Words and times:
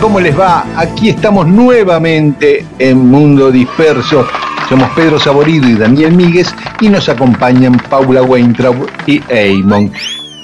¿Cómo 0.00 0.20
les 0.20 0.38
va? 0.38 0.64
Aquí 0.76 1.08
estamos 1.08 1.46
nuevamente 1.46 2.64
en 2.78 2.98
Mundo 2.98 3.50
Disperso. 3.50 4.26
Somos 4.68 4.88
Pedro 4.90 5.18
Saborido 5.18 5.68
y 5.68 5.74
Daniel 5.74 6.12
Míguez 6.12 6.54
y 6.80 6.88
nos 6.88 7.08
acompañan 7.08 7.76
Paula 7.88 8.22
Weintraub 8.22 8.88
y 9.06 9.20
Eamon. 9.28 9.90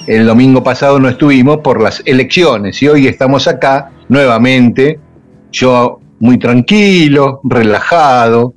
El 0.07 0.25
domingo 0.25 0.63
pasado 0.63 0.99
no 0.99 1.09
estuvimos 1.09 1.59
por 1.59 1.81
las 1.81 2.01
elecciones 2.05 2.81
y 2.81 2.87
hoy 2.87 3.07
estamos 3.07 3.47
acá 3.47 3.91
nuevamente. 4.09 4.99
Yo 5.51 5.99
muy 6.19 6.37
tranquilo, 6.37 7.39
relajado. 7.43 8.53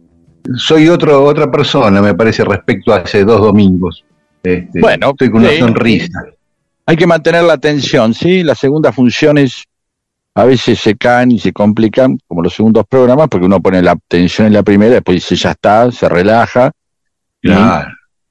Soy 0.56 0.88
otro, 0.88 1.24
otra 1.24 1.50
persona, 1.50 2.00
me 2.00 2.14
parece, 2.14 2.44
respecto 2.44 2.92
a 2.92 2.98
hace 2.98 3.24
dos 3.24 3.40
domingos. 3.40 4.04
Este, 4.42 4.80
bueno, 4.80 5.10
estoy 5.10 5.30
con 5.30 5.42
una 5.42 5.50
sí, 5.50 5.58
sonrisa. 5.58 6.24
Hay 6.86 6.96
que 6.96 7.06
mantener 7.06 7.44
la 7.44 7.52
atención, 7.54 8.14
¿sí? 8.14 8.42
Las 8.42 8.58
segundas 8.58 8.94
funciones 8.94 9.67
a 10.34 10.44
veces 10.44 10.78
se 10.78 10.96
caen 10.96 11.32
y 11.32 11.38
se 11.38 11.52
complican, 11.52 12.18
como 12.28 12.42
los 12.42 12.54
segundos 12.54 12.84
programas, 12.88 13.28
porque 13.28 13.46
uno 13.46 13.60
pone 13.60 13.82
la 13.82 13.92
atención 13.92 14.46
en 14.46 14.52
la 14.52 14.62
primera, 14.62 14.94
después 14.94 15.16
dice 15.16 15.34
ya 15.36 15.50
está, 15.52 15.90
se 15.90 16.08
relaja. 16.08 16.70
Claro. 17.42 17.90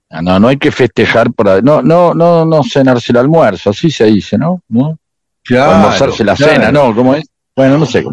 Ah, 0.09 0.22
No, 0.22 0.40
no 0.40 0.48
hay 0.48 0.58
que 0.58 0.72
festejar 0.72 1.31
por. 1.34 1.64
No, 1.64 1.81
no, 1.81 2.14
no, 2.14 2.45
no 2.45 2.64
cenarse 2.64 3.12
el 3.12 3.18
almuerzo, 3.18 3.72
así 3.72 3.92
se 3.92 4.06
dice, 4.06 4.38
¿no? 4.38 4.62
¿No? 4.70 4.98
Claro, 5.44 5.72
almorzarse 5.73 6.23
la 6.23 6.36
claro. 6.36 6.53
cena, 6.53 6.72
¿no? 6.72 6.95
¿Cómo 6.95 7.14
es? 7.16 7.25
Bueno, 7.56 7.78
no 7.78 7.86
sé. 7.86 8.03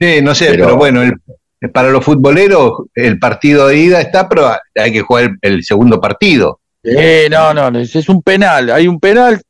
Sí, 0.00 0.20
no 0.22 0.34
sé, 0.34 0.46
pero, 0.50 0.64
Pero- 0.66 0.76
bueno, 0.76 1.02
el- 1.02 1.14
para 1.72 1.90
los 1.90 2.02
futboleros 2.04 2.72
el 2.94 3.18
partido 3.18 3.66
de 3.68 3.76
ida 3.76 4.00
está, 4.00 4.26
pero 4.28 4.50
hay 4.74 4.92
que 4.92 5.02
jugar 5.02 5.24
el, 5.24 5.38
el 5.42 5.62
segundo 5.64 6.00
partido. 6.00 6.60
Eh, 6.82 7.28
no, 7.30 7.52
no, 7.52 7.78
es 7.78 8.08
un 8.08 8.22
penal. 8.22 8.70
Hay 8.70 8.88
un 8.88 8.98
penal. 8.98 9.42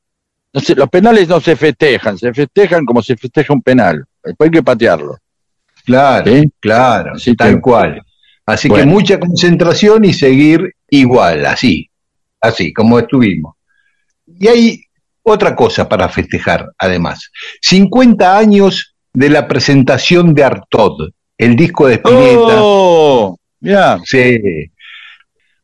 No 0.53 0.61
sé, 0.61 0.75
los 0.75 0.88
penales 0.88 1.28
no 1.28 1.41
se 1.41 1.55
festejan, 1.56 2.19
se 2.19 2.33
festejan 2.34 2.84
como 2.84 3.03
se 3.03 3.16
festeja 3.16 3.53
un 3.53 3.62
penal. 3.62 4.05
Después 4.22 4.49
hay 4.49 4.53
que 4.53 4.62
patearlo. 4.62 5.16
Claro, 5.84 6.31
¿sí? 6.31 6.50
claro, 6.61 7.12
Así 7.15 7.34
tal 7.34 7.55
que- 7.55 7.61
cual. 7.61 8.03
Así 8.47 8.69
que 8.69 8.84
mucha 8.84 9.21
concentración 9.21 10.05
y 10.05 10.12
seguir 10.12 10.75
igual, 10.89 11.47
así, 11.47 11.89
así 12.41 12.72
como 12.72 12.99
estuvimos. 12.99 13.55
Y 14.27 14.49
hay 14.49 14.81
otra 15.22 15.55
cosa 15.55 15.89
para 15.89 16.09
festejar, 16.09 16.69
además. 16.77 17.31
50 17.60 18.37
años 18.37 18.97
de 19.12 19.31
la 19.31 19.47
presentación 19.47 20.34
de 20.34 20.43
Artod, 20.43 21.10
el 21.39 21.55
disco 21.55 21.87
de 21.87 21.94
Spinetta. 21.94 22.56
¡Oh! 22.59 23.37
Ya. 23.60 23.99
Sí. 24.05 24.41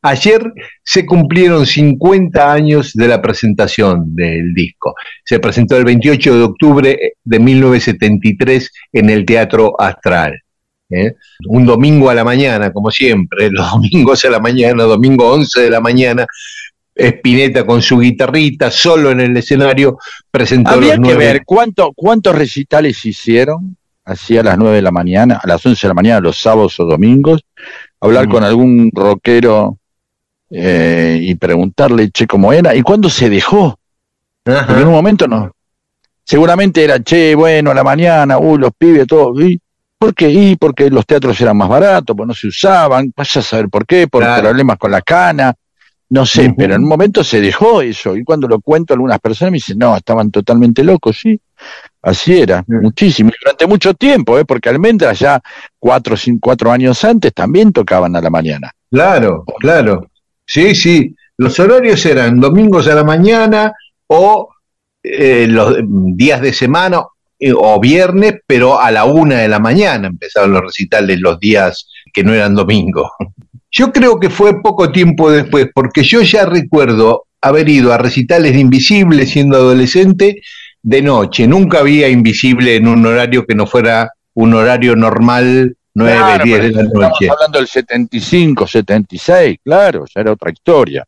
Ayer 0.08 0.52
se 0.84 1.04
cumplieron 1.04 1.66
50 1.66 2.52
años 2.52 2.92
de 2.94 3.08
la 3.08 3.20
presentación 3.20 4.14
del 4.14 4.54
disco. 4.54 4.94
Se 5.24 5.40
presentó 5.40 5.76
el 5.76 5.84
28 5.84 6.36
de 6.36 6.42
octubre 6.44 6.98
de 7.24 7.38
1973 7.40 8.70
en 8.92 9.10
el 9.10 9.24
Teatro 9.24 9.74
Astral. 9.80 10.40
¿eh? 10.90 11.14
Un 11.48 11.66
domingo 11.66 12.08
a 12.08 12.14
la 12.14 12.22
mañana, 12.22 12.72
como 12.72 12.92
siempre, 12.92 13.50
los 13.50 13.68
domingos 13.72 14.24
a 14.24 14.30
la 14.30 14.38
mañana, 14.38 14.84
domingo 14.84 15.28
11 15.32 15.62
de 15.62 15.70
la 15.70 15.80
mañana, 15.80 16.24
Spinetta 16.94 17.66
con 17.66 17.82
su 17.82 17.98
guitarrita, 17.98 18.70
solo 18.70 19.10
en 19.10 19.20
el 19.20 19.36
escenario, 19.36 19.98
presentó 20.30 20.70
Habría 20.70 20.96
los 20.96 21.08
que 21.08 21.14
nueve. 21.14 21.24
ver 21.32 21.42
cuánto, 21.44 21.92
cuántos 21.96 22.34
recitales 22.36 23.04
hicieron 23.04 23.76
así 24.04 24.38
a 24.38 24.44
las 24.44 24.56
9 24.56 24.76
de 24.76 24.82
la 24.82 24.92
mañana, 24.92 25.40
a 25.42 25.48
las 25.48 25.66
11 25.66 25.84
de 25.84 25.88
la 25.88 25.94
mañana, 25.94 26.20
los 26.20 26.36
sábados 26.40 26.78
o 26.78 26.84
domingos, 26.84 27.42
hablar 28.00 28.28
Mm. 28.28 28.30
con 28.30 28.44
algún 28.44 28.90
rockero 28.94 29.78
eh, 30.50 31.18
y 31.20 31.34
preguntarle, 31.34 32.10
che, 32.10 32.26
cómo 32.26 32.52
era, 32.52 32.74
y 32.74 32.82
cuándo 32.82 33.08
se 33.10 33.28
dejó. 33.28 33.78
Ajá. 34.44 34.66
Porque 34.66 34.82
en 34.82 34.88
un 34.88 34.94
momento 34.94 35.26
no. 35.26 35.50
Seguramente 36.24 36.82
era, 36.82 37.00
che, 37.00 37.34
bueno, 37.34 37.70
a 37.70 37.74
la 37.74 37.84
mañana, 37.84 38.38
uy, 38.38 38.58
los 38.58 38.70
pibes, 38.76 39.06
todo. 39.06 39.40
¿y 39.40 39.60
¿Por 39.98 40.14
qué? 40.14 40.30
Y 40.30 40.56
porque 40.56 40.90
los 40.90 41.06
teatros 41.06 41.40
eran 41.40 41.56
más 41.56 41.68
baratos, 41.68 42.14
pues 42.14 42.26
no 42.26 42.34
se 42.34 42.48
usaban, 42.48 43.12
vaya 43.16 43.40
a 43.40 43.42
saber 43.44 43.68
por 43.68 43.86
qué, 43.86 44.06
por 44.08 44.22
Claro. 44.22 44.42
problemas 44.42 44.76
con 44.76 44.90
la 44.90 45.00
cana, 45.00 45.54
no 46.10 46.26
sé, 46.26 46.54
pero 46.56 46.74
en 46.74 46.82
un 46.82 46.88
momento 46.88 47.24
se 47.24 47.40
dejó 47.40 47.80
eso. 47.80 48.14
Y 48.14 48.22
cuando 48.22 48.46
lo 48.46 48.60
cuento, 48.60 48.92
algunas 48.92 49.18
personas 49.18 49.52
me 49.52 49.56
dicen, 49.56 49.78
no, 49.78 49.96
estaban 49.96 50.30
totalmente 50.30 50.84
locos, 50.84 51.18
sí. 51.18 51.40
Así 52.02 52.38
era, 52.38 52.62
muchísimo. 52.68 53.30
Y 53.30 53.34
durante 53.42 53.66
mucho 53.66 53.94
tiempo, 53.94 54.38
¿eh? 54.38 54.44
porque 54.44 54.68
Almendra 54.68 55.12
ya 55.14 55.40
cuatro, 55.78 56.16
cinco, 56.16 56.40
cuatro 56.42 56.70
años 56.70 57.02
antes 57.02 57.32
también 57.32 57.72
tocaban 57.72 58.14
a 58.14 58.20
la 58.20 58.30
mañana. 58.30 58.70
Claro, 58.90 59.44
claro. 59.58 60.06
Sí, 60.46 60.74
sí. 60.74 61.14
Los 61.36 61.58
horarios 61.60 62.04
eran 62.06 62.40
domingos 62.40 62.88
a 62.88 62.94
la 62.94 63.04
mañana 63.04 63.72
o 64.06 64.48
eh, 65.02 65.46
los 65.48 65.76
días 65.82 66.40
de 66.40 66.52
semana 66.52 67.02
eh, 67.38 67.52
o 67.54 67.78
viernes, 67.80 68.36
pero 68.46 68.80
a 68.80 68.90
la 68.90 69.04
una 69.04 69.36
de 69.36 69.48
la 69.48 69.58
mañana 69.58 70.08
empezaron 70.08 70.52
los 70.52 70.62
recitales 70.62 71.20
los 71.20 71.38
días 71.38 71.88
que 72.12 72.24
no 72.24 72.32
eran 72.32 72.54
domingos. 72.54 73.10
Yo 73.70 73.92
creo 73.92 74.18
que 74.18 74.30
fue 74.30 74.62
poco 74.62 74.90
tiempo 74.90 75.30
después, 75.30 75.68
porque 75.74 76.02
yo 76.02 76.22
ya 76.22 76.46
recuerdo 76.46 77.26
haber 77.42 77.68
ido 77.68 77.92
a 77.92 77.98
recitales 77.98 78.54
de 78.54 78.60
Invisible 78.60 79.26
siendo 79.26 79.56
adolescente 79.56 80.40
de 80.82 81.02
noche. 81.02 81.46
Nunca 81.46 81.80
había 81.80 82.08
Invisible 82.08 82.76
en 82.76 82.88
un 82.88 83.04
horario 83.04 83.44
que 83.44 83.54
no 83.54 83.66
fuera 83.66 84.12
un 84.34 84.54
horario 84.54 84.96
normal, 84.96 85.76
9, 85.96 86.12
Claro, 86.12 86.44
10 86.44 86.60
de 86.62 86.70
la 86.72 86.82
estamos 86.82 87.08
noche. 87.10 87.30
hablando 87.30 87.58
del 87.58 87.68
75, 87.68 88.66
76, 88.66 89.58
claro, 89.64 90.04
ya 90.14 90.20
era 90.20 90.32
otra 90.32 90.50
historia. 90.50 91.04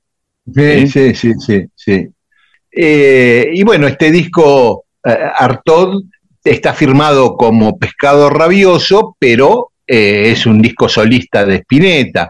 Sí, 0.55 0.89
sí, 0.89 1.15
sí, 1.15 1.33
sí. 1.39 1.67
sí. 1.75 2.09
Eh, 2.71 3.51
y 3.53 3.63
bueno, 3.65 3.87
este 3.87 4.11
disco 4.11 4.85
eh, 5.05 5.17
Artod 5.37 6.03
está 6.43 6.73
firmado 6.73 7.37
como 7.37 7.79
Pescado 7.79 8.31
Rabioso, 8.31 9.17
pero 9.19 9.73
eh, 9.87 10.31
es 10.33 10.47
un 10.47 10.61
disco 10.63 10.89
solista 10.89 11.45
de 11.45 11.57
Spinetta, 11.57 12.29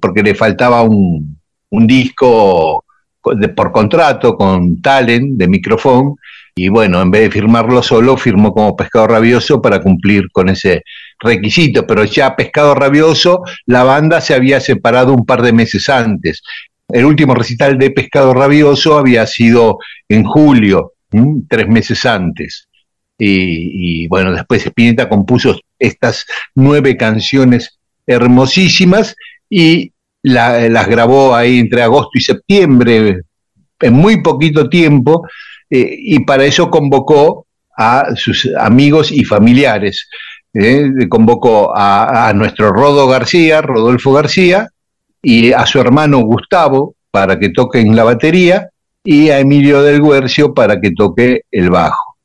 porque 0.00 0.22
le 0.22 0.34
faltaba 0.34 0.82
un, 0.82 1.38
un 1.70 1.86
disco 1.86 2.84
co- 3.20 3.34
de- 3.34 3.48
por 3.48 3.70
contrato 3.72 4.34
con 4.36 4.80
Talent 4.80 5.36
de 5.38 5.48
micrófono, 5.48 6.16
y 6.54 6.68
bueno, 6.68 7.00
en 7.02 7.10
vez 7.10 7.22
de 7.22 7.30
firmarlo 7.30 7.82
solo, 7.82 8.16
firmó 8.16 8.52
como 8.52 8.74
Pescado 8.76 9.06
Rabioso 9.08 9.60
para 9.62 9.80
cumplir 9.80 10.30
con 10.32 10.48
ese 10.48 10.82
requisito, 11.18 11.86
pero 11.86 12.04
ya 12.04 12.36
Pescado 12.36 12.74
Rabioso, 12.74 13.42
la 13.66 13.84
banda 13.84 14.20
se 14.20 14.34
había 14.34 14.60
separado 14.60 15.12
un 15.12 15.24
par 15.26 15.42
de 15.42 15.52
meses 15.52 15.88
antes. 15.88 16.42
El 16.88 17.04
último 17.04 17.34
recital 17.34 17.76
de 17.78 17.90
Pescado 17.90 18.32
Rabioso 18.32 18.96
había 18.96 19.26
sido 19.26 19.78
en 20.08 20.24
julio, 20.24 20.92
tres 21.48 21.68
meses 21.68 22.06
antes. 22.06 22.68
Y, 23.18 24.06
bueno, 24.06 24.32
después 24.32 24.64
Spinetta 24.64 25.08
compuso 25.08 25.58
estas 25.78 26.24
nueve 26.54 26.96
canciones 26.96 27.78
hermosísimas 28.06 29.16
y 29.50 29.92
la- 30.22 30.68
las 30.68 30.86
grabó 30.86 31.34
ahí 31.34 31.58
entre 31.58 31.82
agosto 31.82 32.12
y 32.14 32.20
septiembre, 32.20 33.22
en 33.80 33.92
muy 33.94 34.22
poquito 34.22 34.68
tiempo, 34.68 35.26
eh, 35.70 35.96
y 35.98 36.20
para 36.24 36.44
eso 36.44 36.70
convocó 36.70 37.46
a 37.76 38.14
sus 38.16 38.48
amigos 38.58 39.12
y 39.12 39.24
familiares. 39.24 40.08
¿Eh? 40.54 40.90
Convocó 41.08 41.72
a, 41.76 42.32
nuestro 42.34 42.70
Rodo 42.70 43.06
García, 43.06 43.60
Rodolfo 43.62 44.12
García, 44.12 44.68
y 45.22 45.52
a 45.52 45.66
su 45.66 45.80
hermano 45.80 46.18
Gustavo 46.20 46.94
para 47.10 47.38
que 47.38 47.50
toque 47.50 47.80
en 47.80 47.96
la 47.96 48.04
batería 48.04 48.68
y 49.02 49.30
a 49.30 49.40
Emilio 49.40 49.82
del 49.82 50.02
Guercio 50.02 50.54
para 50.54 50.80
que 50.80 50.92
toque 50.92 51.42
el 51.50 51.70
bajo. 51.70 52.16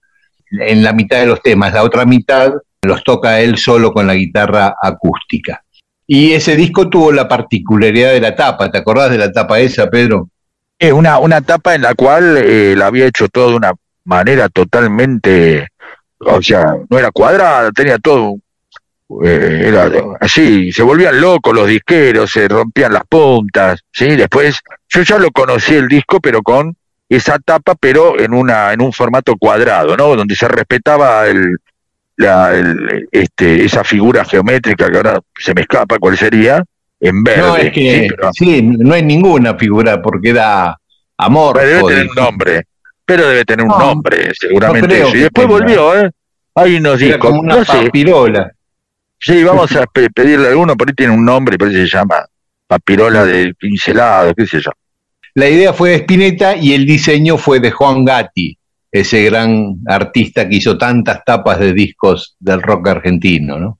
En 0.51 0.83
la 0.83 0.93
mitad 0.93 1.19
de 1.19 1.25
los 1.25 1.41
temas, 1.41 1.73
la 1.73 1.83
otra 1.83 2.05
mitad 2.05 2.53
los 2.83 3.03
toca 3.03 3.39
él 3.39 3.57
solo 3.57 3.91
con 3.91 4.07
la 4.07 4.13
guitarra 4.13 4.75
acústica. 4.81 5.63
Y 6.05 6.33
ese 6.33 6.55
disco 6.55 6.89
tuvo 6.89 7.11
la 7.11 7.27
particularidad 7.27 8.11
de 8.11 8.19
la 8.19 8.35
tapa, 8.35 8.69
¿te 8.69 8.77
acordás 8.77 9.09
de 9.09 9.17
la 9.17 9.31
tapa 9.31 9.59
esa, 9.59 9.89
Pedro? 9.89 10.29
Es 10.77 10.91
una, 10.91 11.17
una 11.19 11.41
tapa 11.41 11.75
en 11.75 11.81
la 11.81 11.95
cual 11.95 12.37
eh, 12.37 12.75
la 12.77 12.87
había 12.87 13.07
hecho 13.07 13.29
todo 13.29 13.51
de 13.51 13.55
una 13.55 13.73
manera 14.03 14.49
totalmente, 14.49 15.69
o 16.25 16.41
sea, 16.41 16.75
no 16.89 16.99
era 16.99 17.11
cuadrada, 17.11 17.71
tenía 17.71 17.97
todo, 17.97 18.35
eh, 19.23 19.63
era 19.65 19.91
así, 20.19 20.71
se 20.71 20.83
volvían 20.83 21.19
locos 21.19 21.53
los 21.53 21.67
disqueros, 21.67 22.31
se 22.31 22.47
rompían 22.47 22.93
las 22.93 23.03
puntas, 23.05 23.81
¿sí? 23.91 24.15
Después, 24.15 24.59
yo 24.89 25.01
ya 25.01 25.17
lo 25.17 25.31
conocí 25.31 25.75
el 25.75 25.87
disco, 25.87 26.19
pero 26.19 26.41
con 26.41 26.75
esa 27.09 27.37
tapa, 27.39 27.75
pero 27.79 28.19
en 28.19 28.33
una 28.33 28.73
en 28.73 28.81
un 28.81 28.91
formato 28.91 29.35
cuadrado, 29.37 29.95
¿no? 29.97 30.15
Donde 30.15 30.35
se 30.35 30.47
respetaba 30.47 31.27
el, 31.27 31.57
la, 32.17 32.53
este, 33.11 33.65
esa 33.65 33.83
figura 33.83 34.25
geométrica 34.25 34.89
que 34.89 34.97
ahora 34.97 35.19
se 35.37 35.53
me 35.53 35.61
escapa 35.61 35.99
cuál 35.99 36.17
sería, 36.17 36.63
en 36.99 37.23
verde. 37.23 37.41
No, 37.41 37.57
es 37.57 37.71
que, 37.71 38.09
¿sí? 38.33 38.61
no 38.61 38.93
hay 38.93 39.03
ninguna 39.03 39.55
figura 39.55 40.01
porque 40.01 40.33
da 40.33 40.77
amor. 41.17 41.55
Pero 41.55 41.67
debe 41.67 41.83
tener 41.89 42.09
un 42.09 42.15
nombre, 42.15 42.63
pero 43.05 43.27
debe 43.27 43.45
tener 43.45 43.65
un 43.65 43.77
nombre, 43.77 44.31
seguramente. 44.33 45.03
y 45.13 45.17
después 45.19 45.47
volvió, 45.47 45.99
¿eh? 45.99 46.11
Hay 46.55 46.75
unos 46.75 46.99
discos, 46.99 47.29
como 47.29 47.39
una 47.41 47.63
papirola. 47.63 48.51
Sí, 49.19 49.43
vamos 49.43 49.71
a 49.75 49.85
pedirle 49.87 50.47
a 50.47 50.49
alguno, 50.51 50.75
por 50.75 50.87
ahí 50.87 50.93
tiene 50.93 51.13
un 51.13 51.25
nombre, 51.25 51.57
por 51.57 51.67
ahí 51.67 51.75
se 51.75 51.87
llama 51.87 52.25
papirola 52.67 53.25
de 53.25 53.53
pincelado, 53.55 54.33
qué 54.33 54.45
sé 54.45 54.61
yo. 54.61 54.71
La 55.35 55.49
idea 55.49 55.73
fue 55.73 55.91
de 55.91 55.95
Spinetta 55.97 56.55
y 56.55 56.73
el 56.73 56.85
diseño 56.85 57.37
fue 57.37 57.59
de 57.59 57.71
Juan 57.71 58.05
Gatti, 58.05 58.57
ese 58.91 59.23
gran 59.23 59.77
artista 59.87 60.47
que 60.47 60.57
hizo 60.57 60.77
tantas 60.77 61.23
tapas 61.25 61.59
de 61.59 61.73
discos 61.73 62.35
del 62.39 62.61
rock 62.61 62.89
argentino, 62.89 63.57
¿no? 63.57 63.79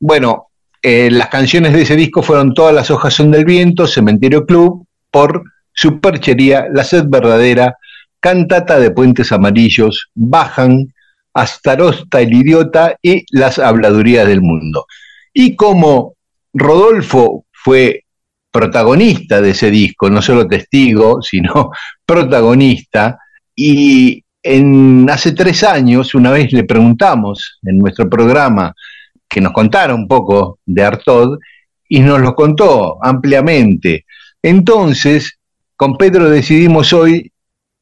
Bueno, 0.00 0.48
eh, 0.82 1.10
las 1.10 1.28
canciones 1.28 1.74
de 1.74 1.82
ese 1.82 1.94
disco 1.94 2.22
fueron 2.22 2.54
Todas 2.54 2.74
las 2.74 2.90
hojas 2.90 3.14
son 3.14 3.30
del 3.30 3.44
viento, 3.44 3.86
Cementerio 3.86 4.46
Club, 4.46 4.86
por 5.10 5.44
Superchería, 5.72 6.66
La 6.72 6.84
sed 6.84 7.04
verdadera, 7.06 7.76
Cantata 8.20 8.78
de 8.78 8.90
Puentes 8.90 9.32
Amarillos, 9.32 10.10
Bajan, 10.14 10.92
Astarosta 11.32 12.20
el 12.20 12.34
idiota 12.34 12.96
y 13.02 13.24
Las 13.30 13.58
habladurías 13.58 14.26
del 14.26 14.42
mundo. 14.42 14.86
Y 15.32 15.56
como 15.56 16.14
Rodolfo 16.52 17.44
fue 17.52 18.04
protagonista 18.50 19.40
de 19.40 19.50
ese 19.50 19.70
disco, 19.70 20.10
no 20.10 20.20
solo 20.20 20.46
testigo, 20.46 21.22
sino 21.22 21.70
protagonista, 22.06 23.18
y 23.54 24.24
en, 24.42 25.08
hace 25.10 25.32
tres 25.32 25.62
años, 25.62 26.14
una 26.14 26.30
vez 26.30 26.52
le 26.52 26.64
preguntamos 26.64 27.58
en 27.62 27.78
nuestro 27.78 28.08
programa 28.08 28.74
que 29.28 29.40
nos 29.40 29.52
contara 29.52 29.94
un 29.94 30.08
poco 30.08 30.58
de 30.66 30.82
Artod 30.82 31.38
y 31.88 32.00
nos 32.00 32.20
lo 32.20 32.34
contó 32.34 32.98
ampliamente. 33.04 34.06
Entonces, 34.42 35.38
con 35.76 35.96
Pedro 35.96 36.28
decidimos 36.28 36.92
hoy 36.92 37.29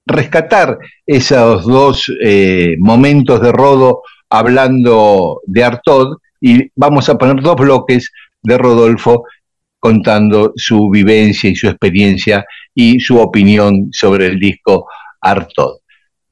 rescatar 0.09 0.79
esos 1.07 1.65
dos 1.65 2.11
eh, 2.23 2.77
momentos 2.79 3.41
de 3.41 3.53
Rodo 3.53 4.03
hablando 4.31 5.41
de 5.47 5.65
Artod 5.65 6.17
y 6.41 6.71
vamos 6.75 7.09
a 7.09 7.17
poner 7.17 7.43
dos 7.43 7.57
bloques 7.57 8.11
de 8.43 8.59
Rodolfo 8.59 9.25
contando 9.79 10.53
su 10.57 10.91
vivencia 10.91 11.51
y 11.51 11.57
su 11.57 11.69
experiencia 11.69 12.45
y 12.75 12.99
su 13.01 13.19
opinión 13.19 13.89
sobre 13.93 14.27
el 14.27 14.41
disco 14.41 14.87
Artod. 15.21 15.79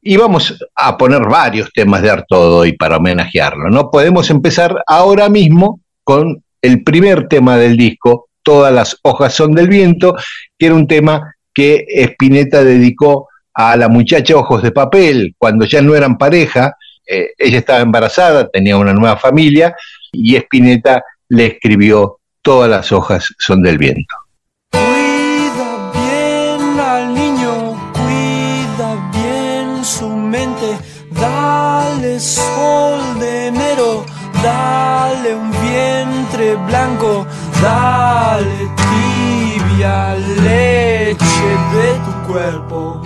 Y 0.02 0.16
vamos 0.16 0.58
a 0.74 0.96
poner 0.96 1.22
varios 1.22 1.72
temas 1.72 2.02
de 2.02 2.10
Artodo 2.10 2.58
hoy 2.58 2.72
para 2.72 2.96
homenajearlo. 2.96 3.70
No 3.70 3.90
podemos 3.90 4.30
empezar 4.30 4.82
ahora 4.86 5.28
mismo 5.28 5.80
con 6.04 6.42
el 6.62 6.82
primer 6.82 7.28
tema 7.28 7.56
del 7.56 7.76
disco, 7.76 8.26
Todas 8.46 8.72
las 8.72 8.96
hojas 9.02 9.34
son 9.34 9.56
del 9.56 9.66
viento, 9.66 10.14
que 10.56 10.66
era 10.66 10.76
un 10.76 10.86
tema 10.86 11.34
que 11.52 11.84
Spinetta 11.88 12.62
dedicó 12.62 13.26
a 13.56 13.76
la 13.76 13.88
muchacha 13.88 14.36
Ojos 14.36 14.62
de 14.62 14.70
Papel, 14.70 15.34
cuando 15.38 15.64
ya 15.64 15.80
no 15.80 15.94
eran 15.94 16.18
pareja, 16.18 16.76
eh, 17.06 17.30
ella 17.38 17.58
estaba 17.58 17.80
embarazada, 17.80 18.48
tenía 18.48 18.76
una 18.76 18.92
nueva 18.92 19.16
familia, 19.16 19.74
y 20.12 20.36
Spinetta 20.36 21.02
le 21.28 21.46
escribió 21.46 22.18
Todas 22.42 22.70
las 22.70 22.92
hojas 22.92 23.34
son 23.38 23.62
del 23.62 23.76
viento. 23.76 24.14
sol 32.18 33.18
de 33.20 33.48
enero, 33.48 34.04
dale 34.42 35.34
un 35.34 35.50
vientre 35.50 36.56
blanco, 36.66 37.26
dale 37.62 38.70
tibia 38.76 40.14
leche 40.42 41.48
de 41.74 41.88
tu 42.04 42.32
cuerpo. 42.32 43.05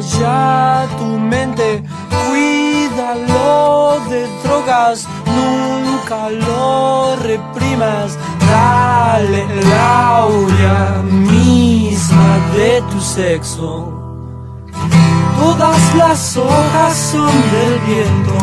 Ya 0.00 0.86
tu 0.98 1.04
mente, 1.04 1.82
cuídalo 2.28 4.00
de 4.08 4.26
drogas, 4.42 5.06
nunca 5.24 6.28
lo 6.30 7.16
reprimas, 7.16 8.18
dale 8.50 9.46
la 9.64 10.26
misma 11.02 12.38
de 12.54 12.82
tu 12.90 13.00
sexo. 13.00 13.92
Todas 15.38 15.94
las 15.94 16.36
hojas 16.36 16.96
son 17.12 17.32
del 17.52 17.78
viento, 17.86 18.34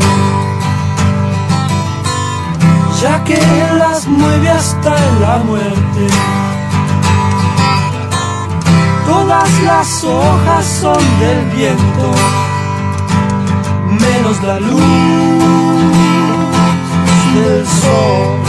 ya 3.01 3.24
que 3.24 3.38
las 3.77 4.07
mueve 4.07 4.50
hasta 4.50 4.95
la 5.19 5.38
muerte. 5.39 6.43
Todas 9.13 9.62
las 9.62 10.03
hojas 10.03 10.65
son 10.82 11.20
del 11.20 11.46
viento, 11.55 12.12
menos 13.88 14.41
la 14.41 14.60
luz 14.60 14.82
del 17.36 17.67
sol, 17.67 18.39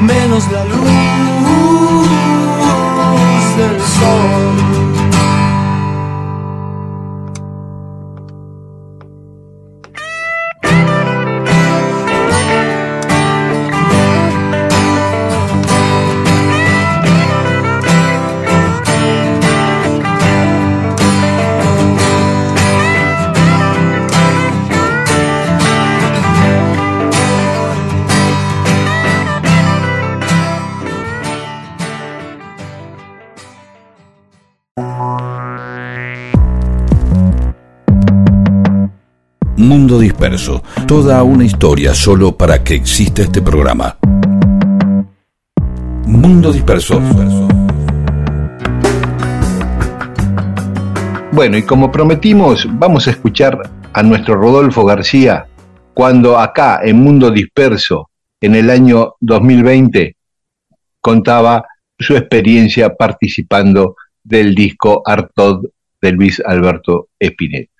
menos 0.00 0.48
la 0.52 0.64
luz 0.66 2.06
del 3.56 3.80
sol. 3.80 4.81
Toda 40.86 41.20
una 41.24 41.44
historia 41.44 41.94
solo 41.94 42.36
para 42.36 42.62
que 42.62 42.74
exista 42.74 43.22
este 43.22 43.42
programa. 43.42 43.96
Mundo 46.06 46.52
Disperso. 46.52 47.00
Bueno, 51.32 51.56
y 51.56 51.62
como 51.62 51.90
prometimos, 51.90 52.68
vamos 52.70 53.08
a 53.08 53.10
escuchar 53.10 53.68
a 53.92 54.02
nuestro 54.04 54.36
Rodolfo 54.36 54.84
García 54.84 55.46
cuando 55.92 56.38
acá 56.38 56.80
en 56.84 57.02
Mundo 57.02 57.32
Disperso, 57.32 58.10
en 58.40 58.54
el 58.54 58.70
año 58.70 59.14
2020, 59.18 60.14
contaba 61.00 61.64
su 61.98 62.16
experiencia 62.16 62.94
participando 62.94 63.96
del 64.22 64.54
disco 64.54 65.02
Artod 65.04 65.64
de 66.00 66.12
Luis 66.12 66.40
Alberto 66.46 67.08
Spinetta. 67.18 67.72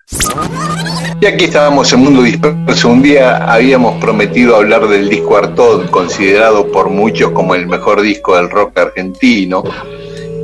Y 1.22 1.26
aquí 1.26 1.44
estábamos 1.44 1.92
en 1.92 2.00
Mundo 2.00 2.22
Disperso. 2.22 2.88
Un 2.88 3.00
día 3.00 3.36
habíamos 3.36 4.00
prometido 4.00 4.56
hablar 4.56 4.88
del 4.88 5.08
disco 5.08 5.36
Artod, 5.36 5.88
considerado 5.90 6.66
por 6.72 6.90
muchos 6.90 7.30
como 7.30 7.54
el 7.54 7.68
mejor 7.68 8.02
disco 8.02 8.34
del 8.34 8.50
rock 8.50 8.76
argentino. 8.76 9.62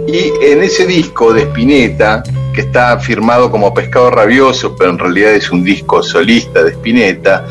Y 0.06 0.30
en 0.40 0.62
ese 0.62 0.86
disco 0.86 1.32
de 1.32 1.42
Spinetta, 1.42 2.22
que 2.54 2.60
está 2.60 2.96
firmado 3.00 3.50
como 3.50 3.74
Pescado 3.74 4.08
Rabioso, 4.12 4.76
pero 4.76 4.90
en 4.90 5.00
realidad 5.00 5.32
es 5.32 5.50
un 5.50 5.64
disco 5.64 6.00
solista 6.00 6.62
de 6.62 6.70
Spinetta, 6.70 7.44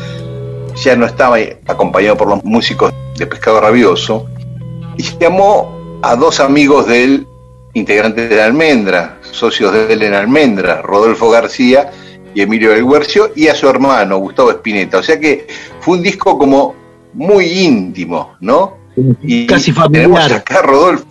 ya 0.82 0.96
no 0.96 1.04
estaba 1.04 1.36
acompañado 1.66 2.16
por 2.16 2.28
los 2.28 2.42
músicos 2.44 2.94
de 3.18 3.26
Pescado 3.26 3.60
Rabioso, 3.60 4.26
y 4.96 5.02
llamó 5.20 6.00
a 6.02 6.16
dos 6.16 6.40
amigos 6.40 6.86
del 6.86 7.26
integrante 7.74 8.26
de 8.26 8.36
la 8.36 8.46
Almendra, 8.46 9.18
socios 9.20 9.74
de 9.74 9.92
él 9.92 10.02
en 10.02 10.14
Almendra, 10.14 10.80
Rodolfo 10.80 11.28
García 11.28 11.90
y 12.38 12.42
Emilio 12.42 12.70
del 12.70 12.84
Huercio, 12.84 13.32
y 13.34 13.48
a 13.48 13.54
su 13.56 13.68
hermano, 13.68 14.18
Gustavo 14.18 14.52
Espineta. 14.52 14.98
O 14.98 15.02
sea 15.02 15.18
que 15.18 15.48
fue 15.80 15.96
un 15.96 16.04
disco 16.04 16.38
como 16.38 16.72
muy 17.14 17.46
íntimo, 17.46 18.36
¿no? 18.40 18.78
Y 19.22 19.44
casi 19.44 19.72
familiar. 19.72 20.04
Tenemos 20.04 20.30
acá 20.30 20.60
a 20.60 20.62
Rodolfo, 20.62 21.04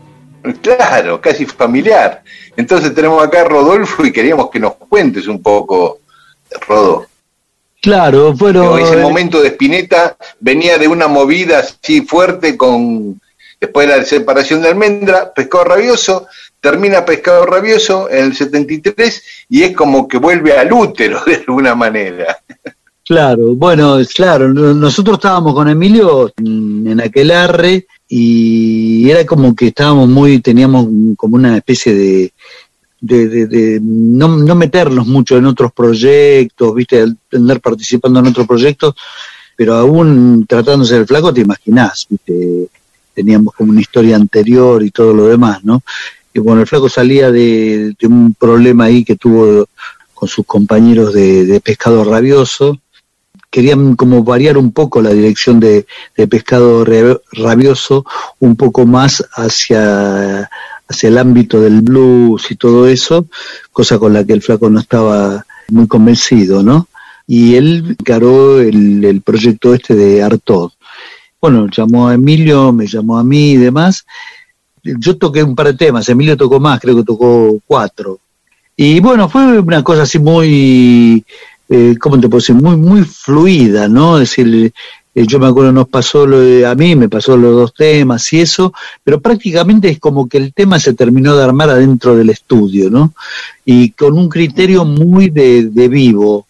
claro, 0.62 1.20
casi 1.20 1.46
familiar. 1.46 2.24
Entonces 2.56 2.96
tenemos 2.96 3.22
acá 3.22 3.42
a 3.42 3.44
Rodolfo 3.44 4.06
y 4.06 4.14
queríamos 4.14 4.50
que 4.50 4.62
nos 4.62 4.76
cuentes 4.76 5.28
un 5.28 5.42
poco, 5.42 6.00
Rodolfo. 6.66 7.10
Claro, 7.82 8.34
pero... 8.40 8.78
Ese 8.78 8.96
momento 8.96 9.42
de 9.42 9.50
Espineta 9.50 10.16
venía 10.40 10.78
de 10.78 10.88
una 10.88 11.10
movida 11.10 11.60
así 11.60 12.04
fuerte 12.04 12.56
con... 12.56 13.20
Después 13.60 13.88
de 13.88 13.98
la 13.98 14.06
separación 14.06 14.62
de 14.62 14.70
Almendra, 14.70 15.34
Pescado 15.34 15.64
Rabioso, 15.64 16.28
termina 16.60 17.06
Pescado 17.06 17.46
Rabioso 17.46 18.10
en 18.10 18.26
el 18.26 18.36
73 18.36 19.24
y 19.50 19.64
es 19.64 19.76
como 19.76 20.08
que 20.08 20.18
vuelve 20.18 20.58
al 20.58 20.72
útero 20.72 21.24
de 21.26 21.36
alguna 21.36 21.76
manera. 21.76 22.38
Claro, 23.06 23.56
bueno, 23.56 24.00
claro, 24.14 24.50
nosotros 24.50 25.18
estábamos 25.18 25.54
con 25.54 25.70
Emilio 25.70 26.34
en 26.38 27.00
aquel 27.00 27.32
arre 27.32 27.88
y 28.10 29.10
era 29.10 29.26
como 29.26 29.56
que 29.56 29.68
estábamos 29.68 30.10
muy, 30.10 30.42
teníamos 30.42 30.88
como 31.16 31.38
una 31.38 31.56
especie 31.56 31.94
de, 31.94 32.34
de, 33.00 33.80
no, 33.82 34.28
no, 34.28 34.56
meternos 34.56 35.08
mucho 35.08 35.38
en 35.38 35.46
otros 35.46 35.72
proyectos, 35.72 36.76
viste, 36.76 37.06
andar 37.32 37.62
participando 37.62 38.20
en 38.20 38.28
otros 38.28 38.46
proyectos, 38.46 38.96
pero 39.56 39.76
aún 39.76 40.46
tratándose 40.48 40.96
del 40.96 41.08
flaco 41.08 41.34
te 41.34 41.42
imaginás, 41.42 42.08
viste, 42.10 42.68
teníamos 43.18 43.56
como 43.56 43.72
una 43.72 43.82
historia 43.82 44.16
anterior 44.16 44.84
y 44.84 44.92
todo 44.92 45.12
lo 45.12 45.26
demás, 45.26 45.64
¿no? 45.64 45.82
Y 46.36 46.40
bueno, 46.40 46.62
el 46.62 46.68
flaco 46.68 46.88
salía 46.88 47.32
de, 47.32 47.96
un 48.04 48.36
problema 48.38 48.84
ahí 48.84 49.04
que 49.04 49.16
tuvo 49.16 49.66
con 50.14 50.30
sus 50.30 50.46
compañeros 50.46 51.16
de, 51.16 51.60
pescado 51.64 52.04
rabioso. 52.04 52.80
Querían 53.50 53.96
como 53.96 54.24
variar 54.24 54.56
un 54.56 54.72
poco 54.72 55.02
la 55.02 55.10
dirección 55.10 55.60
de, 55.60 55.88
pescado 56.30 56.86
rabioso, 57.32 58.06
un 58.40 58.56
poco 58.56 58.86
más 58.86 59.26
hacia, 59.34 60.48
hacia 60.88 61.10
el 61.10 61.18
ámbito 61.18 61.60
del 61.60 61.82
blues 61.82 62.52
y 62.52 62.56
todo 62.56 62.88
eso, 62.88 63.26
cosa 63.72 63.98
con 63.98 64.14
la 64.14 64.24
que 64.24 64.34
el 64.34 64.44
flaco 64.44 64.70
no 64.70 64.80
estaba 64.80 65.44
muy 65.70 65.88
convencido, 65.88 66.62
¿no? 66.62 66.88
Y 67.26 67.56
él 67.56 67.96
encaró 68.00 68.62
el, 68.62 69.22
proyecto 69.26 69.74
este 69.74 69.96
de 69.96 70.22
Artod. 70.22 70.72
Bueno, 71.40 71.68
llamó 71.68 72.08
a 72.08 72.16
Emilio, 72.16 72.72
me 72.72 72.88
llamó 72.88 73.18
a 73.18 73.24
mí 73.24 73.52
y 73.52 73.58
demás, 73.58 74.06
yo 74.84 75.18
toqué 75.18 75.44
un 75.44 75.56
par 75.56 75.68
de 75.68 75.74
temas, 75.74 76.10
Emilio 76.10 76.38
tocó 76.38 76.60
más, 76.60 76.80
creo 76.80 76.96
que 76.96 77.04
tocó 77.04 77.60
cuatro. 77.66 78.20
Y 78.76 79.00
bueno, 79.00 79.28
fue 79.28 79.60
una 79.60 79.84
cosa 79.84 80.04
así 80.04 80.20
muy, 80.20 81.24
eh, 81.70 81.96
¿cómo 82.00 82.20
te 82.20 82.30
puedo 82.30 82.40
decir? 82.40 82.56
Muy, 82.56 82.78
muy 82.78 83.04
fluida, 83.04 83.88
¿no? 83.88 84.20
Es 84.20 84.30
decir, 84.30 84.72
eh, 85.16 85.26
yo 85.28 85.40
me 85.40 85.48
acuerdo, 85.48 85.72
nos 85.72 85.88
pasó 85.88 86.28
lo 86.28 86.68
a 86.68 86.76
mí, 86.76 86.96
me 86.96 87.10
pasó 87.10 87.36
los 87.36 87.56
dos 87.56 87.74
temas 87.74 88.32
y 88.34 88.40
eso, 88.40 88.74
pero 89.04 89.20
prácticamente 89.20 89.90
es 89.90 90.00
como 90.00 90.30
que 90.30 90.38
el 90.38 90.54
tema 90.54 90.80
se 90.80 90.94
terminó 90.94 91.36
de 91.36 91.44
armar 91.44 91.72
adentro 91.72 92.16
del 92.16 92.30
estudio, 92.30 92.90
¿no? 92.90 93.14
Y 93.66 93.92
con 93.92 94.18
un 94.18 94.30
criterio 94.30 94.86
muy 94.86 95.30
de, 95.30 95.70
de 95.70 95.88
vivo, 95.88 96.46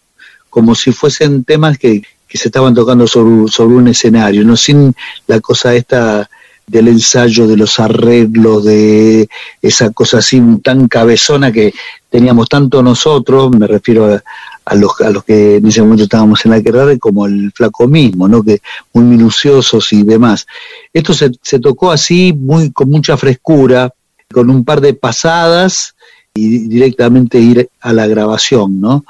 como 0.50 0.74
si 0.74 0.92
fuesen 0.92 1.44
temas 1.44 1.78
que, 1.78 2.02
que 2.28 2.38
se 2.38 2.48
estaban 2.48 2.74
tocando 2.74 3.06
sobre, 3.06 3.50
sobre 3.50 3.76
un 3.76 3.88
escenario, 3.88 4.44
¿no? 4.44 4.56
Sin 4.56 4.94
la 5.26 5.40
cosa 5.40 5.74
esta 5.74 6.28
del 6.68 6.88
ensayo, 6.88 7.46
de 7.46 7.56
los 7.56 7.80
arreglos, 7.80 8.64
de 8.64 9.28
esa 9.62 9.90
cosa 9.90 10.18
así 10.18 10.40
tan 10.62 10.86
cabezona 10.86 11.50
que 11.50 11.72
teníamos 12.10 12.48
tanto 12.48 12.82
nosotros, 12.82 13.50
me 13.56 13.66
refiero 13.66 14.20
a, 14.64 14.74
los, 14.74 15.00
a 15.00 15.10
los 15.10 15.24
que 15.24 15.56
en 15.56 15.66
ese 15.66 15.80
momento 15.80 16.04
estábamos 16.04 16.44
en 16.44 16.50
la 16.50 16.60
guerra, 16.60 16.96
como 16.98 17.26
el 17.26 17.52
flaco 17.54 17.88
mismo, 17.88 18.28
¿no? 18.28 18.42
que 18.42 18.60
muy 18.92 19.04
minuciosos 19.04 19.92
y 19.94 20.02
demás. 20.02 20.46
Esto 20.92 21.14
se, 21.14 21.30
se 21.42 21.58
tocó 21.58 21.90
así, 21.90 22.34
muy 22.34 22.70
con 22.70 22.90
mucha 22.90 23.16
frescura, 23.16 23.90
con 24.30 24.50
un 24.50 24.64
par 24.64 24.82
de 24.82 24.92
pasadas 24.92 25.94
y 26.34 26.68
directamente 26.68 27.38
ir 27.38 27.68
a 27.80 27.92
la 27.92 28.06
grabación, 28.06 28.80
¿no? 28.80 29.04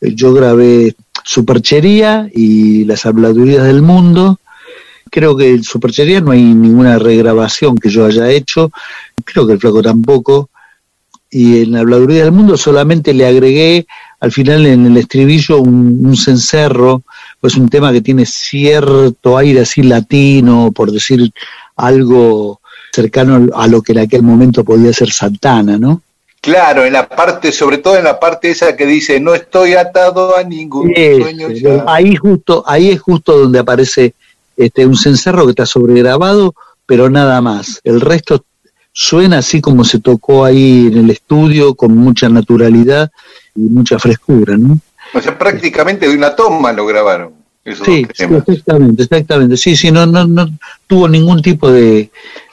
Yo 0.00 0.32
grabé 0.32 0.94
Superchería 1.28 2.30
y 2.32 2.84
Las 2.84 3.04
habladurías 3.04 3.64
del 3.64 3.82
mundo, 3.82 4.38
Creo 5.10 5.36
que 5.36 5.50
en 5.50 5.64
Superchería 5.64 6.20
no 6.20 6.32
hay 6.32 6.42
ninguna 6.42 6.98
regrabación 6.98 7.76
que 7.76 7.88
yo 7.88 8.04
haya 8.04 8.30
hecho, 8.30 8.70
creo 9.24 9.46
que 9.46 9.54
el 9.54 9.58
flaco 9.58 9.82
tampoco. 9.82 10.50
Y 11.30 11.62
en 11.62 11.72
la 11.72 11.80
Habladuría 11.80 12.24
del 12.24 12.32
Mundo 12.32 12.56
solamente 12.56 13.12
le 13.12 13.26
agregué 13.26 13.86
al 14.20 14.32
final 14.32 14.64
en 14.66 14.86
el 14.86 14.96
estribillo 14.96 15.60
un, 15.60 16.16
cencerro, 16.16 17.02
pues 17.40 17.54
un 17.56 17.68
tema 17.68 17.92
que 17.92 18.00
tiene 18.00 18.24
cierto 18.24 19.36
aire 19.36 19.60
así 19.60 19.82
latino, 19.82 20.72
por 20.74 20.90
decir 20.90 21.30
algo 21.76 22.60
cercano 22.92 23.48
a 23.54 23.66
lo 23.66 23.82
que 23.82 23.92
en 23.92 23.98
aquel 23.98 24.22
momento 24.22 24.64
podía 24.64 24.92
ser 24.92 25.10
Santana, 25.10 25.76
¿no? 25.76 26.02
Claro, 26.48 26.86
en 26.86 26.94
la 26.94 27.06
parte, 27.06 27.52
sobre 27.52 27.76
todo 27.76 27.98
en 27.98 28.04
la 28.04 28.18
parte 28.18 28.50
esa 28.50 28.74
que 28.74 28.86
dice 28.86 29.20
no 29.20 29.34
estoy 29.34 29.74
atado 29.74 30.34
a 30.34 30.42
ningún 30.42 30.94
sueño. 30.94 31.48
Ahí 31.86 32.16
justo, 32.16 32.64
ahí 32.66 32.90
es 32.90 33.00
justo 33.00 33.38
donde 33.38 33.58
aparece 33.58 34.14
este, 34.56 34.86
un 34.86 34.96
cencerro 34.96 35.44
que 35.44 35.50
está 35.50 35.66
sobregrabado, 35.66 36.54
pero 36.86 37.10
nada 37.10 37.42
más. 37.42 37.80
El 37.84 38.00
resto 38.00 38.44
suena 38.92 39.38
así 39.38 39.60
como 39.60 39.84
se 39.84 39.98
tocó 39.98 40.46
ahí 40.46 40.86
en 40.90 40.96
el 40.96 41.10
estudio, 41.10 41.74
con 41.74 41.94
mucha 41.94 42.30
naturalidad 42.30 43.10
y 43.54 43.60
mucha 43.60 43.98
frescura, 43.98 44.56
¿no? 44.56 44.78
O 45.12 45.20
sea, 45.20 45.38
prácticamente 45.38 46.08
de 46.08 46.16
una 46.16 46.34
toma 46.34 46.72
lo 46.72 46.86
grabaron. 46.86 47.34
sí, 47.84 48.06
exactamente, 48.08 49.02
exactamente. 49.02 49.56
Sí, 49.58 49.76
sí, 49.76 49.90
no, 49.90 50.06
no, 50.06 50.26
no 50.26 50.48
tuvo 50.86 51.08
ningún 51.08 51.42
tipo 51.42 51.70
de, 51.70 52.10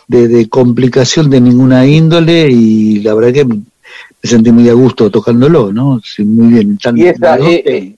de, 0.07 0.49
complicación 0.49 1.29
de 1.29 1.39
ninguna 1.41 1.85
índole 1.85 2.49
y 2.51 2.99
la 2.99 3.13
verdad 3.13 3.33
que 3.33 3.47
me 4.25 4.29
sentí 4.29 4.51
muy 4.51 4.67
a 4.69 4.73
gusto 4.73 5.11
tocándolo, 5.11 5.71
¿no? 5.71 6.01
Sí, 6.03 6.23
muy 6.23 6.47
bien. 6.53 6.79
y 6.95 7.95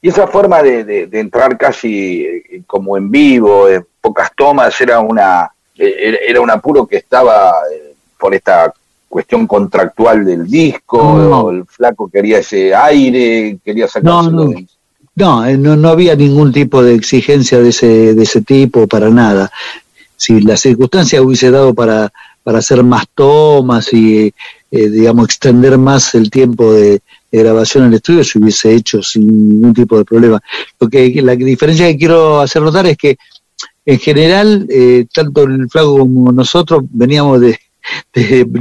y 0.00 0.08
esa 0.08 0.28
forma 0.28 0.62
de, 0.62 1.08
entrar 1.12 1.58
casi 1.58 2.20
eh, 2.22 2.62
como 2.64 2.96
en 2.96 3.10
vivo, 3.10 3.68
en 3.68 3.84
pocas 4.00 4.30
tomas, 4.36 4.80
era 4.80 5.00
una 5.00 5.50
eh, 5.76 6.20
era 6.28 6.40
un 6.40 6.48
apuro 6.48 6.86
que 6.86 6.98
estaba 6.98 7.50
eh, 7.74 7.94
por 8.16 8.32
esta 8.32 8.72
cuestión 9.08 9.48
contractual 9.48 10.24
del 10.24 10.46
disco, 10.46 11.50
el 11.50 11.64
flaco 11.66 12.08
quería 12.08 12.38
ese 12.38 12.72
aire, 12.72 13.58
quería 13.64 13.88
sacarse 13.88 14.30
no, 14.30 14.52
no. 15.16 15.56
no, 15.56 15.76
no, 15.76 15.88
había 15.88 16.14
ningún 16.14 16.52
tipo 16.52 16.84
de 16.84 16.94
exigencia 16.94 17.58
de 17.58 17.70
ese, 17.70 18.14
de 18.14 18.22
ese 18.22 18.42
tipo 18.42 18.86
para 18.86 19.10
nada. 19.10 19.50
Si 20.14 20.40
la 20.40 20.56
circunstancia 20.56 21.22
hubiese 21.22 21.50
dado 21.50 21.74
para, 21.74 22.12
para 22.48 22.60
hacer 22.60 22.82
más 22.82 23.04
tomas 23.14 23.92
y, 23.92 24.32
digamos, 24.70 25.26
extender 25.26 25.76
más 25.76 26.14
el 26.14 26.30
tiempo 26.30 26.72
de, 26.72 27.02
de 27.30 27.38
grabación 27.42 27.84
en 27.84 27.90
el 27.90 27.96
estudio 27.96 28.24
se 28.24 28.38
hubiese 28.38 28.74
hecho 28.74 29.02
sin 29.02 29.50
ningún 29.50 29.74
tipo 29.74 29.98
de 29.98 30.06
problema. 30.06 30.40
Lo 30.80 30.88
que, 30.88 31.20
la 31.20 31.36
diferencia 31.36 31.86
que 31.88 31.98
quiero 31.98 32.40
hacer 32.40 32.62
notar 32.62 32.86
es 32.86 32.96
que 32.96 33.18
en 33.84 33.98
general, 33.98 34.66
eh, 34.70 35.04
tanto 35.12 35.42
el 35.42 35.68
flaco 35.68 35.98
como 35.98 36.32
nosotros 36.32 36.84
veníamos 36.88 37.38
de, 37.42 37.58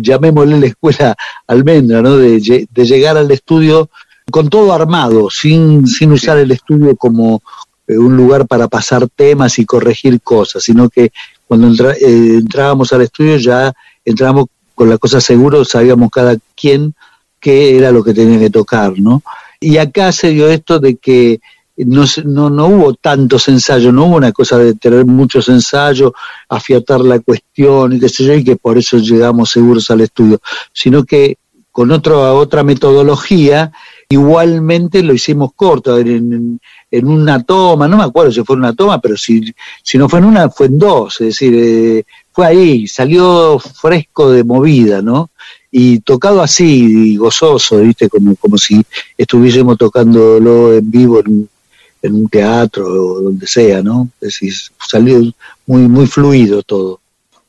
llamémosle 0.01 0.59
la 0.59 0.65
escuela 0.65 1.15
almendra, 1.47 2.01
¿no? 2.01 2.17
De, 2.17 2.41
llegar 2.75 3.15
al 3.15 3.31
estudio 3.31 3.89
con 4.29 4.49
todo 4.49 4.73
armado, 4.73 5.29
sin, 5.29 5.87
sin 5.87 6.11
usar 6.11 6.39
el 6.39 6.51
estudio 6.51 6.93
como 6.97 7.41
eh, 7.87 7.97
un 7.97 8.17
lugar 8.17 8.47
para 8.47 8.67
pasar 8.67 9.07
temas 9.07 9.59
y 9.59 9.65
corregir 9.65 10.19
cosas, 10.19 10.61
sino 10.61 10.89
que 10.89 11.13
cuando 11.47 11.89
eh, 11.91 11.97
entrábamos 12.01 12.91
al 12.93 13.03
estudio 13.03 13.37
ya 13.37 13.73
entrábamos 14.03 14.47
con 14.75 14.89
la 14.89 14.97
cosa 14.97 15.19
seguro, 15.19 15.65
sabíamos 15.65 16.11
cada 16.11 16.35
quien 16.55 16.93
qué 17.39 17.77
era 17.77 17.91
lo 17.91 18.03
que 18.03 18.13
tenía 18.13 18.39
que 18.39 18.49
tocar, 18.49 18.99
¿no? 18.99 19.23
Y 19.59 19.77
acá 19.77 20.11
se 20.11 20.29
dio 20.29 20.47
esto 20.49 20.79
de 20.79 20.97
que 20.97 21.39
no, 21.77 22.05
no, 22.25 22.49
no 22.49 22.67
hubo 22.67 22.93
tantos 22.93 23.47
ensayos, 23.47 23.93
no 23.93 24.05
hubo 24.05 24.17
una 24.17 24.31
cosa 24.31 24.57
de 24.57 24.73
tener 24.73 25.05
muchos 25.05 25.47
ensayos, 25.49 26.11
afiatar 26.49 27.01
la 27.01 27.19
cuestión 27.19 27.93
y 27.93 27.99
qué 27.99 28.09
sé 28.09 28.25
yo, 28.25 28.33
y 28.33 28.43
que 28.43 28.55
por 28.55 28.77
eso 28.77 28.97
llegamos 28.97 29.51
seguros 29.51 29.89
al 29.89 30.01
estudio, 30.01 30.39
sino 30.73 31.03
que 31.03 31.37
con 31.71 31.91
otra 31.91 32.33
otra 32.33 32.63
metodología, 32.63 33.71
igualmente 34.09 35.03
lo 35.03 35.13
hicimos 35.13 35.51
corto, 35.55 35.97
en, 35.97 36.59
en, 36.89 37.07
una 37.07 37.43
toma, 37.43 37.87
no 37.87 37.97
me 37.97 38.03
acuerdo 38.03 38.31
si 38.31 38.43
fue 38.43 38.55
en 38.55 38.61
una 38.61 38.73
toma, 38.73 39.01
pero 39.01 39.17
si, 39.17 39.53
si 39.83 39.97
no 39.97 40.07
fue 40.07 40.19
en 40.19 40.25
una, 40.25 40.49
fue 40.49 40.67
en 40.67 40.79
dos, 40.79 41.19
es 41.21 41.27
decir, 41.27 41.53
eh, 41.55 42.05
fue 42.31 42.45
ahí, 42.45 42.87
salió 42.87 43.59
fresco 43.59 44.31
de 44.31 44.43
movida, 44.43 45.01
¿no? 45.01 45.29
y 45.71 45.99
tocado 45.99 46.41
así, 46.41 47.11
y 47.13 47.17
gozoso, 47.17 47.79
¿viste? 47.79 48.09
Como, 48.09 48.35
como 48.35 48.57
si 48.57 48.83
estuviésemos 49.17 49.77
tocándolo 49.77 50.73
en 50.73 50.89
vivo 50.89 51.19
en, 51.19 51.49
un 52.03 52.29
teatro 52.29 52.87
o 52.87 53.21
donde 53.21 53.45
sea, 53.47 53.83
¿no? 53.83 54.09
Es 54.21 54.39
decir, 54.39 54.53
salió 54.87 55.19
muy, 55.65 55.81
muy 55.89 56.07
fluido 56.07 56.63
todo. 56.63 57.01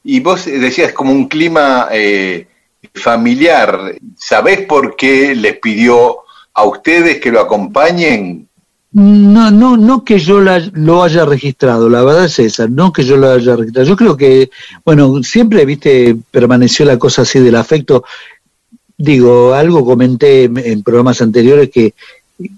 Y 0.03 0.19
vos 0.19 0.47
decías 0.47 0.93
como 0.93 1.13
un 1.13 1.29
clima 1.29 1.89
eh, 1.93 2.49
familiar. 2.93 3.95
¿Sabés 4.19 4.67
por 4.67 4.97
qué 4.97 5.37
les 5.37 5.59
pidió 5.59 6.19
a 6.59 6.65
ustedes 6.65 7.21
que 7.21 7.31
lo 7.31 7.41
acompañen 7.41 8.49
no, 8.91 9.51
no, 9.51 9.77
no 9.77 10.03
que 10.03 10.19
yo 10.19 10.41
lo 10.41 11.03
haya 11.03 11.27
registrado, 11.27 11.91
la 11.91 12.03
verdad 12.03 12.25
es 12.25 12.39
esa, 12.39 12.67
no 12.69 12.93
que 12.93 13.05
yo 13.05 13.17
lo 13.17 13.31
haya 13.31 13.55
registrado. 13.55 13.87
Yo 13.87 13.97
creo 13.97 14.17
que, 14.17 14.51
bueno, 14.85 15.23
siempre, 15.23 15.65
viste, 15.67 16.17
permaneció 16.31 16.87
la 16.87 16.99
cosa 16.99 17.23
así 17.23 17.39
del 17.39 17.57
afecto. 17.57 18.05
Digo, 18.97 19.53
algo 19.53 19.85
comenté 19.85 20.45
en 20.45 20.83
programas 20.83 21.21
anteriores 21.21 21.71
que 21.71 21.93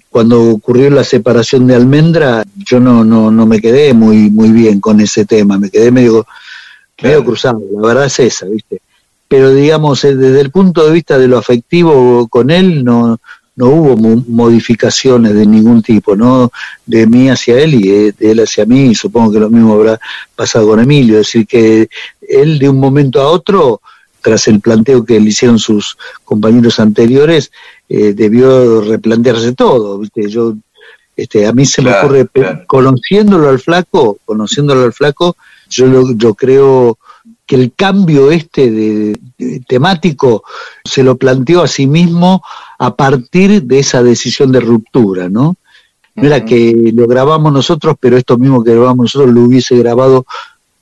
cuando 0.08 0.50
ocurrió 0.50 0.88
la 0.90 1.04
separación 1.04 1.66
de 1.66 1.74
Almendra, 1.74 2.44
yo 2.56 2.78
no, 2.78 3.04
no, 3.04 3.30
no 3.30 3.46
me 3.46 3.60
quedé 3.60 3.92
muy, 3.92 4.30
muy 4.30 4.50
bien 4.50 4.80
con 4.80 5.00
ese 5.00 5.24
tema, 5.24 5.58
me 5.58 5.70
quedé 5.70 5.90
medio, 5.90 6.26
medio 7.02 7.24
cruzado, 7.24 7.60
la 7.72 7.88
verdad 7.88 8.06
es 8.06 8.20
esa, 8.20 8.46
viste. 8.46 8.80
Pero 9.26 9.52
digamos, 9.52 10.04
eh, 10.04 10.14
desde 10.14 10.40
el 10.40 10.50
punto 10.50 10.86
de 10.86 10.92
vista 10.92 11.18
de 11.18 11.28
lo 11.28 11.38
afectivo 11.38 12.28
con 12.28 12.50
él, 12.50 12.84
no, 12.84 13.18
no 13.60 13.66
hubo 13.66 13.94
modificaciones 14.26 15.34
de 15.34 15.44
ningún 15.44 15.82
tipo, 15.82 16.16
¿no? 16.16 16.50
De 16.86 17.06
mí 17.06 17.28
hacia 17.28 17.60
él 17.60 17.74
y 17.74 17.88
de, 17.88 18.14
él 18.18 18.40
hacia 18.40 18.64
mí, 18.64 18.86
y 18.86 18.94
supongo 18.94 19.32
que 19.32 19.40
lo 19.40 19.50
mismo 19.50 19.74
habrá 19.74 20.00
pasado 20.34 20.68
con 20.68 20.80
Emilio, 20.80 21.16
es 21.16 21.26
decir, 21.26 21.46
que 21.46 21.90
él 22.26 22.58
de 22.58 22.70
un 22.70 22.80
momento 22.80 23.20
a 23.20 23.28
otro, 23.28 23.82
tras 24.22 24.48
el 24.48 24.60
planteo 24.60 25.04
que 25.04 25.20
le 25.20 25.28
hicieron 25.28 25.58
sus 25.58 25.98
compañeros 26.24 26.80
anteriores, 26.80 27.52
eh, 27.86 28.14
debió 28.14 28.80
replantearse 28.80 29.52
todo, 29.52 29.98
¿viste? 29.98 30.30
Yo, 30.30 30.54
este, 31.14 31.46
a 31.46 31.52
mí 31.52 31.66
se 31.66 31.82
me 31.82 31.92
ocurre, 31.92 32.26
conociéndolo 32.66 33.50
al 33.50 33.60
flaco, 33.60 34.20
conociéndolo 34.24 34.84
al 34.84 34.94
flaco, 34.94 35.36
yo, 35.68 36.14
yo 36.16 36.32
creo 36.32 36.96
que 37.46 37.56
el 37.56 37.72
cambio 37.74 38.30
este 38.30 38.70
de, 38.70 39.18
temático 39.66 40.44
se 40.84 41.02
lo 41.02 41.16
planteó 41.16 41.62
a 41.62 41.68
sí 41.68 41.86
mismo 41.86 42.42
a 42.78 42.94
partir 42.94 43.64
de 43.64 43.80
esa 43.80 44.02
decisión 44.02 44.52
de 44.52 44.60
ruptura, 44.60 45.28
¿no? 45.28 45.56
No 46.16 46.26
era 46.26 46.44
que 46.44 46.92
lo 46.94 47.06
grabamos 47.06 47.52
nosotros, 47.52 47.96
pero 47.98 48.16
esto 48.16 48.36
mismo 48.36 48.62
que 48.62 48.72
grabamos 48.72 49.04
nosotros 49.04 49.34
lo 49.34 49.42
hubiese 49.42 49.76
grabado 49.76 50.26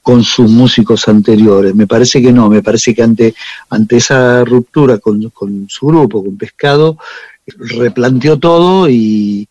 con 0.03 0.25
sus 0.25 0.51
músicos 0.51 1.07
anteriores. 1.07 1.75
Me 1.75 1.87
parece 1.87 2.21
que 2.23 2.33
no, 2.33 2.49
me 2.49 2.63
parece 2.63 2.95
que 2.95 3.03
ante, 3.03 3.35
ante 3.71 3.97
esa 3.99 4.45
ruptura 4.45 4.99
con, 4.99 5.31
su 5.69 5.87
grupo, 5.87 6.25
con 6.25 6.37
Pescado, 6.37 6.99
replanteó 7.47 8.39
todo 8.39 8.89
y 8.89 9.49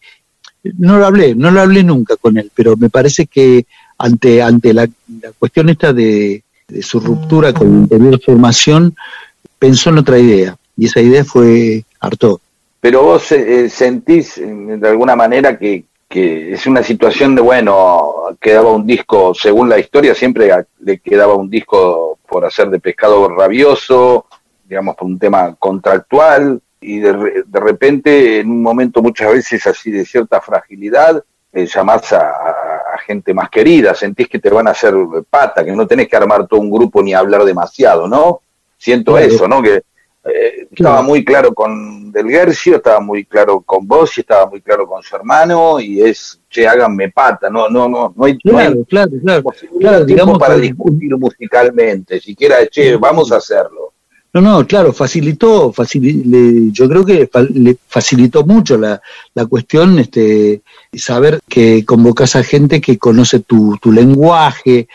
no 0.77 0.97
lo 0.97 1.05
hablé, 1.05 1.35
no 1.35 1.51
lo 1.51 1.61
hablé 1.61 1.83
nunca 1.83 2.15
con 2.17 2.37
él, 2.37 2.51
pero 2.53 2.75
me 2.75 2.89
parece 2.89 3.27
que 3.27 3.65
ante, 3.97 4.41
ante 4.41 4.73
la 4.73 4.87
cuestión 5.39 5.69
esta 5.69 5.93
de, 5.93 6.43
de 6.67 6.81
su 6.81 6.99
ruptura 6.99 7.53
con 7.53 7.71
la 7.71 7.77
anterior 7.83 8.19
formación, 8.23 8.95
pensó 9.57 9.89
en 9.89 9.99
otra 9.99 10.19
idea, 10.19 10.55
y 10.75 10.85
esa 10.85 11.01
idea 11.01 11.23
fue 11.23 11.83
Artaud. 11.99 12.39
Pero 12.79 13.03
vos 13.03 13.31
eh, 13.31 13.69
sentís 13.69 14.35
de 14.37 14.87
alguna 14.87 15.15
manera 15.15 15.57
que, 15.57 15.85
es 16.09 16.65
una 16.65 16.81
situación 16.81 17.35
de, 17.35 17.41
bueno, 17.41 18.35
quedaba 18.39 18.71
un 18.71 18.87
disco, 18.87 19.33
según 19.35 19.69
la 19.69 19.77
historia, 19.77 20.15
siempre 20.15 20.49
le 20.79 20.97
quedaba 20.99 21.35
un 21.35 21.49
disco 21.49 22.17
por 22.27 22.45
hacer 22.45 22.69
de 22.69 22.79
pescado 22.79 23.29
rabioso, 23.29 24.25
digamos, 24.67 24.95
por 24.95 25.05
un 25.05 25.19
tema 25.19 25.55
contractual, 25.59 26.61
y 26.79 26.99
de, 26.99 27.43
de 27.45 27.59
repente, 27.59 28.39
en 28.39 28.49
un 28.49 28.61
momento 28.63 29.01
muchas 29.01 29.31
veces 29.31 29.67
así 29.67 29.91
de 29.91 30.05
cierta 30.05 30.41
fragilidad, 30.41 31.23
eh, 31.57 31.65
llamás 31.65 32.13
a, 32.13 32.76
gente 33.07 33.33
más 33.33 33.49
querida, 33.49 33.95
sentís 33.95 34.27
que 34.27 34.39
te 34.39 34.49
van 34.49 34.67
a 34.67 34.71
hacer 34.71 34.93
pata, 35.29 35.63
que 35.63 35.71
no 35.71 35.87
tenés 35.87 36.07
que 36.09 36.17
armar 36.17 36.45
todo 36.45 36.59
un 36.59 36.69
grupo 36.69 37.01
ni 37.01 37.13
hablar 37.13 37.45
demasiado, 37.45 38.07
¿no? 38.07 38.41
Siento 38.77 39.17
eso, 39.17 39.47
¿no? 39.47 39.61
Que 39.61 39.81
eh, 40.25 40.67
estaba 40.69 41.01
muy 41.01 41.23
claro 41.23 41.53
con 41.53 42.11
Del 42.11 42.29
Gercio, 42.29 42.75
estaba 42.75 42.99
muy 42.99 43.23
claro 43.23 43.61
con 43.61 43.87
vos 43.87 44.17
y 44.17 44.21
estaba 44.21 44.45
muy 44.45 44.61
claro 44.61 44.85
con 44.85 45.01
su 45.01 45.15
hermano 45.15 45.79
y 45.79 46.01
es, 46.01 46.39
che, 46.49 46.67
háganme 46.67 47.09
pata, 47.11 47.49
no, 47.49 47.69
no, 47.69 47.87
no, 47.87 48.13
no 48.15 48.25
hay, 48.25 48.37
claro, 48.37 48.83
claro, 48.87 49.43
claro, 49.79 50.05
digamos 50.05 50.37
para 50.37 50.57
discutir 50.57 51.15
musicalmente, 51.15 52.19
siquiera, 52.19 52.67
che, 52.67 52.97
vamos 52.97 53.31
a 53.31 53.37
hacerlo. 53.37 53.93
No, 54.33 54.41
no, 54.41 54.67
claro, 54.67 54.93
facilitó, 54.93 55.73
yo 55.73 56.89
creo 56.89 57.05
que 57.05 57.29
le 57.53 57.77
facilitó 57.87 58.45
mucho 58.45 58.77
la, 58.77 59.01
la 59.33 59.45
cuestión, 59.45 59.97
este, 59.99 60.61
saber 60.93 61.39
que 61.47 61.85
convocas 61.85 62.35
a 62.35 62.43
gente 62.43 62.81
que 62.81 62.97
conoce 62.97 63.39
tu, 63.39 63.77
tu 63.81 63.91
lenguaje. 63.91 64.87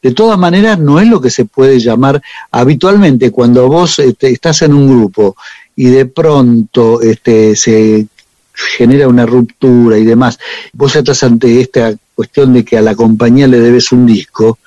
De 0.00 0.12
todas 0.12 0.38
maneras, 0.38 0.78
no 0.78 1.00
es 1.00 1.08
lo 1.08 1.20
que 1.20 1.30
se 1.30 1.44
puede 1.44 1.80
llamar 1.80 2.22
habitualmente 2.50 3.30
cuando 3.32 3.68
vos 3.68 3.98
este, 3.98 4.30
estás 4.30 4.62
en 4.62 4.72
un 4.72 4.88
grupo 4.88 5.36
y 5.74 5.86
de 5.86 6.06
pronto 6.06 7.02
este, 7.02 7.56
se 7.56 8.06
genera 8.54 9.08
una 9.08 9.26
ruptura 9.26 9.98
y 9.98 10.04
demás, 10.04 10.38
vos 10.72 10.96
estás 10.96 11.22
ante 11.22 11.60
esta 11.60 11.94
cuestión 12.14 12.54
de 12.54 12.64
que 12.64 12.78
a 12.78 12.82
la 12.82 12.94
compañía 12.94 13.46
le 13.46 13.60
debes 13.60 13.92
un 13.92 14.06
disco, 14.06 14.58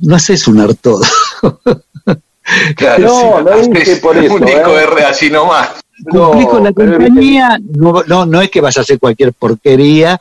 no 0.00 0.14
haces 0.14 0.46
un 0.46 0.58
harto. 2.86 3.02
no, 3.02 3.42
no 3.42 3.52
es 3.52 3.98
por 4.00 4.16
eso. 4.16 4.34
Un 4.34 4.44
disco 4.44 4.78
¿eh? 4.78 4.84
R 4.84 5.04
así 5.04 5.30
nomás. 5.30 5.70
Con 6.10 6.64
la 6.64 6.72
compañía, 6.72 7.58
no, 7.76 8.02
no, 8.06 8.24
no 8.24 8.40
es 8.40 8.50
que 8.50 8.62
vas 8.62 8.78
a 8.78 8.80
hacer 8.80 8.98
cualquier 8.98 9.34
porquería, 9.34 10.18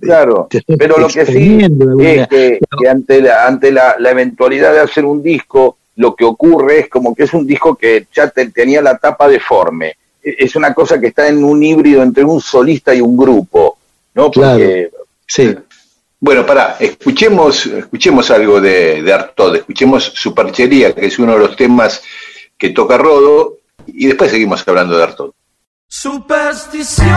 Claro, 0.00 0.48
pero 0.78 0.98
lo 0.98 1.08
que 1.08 1.26
sí 1.26 1.58
es 1.60 2.28
que, 2.28 2.60
ante, 2.88 3.20
la, 3.20 3.46
ante 3.46 3.70
la, 3.70 3.96
eventualidad 4.10 4.72
de 4.72 4.80
hacer 4.80 5.04
un 5.04 5.22
disco, 5.22 5.76
lo 5.96 6.14
que 6.14 6.24
ocurre 6.24 6.80
es 6.80 6.88
como 6.88 7.14
que 7.14 7.24
es 7.24 7.34
un 7.34 7.46
disco 7.46 7.74
que 7.74 8.06
ya 8.12 8.28
tenía 8.30 8.80
la 8.80 8.96
tapa 8.96 9.28
deforme. 9.28 9.96
E, 10.22 10.36
es 10.38 10.56
una 10.56 10.72
cosa 10.72 11.00
que 11.00 11.08
está 11.08 11.28
en 11.28 11.42
un 11.44 11.62
híbrido 11.62 12.02
entre 12.02 12.24
un 12.24 12.40
solista 12.40 12.94
y 12.94 13.00
un 13.00 13.16
grupo, 13.16 13.78
¿no? 14.14 14.30
Porque, 14.30 14.90
sí. 15.26 15.54
Bueno, 16.22 16.44
pará, 16.44 16.76
escuchemos, 16.78 17.64
escuchemos 17.64 18.30
algo 18.30 18.60
de, 18.60 19.02
de 19.02 19.12
Artod, 19.12 19.56
escuchemos 19.56 20.04
Superchería, 20.04 20.94
que 20.94 21.06
es 21.06 21.18
uno 21.18 21.32
de 21.32 21.38
los 21.38 21.56
temas 21.56 22.02
que 22.58 22.68
toca 22.70 22.98
Rodo, 22.98 23.56
y 23.86 24.06
después 24.06 24.30
seguimos 24.30 24.62
hablando 24.68 24.98
de 24.98 25.02
Artod. 25.02 25.30
Superstición. 25.88 27.08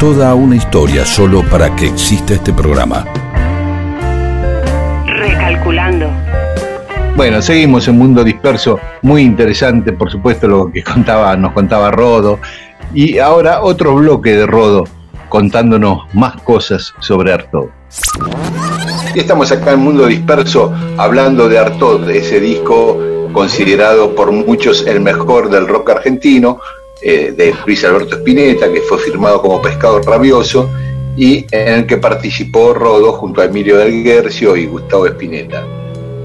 Toda 0.00 0.34
una 0.34 0.56
historia 0.56 1.04
solo 1.04 1.42
para 1.42 1.76
que 1.76 1.84
exista 1.84 2.32
este 2.32 2.54
programa. 2.54 3.04
Recalculando. 5.06 6.08
Bueno, 7.16 7.42
seguimos 7.42 7.86
en 7.86 7.98
Mundo 7.98 8.24
Disperso, 8.24 8.80
muy 9.02 9.20
interesante, 9.20 9.92
por 9.92 10.10
supuesto, 10.10 10.48
lo 10.48 10.72
que 10.72 10.82
contaba, 10.84 11.36
nos 11.36 11.52
contaba 11.52 11.90
Rodo. 11.90 12.38
Y 12.94 13.18
ahora 13.18 13.60
otro 13.60 13.94
bloque 13.94 14.34
de 14.36 14.46
Rodo 14.46 14.84
contándonos 15.28 16.06
más 16.14 16.40
cosas 16.40 16.94
sobre 17.00 17.34
Artaud. 17.34 17.68
Y 19.14 19.18
estamos 19.18 19.52
acá 19.52 19.72
en 19.72 19.80
Mundo 19.80 20.06
Disperso 20.06 20.74
hablando 20.96 21.46
de 21.46 21.58
Artaud, 21.58 22.06
de 22.06 22.16
ese 22.16 22.40
disco 22.40 22.98
considerado 23.34 24.14
por 24.14 24.32
muchos 24.32 24.86
el 24.86 25.00
mejor 25.00 25.50
del 25.50 25.68
rock 25.68 25.90
argentino, 25.90 26.58
eh, 27.02 27.32
de 27.36 27.54
Luis 27.66 27.84
Alberto 27.84 28.16
Spinetta, 28.16 28.72
que 28.72 28.80
fue 28.82 28.98
firmado 28.98 29.40
como 29.40 29.60
Pescado 29.60 30.00
Rabioso, 30.00 30.68
y 31.16 31.44
en 31.50 31.74
el 31.74 31.86
que 31.86 31.96
participó 31.96 32.72
Rodo 32.72 33.12
junto 33.12 33.40
a 33.40 33.46
Emilio 33.46 33.76
del 33.76 34.02
Guercio 34.02 34.56
y 34.56 34.66
Gustavo 34.66 35.06
Spinetta 35.06 35.64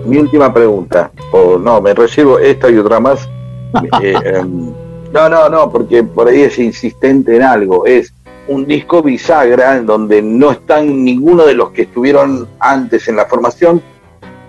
mi 0.05 0.17
última 0.17 0.53
pregunta, 0.53 1.11
o 1.31 1.57
no, 1.57 1.81
me 1.81 1.93
recibo 1.93 2.39
esta 2.39 2.69
y 2.69 2.77
otra 2.77 2.99
más. 2.99 3.27
Eh, 4.01 4.15
em, 4.23 4.71
no, 5.11 5.29
no, 5.29 5.49
no, 5.49 5.69
porque 5.69 6.01
por 6.01 6.29
ahí 6.29 6.43
es 6.43 6.57
insistente 6.59 7.35
en 7.35 7.43
algo. 7.43 7.85
Es 7.85 8.13
un 8.47 8.65
disco 8.65 9.03
bisagra 9.03 9.75
en 9.75 9.85
donde 9.85 10.21
no 10.21 10.51
están 10.51 11.03
ninguno 11.03 11.45
de 11.45 11.55
los 11.55 11.71
que 11.71 11.81
estuvieron 11.81 12.47
antes 12.59 13.09
en 13.09 13.17
la 13.17 13.25
formación, 13.25 13.81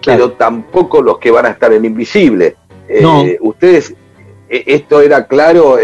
pero 0.04 0.32
tampoco 0.32 1.02
los 1.02 1.18
que 1.18 1.32
van 1.32 1.46
a 1.46 1.50
estar 1.50 1.72
en 1.72 1.86
Invisible. 1.86 2.54
Eh, 2.88 3.36
ustedes, 3.40 3.94
esto 4.48 5.00
era 5.00 5.26
claro, 5.26 5.76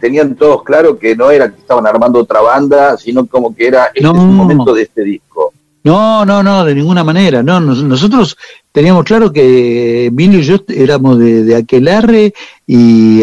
tenían 0.00 0.34
todos 0.36 0.62
claro 0.62 0.98
que 0.98 1.14
no 1.14 1.30
era 1.30 1.50
que 1.50 1.60
estaban 1.60 1.86
armando 1.86 2.20
otra 2.20 2.40
banda, 2.40 2.96
sino 2.96 3.26
como 3.26 3.54
que 3.54 3.66
era 3.66 3.90
este 3.94 4.08
momento 4.12 4.74
de 4.74 4.82
este 4.82 5.02
disco. 5.02 5.52
No, 5.86 6.24
no, 6.24 6.42
no, 6.42 6.64
de 6.64 6.74
ninguna 6.74 7.04
manera. 7.04 7.44
No, 7.44 7.60
nosotros 7.60 8.36
teníamos 8.72 9.04
claro 9.04 9.32
que 9.32 10.06
Emilio 10.06 10.40
y 10.40 10.42
yo 10.42 10.56
éramos 10.66 11.16
de, 11.20 11.44
de 11.44 11.54
Aquelarre 11.54 12.34
y 12.66 13.22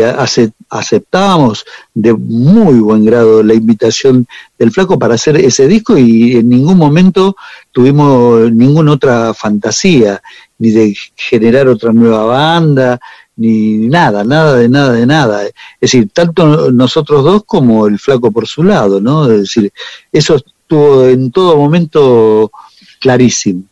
aceptábamos 0.70 1.66
de 1.94 2.14
muy 2.14 2.80
buen 2.80 3.04
grado 3.04 3.44
la 3.44 3.54
invitación 3.54 4.26
del 4.58 4.72
flaco 4.72 4.98
para 4.98 5.16
hacer 5.16 5.36
ese 5.36 5.68
disco 5.68 5.98
y 5.98 6.38
en 6.38 6.48
ningún 6.48 6.78
momento 6.78 7.36
tuvimos 7.74 8.50
ninguna 8.54 8.94
otra 8.94 9.34
fantasía, 9.34 10.22
ni 10.58 10.72
de 10.72 10.96
generar 11.18 11.68
otra 11.68 11.92
nueva 11.92 12.24
banda, 12.24 12.98
ni 13.36 13.78
nada, 13.88 14.24
nada 14.24 14.56
de 14.56 14.70
nada 14.70 14.94
de 14.94 15.06
nada. 15.06 15.44
Es 15.46 15.54
decir, 15.82 16.10
tanto 16.14 16.72
nosotros 16.72 17.24
dos 17.24 17.44
como 17.46 17.88
el 17.88 18.00
flaco 18.00 18.32
por 18.32 18.48
su 18.48 18.64
lado, 18.64 19.00
¿no? 19.00 19.30
Es 19.32 19.42
decir, 19.42 19.72
eso 20.12 20.36
estuvo 20.36 21.06
en 21.06 21.32
todo 21.32 21.58
momento 21.58 22.52
clarísimo. 23.00 23.64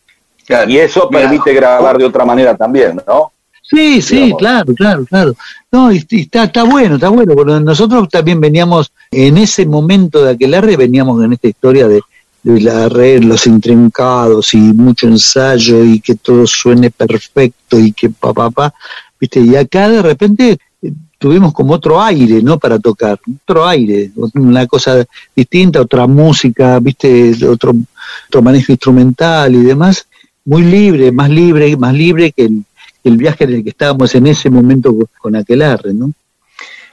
y 0.67 0.78
eso 0.78 1.10
permite 1.10 1.54
grabar 1.54 1.97
de 1.97 2.06
otra 2.06 2.26
manera 2.26 2.56
también, 2.56 3.02
¿no? 3.08 3.32
Sí, 3.71 4.02
sí, 4.02 4.34
claro, 4.38 4.74
claro, 4.76 5.06
claro. 5.06 5.34
No, 5.71 5.93
y, 5.93 6.06
está, 6.10 6.43
está 6.43 6.63
bueno, 6.63 6.95
está 6.95 7.08
bueno, 7.08 7.34
porque 7.34 7.54
nosotros 7.62 8.10
también 8.10 8.41
veníamos, 8.41 8.91
en 9.10 9.38
ese 9.38 9.65
momento 9.65 10.26
de 10.26 10.32
aquel 10.32 10.60
veníamos 10.76 11.24
en 11.24 11.32
esta 11.32 11.47
historia 11.47 11.88
de, 11.88 12.02
la 12.43 12.89
red, 12.89 13.24
los 13.24 13.47
intrincados 13.47 14.54
y 14.56 14.58
mucho 14.58 15.08
ensayo 15.08 15.86
y 15.86 16.02
que 16.02 16.15
todo 16.15 16.45
suene 16.47 16.89
perfecto 16.89 17.80
y 17.80 17.93
que 17.93 18.10
papá, 18.10 18.50
pa, 18.50 18.74
viste, 19.21 19.39
y 19.39 19.55
acá 19.55 19.88
de 19.88 20.01
repente 20.01 20.57
tuvimos 21.19 21.53
como 21.53 21.73
otro 21.73 22.01
aire, 22.01 22.41
¿no? 22.41 22.57
Para 22.57 22.79
tocar, 22.79 23.19
otro 23.43 23.67
aire, 23.67 24.10
una 24.34 24.65
cosa 24.65 25.05
distinta, 25.36 25.79
otra 25.79 26.07
música, 26.07 26.79
viste, 26.79 27.31
otro, 27.47 27.73
otro 28.27 28.41
manejo 28.41 28.71
instrumental 28.71 29.53
y 29.53 29.62
demás, 29.62 30.07
muy 30.43 30.63
libre, 30.63 31.12
más 31.12 31.29
libre, 31.29 31.77
más 31.77 31.93
libre 31.93 32.31
que 32.31 32.49
el, 33.03 33.17
viaje 33.17 33.43
en 33.43 33.53
el 33.53 33.63
que 33.63 33.69
estábamos 33.69 34.15
en 34.15 34.25
ese 34.25 34.49
momento 34.49 34.95
con 35.19 35.36
Aquelarre, 35.36 35.93
¿no? 35.93 36.12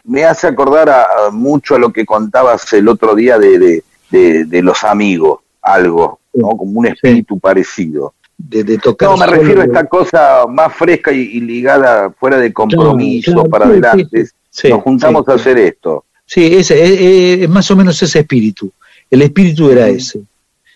Me 0.04 0.24
hace 0.24 0.46
acordar 0.46 0.90
a, 0.90 1.30
mucho 1.32 1.74
a 1.74 1.78
lo 1.78 1.90
que 1.90 2.04
contabas 2.04 2.70
el 2.74 2.88
otro 2.88 3.14
día 3.14 3.38
de, 3.38 3.82
de, 4.10 4.62
los 4.62 4.84
amigos, 4.84 5.40
algo, 5.62 6.20
¿no? 6.34 6.48
Como 6.50 6.80
un 6.80 6.86
espíritu 6.86 7.38
parecido 7.38 8.12
de, 8.38 8.78
tocar. 8.78 9.10
No, 9.10 9.16
me 9.16 9.26
refiero 9.26 9.62
a 9.62 9.64
esta 9.64 9.84
cosa 9.84 10.46
más 10.48 10.72
fresca 10.74 11.12
y, 11.12 11.40
ligada 11.40 12.10
fuera 12.10 12.38
de 12.38 12.52
compromiso 12.52 13.44
para 13.44 13.66
adelante. 13.66 14.28
Nos 14.64 14.82
juntamos 14.82 15.28
a 15.28 15.34
hacer 15.34 15.58
esto. 15.58 16.04
Sí, 16.24 16.54
ese, 16.54 17.42
es, 17.42 17.48
más 17.48 17.70
o 17.70 17.76
menos 17.76 18.00
ese 18.02 18.20
espíritu. 18.20 18.70
El 19.10 19.22
espíritu 19.22 19.70
era 19.70 19.88
ese. 19.88 20.20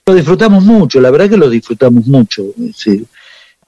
Lo 0.05 0.15
disfrutamos 0.15 0.65
mucho, 0.65 1.01
la 1.01 1.11
verdad 1.11 1.31
que 1.31 1.37
lo 1.37 1.49
disfrutamos 1.49 2.07
mucho. 2.07 2.43
Sí. 2.75 3.07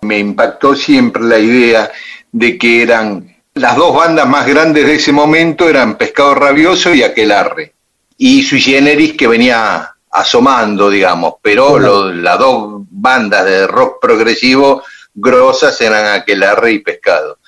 Me 0.00 0.18
impactó 0.18 0.74
siempre 0.74 1.22
la 1.22 1.38
idea 1.38 1.90
de 2.32 2.58
que 2.58 2.82
eran 2.82 3.34
las 3.54 3.76
dos 3.76 3.94
bandas 3.94 4.28
más 4.28 4.46
grandes 4.46 4.84
de 4.84 4.96
ese 4.96 5.12
momento 5.12 5.68
eran 5.68 5.96
Pescado 5.96 6.34
Rabioso 6.34 6.92
y 6.92 7.02
Aquelarre. 7.02 7.72
Y 8.18 8.42
Sui 8.42 8.60
Generis 8.60 9.14
que 9.14 9.28
venía 9.28 9.94
asomando, 10.10 10.90
digamos, 10.90 11.34
pero 11.40 11.78
las 12.12 12.38
dos 12.38 12.73
bandas 13.04 13.44
de 13.44 13.66
rock 13.66 14.00
progresivo 14.00 14.82
grosas 15.14 15.78
eran 15.80 16.20
Aquelarre 16.20 16.72
y 16.72 16.78
Pescado. 16.80 17.38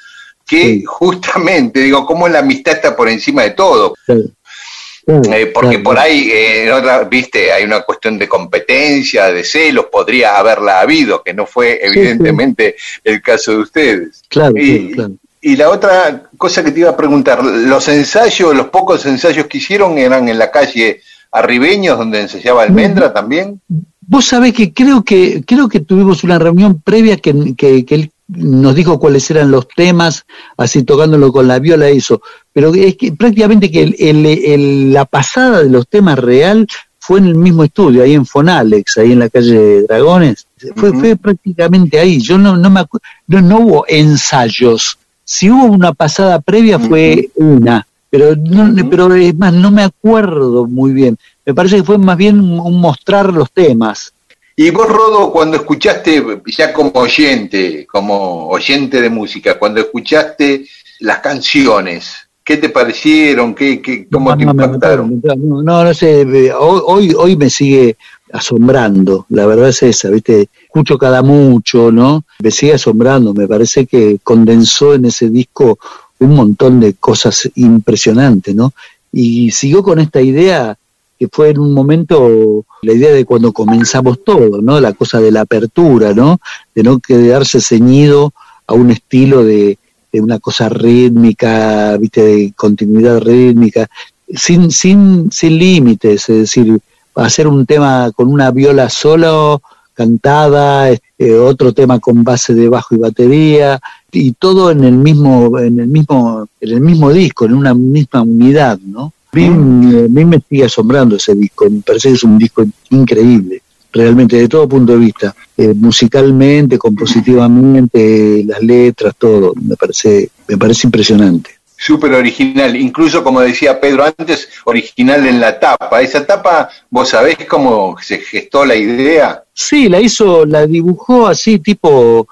Que 0.46 0.84
justamente, 0.86 1.80
digo, 1.80 2.06
como 2.06 2.28
la 2.28 2.38
amistad 2.38 2.74
está 2.74 2.94
por 2.94 3.08
encima 3.08 3.42
de 3.42 3.50
todo. 3.50 3.94
Eh, 4.06 5.46
porque 5.54 5.78
por 5.80 5.98
ahí, 5.98 6.30
eh, 6.32 6.70
otra, 6.70 7.04
viste, 7.04 7.52
hay 7.52 7.64
una 7.64 7.80
cuestión 7.80 8.18
de 8.18 8.28
competencia, 8.28 9.32
de 9.32 9.42
celos, 9.42 9.86
podría 9.90 10.36
haberla 10.36 10.80
habido, 10.80 11.22
que 11.22 11.32
no 11.32 11.46
fue 11.46 11.80
evidentemente 11.82 12.76
el 13.02 13.22
caso 13.22 13.52
de 13.52 13.58
ustedes. 13.58 14.22
Claro, 14.28 14.56
y, 14.56 14.96
y 15.40 15.56
la 15.56 15.70
otra 15.70 16.28
cosa 16.36 16.62
que 16.62 16.72
te 16.72 16.80
iba 16.80 16.90
a 16.90 16.96
preguntar, 16.96 17.44
los 17.44 17.88
ensayos, 17.88 18.54
los 18.54 18.68
pocos 18.68 19.06
ensayos 19.06 19.46
que 19.46 19.58
hicieron 19.58 19.96
eran 19.96 20.28
en 20.28 20.38
la 20.38 20.50
calle 20.50 21.00
Arribeños, 21.30 21.98
donde 21.98 22.20
ensayaba 22.20 22.62
Almendra 22.62 23.12
también? 23.12 23.60
Vos 24.08 24.26
sabés 24.26 24.52
que 24.52 24.72
creo 24.72 25.02
que 25.02 25.42
creo 25.44 25.68
que 25.68 25.80
tuvimos 25.80 26.22
una 26.24 26.38
reunión 26.38 26.80
previa 26.80 27.16
que, 27.16 27.54
que, 27.56 27.84
él 27.88 28.10
nos 28.28 28.74
dijo 28.74 28.98
cuáles 28.98 29.30
eran 29.30 29.50
los 29.50 29.68
temas, 29.68 30.26
así 30.56 30.82
tocándolo 30.82 31.32
con 31.32 31.48
la 31.48 31.58
viola 31.58 31.88
eso, 31.88 32.22
pero 32.52 32.74
es 32.74 32.96
que 32.96 33.12
prácticamente 33.12 33.70
que 33.70 33.82
el, 33.98 34.92
la 34.92 35.04
pasada 35.04 35.62
de 35.62 35.70
los 35.70 35.88
temas 35.88 36.18
real 36.18 36.66
fue 36.98 37.20
en 37.20 37.26
el 37.26 37.34
mismo 37.36 37.62
estudio, 37.62 38.02
ahí 38.02 38.14
en 38.14 38.26
Fonalex, 38.26 38.98
ahí 38.98 39.12
en 39.12 39.20
la 39.20 39.28
calle 39.28 39.82
Dragones, 39.82 40.46
fue, 40.74 40.92
fue 40.92 41.16
prácticamente 41.16 42.00
ahí, 42.00 42.20
yo 42.20 42.36
no, 42.36 42.56
no 42.56 42.70
me 42.70 42.84
no, 43.28 43.40
no 43.40 43.58
hubo 43.60 43.84
ensayos, 43.88 44.98
si 45.24 45.50
hubo 45.50 45.64
una 45.64 45.92
pasada 45.92 46.40
previa 46.40 46.78
fue 46.78 47.30
una, 47.34 47.86
pero 48.08 48.36
no, 48.36 48.88
pero 48.88 49.12
es 49.14 49.36
más, 49.36 49.52
no 49.52 49.70
me 49.70 49.82
acuerdo 49.82 50.66
muy 50.66 50.92
bien. 50.92 51.18
Me 51.46 51.54
parece 51.54 51.76
que 51.76 51.84
fue 51.84 51.96
más 51.96 52.16
bien 52.16 52.40
un 52.40 52.80
mostrar 52.80 53.32
los 53.32 53.52
temas. 53.52 54.12
Y 54.56 54.70
vos, 54.70 54.88
Rodo, 54.88 55.30
cuando 55.30 55.58
escuchaste, 55.58 56.42
ya 56.46 56.72
como 56.72 56.90
oyente, 56.94 57.86
como 57.86 58.48
oyente 58.48 59.00
de 59.00 59.10
música, 59.10 59.58
cuando 59.58 59.80
escuchaste 59.80 60.66
las 61.00 61.20
canciones, 61.20 62.14
¿qué 62.42 62.56
te 62.56 62.70
parecieron? 62.70 63.54
¿Qué, 63.54 63.80
qué, 63.80 64.08
¿Cómo 64.10 64.36
te 64.36 64.42
impactaron? 64.42 65.22
No, 65.44 65.62
no, 65.62 65.94
sé, 65.94 66.52
hoy, 66.58 67.14
hoy 67.16 67.36
me 67.36 67.50
sigue 67.50 67.96
asombrando, 68.32 69.26
la 69.28 69.46
verdad 69.46 69.68
es 69.68 69.82
esa, 69.84 70.08
¿viste? 70.08 70.48
Escucho 70.64 70.98
cada 70.98 71.22
mucho, 71.22 71.92
¿no? 71.92 72.24
Me 72.40 72.50
sigue 72.50 72.74
asombrando, 72.74 73.34
me 73.34 73.46
parece 73.46 73.86
que 73.86 74.18
condensó 74.22 74.94
en 74.94 75.04
ese 75.04 75.28
disco 75.28 75.78
un 76.18 76.34
montón 76.34 76.80
de 76.80 76.94
cosas 76.94 77.48
impresionantes, 77.54 78.54
¿no? 78.54 78.72
Y 79.12 79.50
siguió 79.52 79.82
con 79.82 80.00
esta 80.00 80.20
idea 80.20 80.76
que 81.18 81.28
fue 81.30 81.50
en 81.50 81.58
un 81.58 81.72
momento 81.72 82.64
la 82.82 82.92
idea 82.92 83.12
de 83.12 83.24
cuando 83.24 83.52
comenzamos 83.52 84.22
todo, 84.24 84.60
¿no? 84.60 84.80
La 84.80 84.92
cosa 84.92 85.20
de 85.20 85.32
la 85.32 85.42
apertura, 85.42 86.12
¿no? 86.12 86.40
De 86.74 86.82
no 86.82 86.98
quedarse 86.98 87.60
ceñido 87.60 88.32
a 88.66 88.74
un 88.74 88.90
estilo 88.90 89.44
de, 89.44 89.78
una 90.12 90.38
cosa 90.38 90.70
rítmica, 90.70 91.96
¿viste? 91.98 92.22
De 92.22 92.52
continuidad 92.56 93.20
rítmica, 93.20 93.86
sin, 94.34 94.70
sin, 94.70 95.30
sin 95.30 95.58
límites, 95.58 96.28
es 96.30 96.38
decir, 96.38 96.78
hacer 97.14 97.46
un 97.46 97.66
tema 97.66 98.10
con 98.14 98.28
una 98.28 98.50
viola 98.50 98.88
solo, 98.88 99.60
cantada, 99.92 100.90
eh, 100.90 101.34
otro 101.34 101.72
tema 101.72 101.98
con 101.98 102.24
base 102.24 102.54
de 102.54 102.68
bajo 102.68 102.94
y 102.94 102.98
batería, 102.98 103.80
y 104.12 104.32
todo 104.32 104.70
en 104.70 104.84
el 104.84 104.92
mismo, 104.94 105.58
en 105.58 105.80
el 105.80 105.86
mismo, 105.86 106.48
en 106.60 106.70
el 106.70 106.80
mismo 106.80 107.12
disco, 107.12 107.44
en 107.44 107.54
una 107.54 107.74
misma 107.74 108.22
unidad, 108.22 108.78
¿no? 108.78 109.12
A 109.44 110.08
mí, 110.08 110.24
me 110.24 110.40
sigue 110.48 110.64
asombrando 110.64 111.16
ese 111.16 111.34
disco, 111.34 111.68
me 111.68 111.80
parece 111.80 112.08
que 112.08 112.14
es 112.14 112.24
un 112.24 112.38
disco 112.38 112.64
increíble, 112.90 113.62
realmente, 113.92 114.36
de 114.36 114.48
todo 114.48 114.68
punto 114.68 114.92
de 114.92 114.98
vista, 114.98 115.34
eh, 115.56 115.74
musicalmente, 115.74 116.78
compositivamente, 116.78 118.44
las 118.46 118.62
letras, 118.62 119.14
todo, 119.18 119.52
me 119.60 119.76
parece, 119.76 120.30
me 120.48 120.56
parece 120.56 120.86
impresionante. 120.86 121.50
Súper 121.78 122.14
original, 122.14 122.74
incluso 122.74 123.22
como 123.22 123.42
decía 123.42 123.78
Pedro 123.78 124.04
antes, 124.04 124.48
original 124.64 125.26
en 125.26 125.38
la 125.38 125.60
tapa. 125.60 126.00
¿Esa 126.00 126.26
tapa, 126.26 126.70
vos 126.88 127.10
sabés 127.10 127.36
cómo 127.46 127.96
se 128.00 128.18
gestó 128.18 128.64
la 128.64 128.74
idea? 128.74 129.42
Sí, 129.52 129.90
la 129.90 130.00
hizo, 130.00 130.46
la 130.46 130.66
dibujó 130.66 131.26
así, 131.26 131.58
tipo 131.58 132.26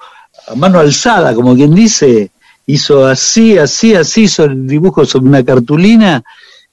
a 0.47 0.55
mano 0.55 0.79
alzada, 0.79 1.33
como 1.35 1.55
quien 1.55 1.75
dice, 1.75 2.31
hizo 2.65 3.05
así, 3.05 3.57
así, 3.57 3.93
así, 3.93 4.23
hizo 4.23 4.45
el 4.45 4.67
dibujo 4.67 5.05
sobre 5.05 5.27
una 5.27 5.43
cartulina. 5.45 6.23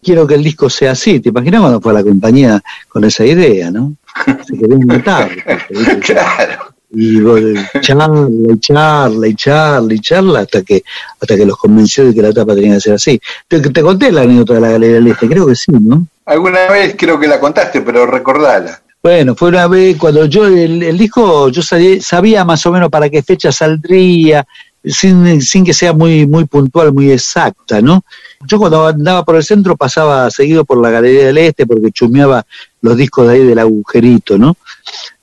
Quiero 0.02 0.26
que 0.26 0.34
el 0.34 0.42
disco 0.42 0.68
sea 0.68 0.92
así. 0.92 1.20
¿Te 1.20 1.28
imaginas 1.28 1.60
cuando 1.60 1.80
fue 1.80 1.92
a 1.92 1.94
la 1.94 2.02
compañía 2.02 2.60
con 2.88 3.04
esa 3.04 3.24
idea, 3.24 3.70
no? 3.70 3.94
Se 4.46 4.58
quedó 4.58 4.76
notable. 4.78 5.42
claro 6.00 6.72
y 6.94 7.20
charla 7.80 8.28
y 8.28 8.58
charla 8.60 9.26
y 9.28 9.34
charla 9.34 9.94
y 9.94 9.98
charla 9.98 10.40
hasta 10.40 10.62
que 10.62 10.82
hasta 11.20 11.36
que 11.36 11.46
los 11.46 11.56
convenció 11.56 12.04
de 12.04 12.14
que 12.14 12.22
la 12.22 12.32
tapa 12.32 12.54
tenía 12.54 12.74
que 12.74 12.80
ser 12.80 12.94
así. 12.94 13.20
Te, 13.48 13.60
te 13.60 13.82
conté 13.82 14.12
la 14.12 14.22
anécdota 14.22 14.54
de 14.54 14.60
la 14.60 14.70
Galería 14.72 14.96
del 14.96 15.06
Este, 15.08 15.28
creo 15.28 15.46
que 15.46 15.54
sí, 15.54 15.72
¿no? 15.72 16.06
Alguna 16.26 16.68
vez 16.70 16.94
creo 16.98 17.18
que 17.18 17.26
la 17.26 17.40
contaste, 17.40 17.80
pero 17.80 18.06
recordala. 18.06 18.82
Bueno, 19.02 19.34
fue 19.34 19.48
una 19.48 19.66
vez 19.66 19.96
cuando 19.96 20.26
yo, 20.26 20.46
el, 20.46 20.82
el 20.82 20.96
disco, 20.96 21.48
yo 21.48 21.60
sabía 21.62 22.44
más 22.44 22.64
o 22.66 22.70
menos 22.70 22.88
para 22.88 23.08
qué 23.08 23.22
fecha 23.22 23.50
saldría, 23.50 24.46
sin, 24.84 25.40
sin 25.42 25.64
que 25.64 25.72
sea 25.72 25.92
muy, 25.92 26.26
muy 26.26 26.44
puntual, 26.44 26.92
muy 26.92 27.10
exacta, 27.10 27.80
¿no? 27.80 28.04
Yo 28.46 28.58
cuando 28.58 28.86
andaba 28.86 29.24
por 29.24 29.36
el 29.36 29.44
centro 29.44 29.76
pasaba 29.76 30.30
seguido 30.30 30.64
por 30.64 30.80
la 30.80 30.90
Galería 30.90 31.26
del 31.26 31.38
Este 31.38 31.66
porque 31.66 31.92
chumeaba 31.92 32.44
los 32.80 32.96
discos 32.96 33.28
de 33.28 33.34
ahí 33.34 33.44
del 33.44 33.58
agujerito, 33.58 34.38
¿no? 34.38 34.56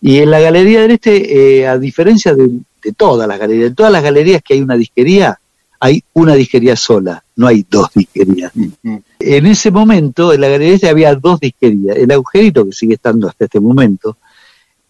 Y 0.01 0.19
en 0.19 0.31
la 0.31 0.39
Galería 0.39 0.81
del 0.81 0.91
Este, 0.91 1.59
eh, 1.59 1.67
a 1.67 1.77
diferencia 1.77 2.33
de, 2.33 2.49
todas 2.95 3.27
las 3.27 3.37
galerías, 3.37 3.69
de 3.69 3.75
todas 3.75 3.91
las 3.91 4.01
galerías 4.01 4.41
que 4.41 4.53
hay 4.53 4.61
una 4.61 4.77
disquería, 4.77 5.37
hay 5.81 6.03
una 6.13 6.33
disquería 6.33 6.75
sola, 6.75 7.23
no 7.35 7.47
hay 7.47 7.65
dos 7.69 7.89
disquerías. 7.93 8.51
En 9.19 9.45
ese 9.45 9.71
momento, 9.71 10.33
en 10.33 10.41
la 10.41 10.47
Galería 10.47 10.67
del 10.67 10.75
Este 10.75 10.89
había 10.89 11.15
dos 11.15 11.39
disquerías, 11.39 11.97
el 11.97 12.11
agujerito, 12.11 12.65
que 12.65 12.71
sigue 12.71 12.93
estando 12.95 13.27
hasta 13.27 13.45
este 13.45 13.59
momento, 13.59 14.17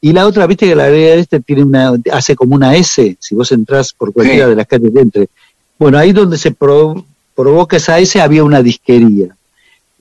y 0.01 0.13
la 0.13 0.25
otra, 0.25 0.47
viste 0.47 0.67
que 0.67 0.75
la 0.75 0.85
del 0.85 1.19
Este 1.19 1.39
tiene 1.39 1.63
una, 1.63 1.93
hace 2.11 2.35
como 2.35 2.55
una 2.55 2.75
S, 2.75 3.17
si 3.19 3.35
vos 3.35 3.51
entrás 3.51 3.93
por 3.93 4.13
cualquiera 4.13 4.47
de 4.47 4.55
las 4.55 4.67
calles 4.67 4.93
de 4.93 5.01
entre. 5.01 5.27
Bueno, 5.77 5.97
ahí 5.97 6.13
donde 6.13 6.37
se 6.37 6.51
provoca 6.51 7.77
esa 7.77 7.99
S 7.99 8.21
había 8.21 8.43
una 8.43 8.61
disquería 8.61 9.35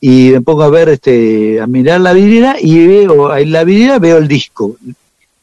y 0.01 0.31
me 0.31 0.41
pongo 0.41 0.63
a 0.63 0.71
ver, 0.71 0.89
este, 0.89 1.61
a 1.61 1.67
mirar 1.67 2.01
la 2.01 2.13
vidriera 2.13 2.57
y 2.61 2.87
veo, 2.87 3.37
en 3.37 3.53
la 3.53 3.65
vidriera 3.65 3.99
veo 3.99 4.19
el 4.19 4.29
disco. 4.29 4.77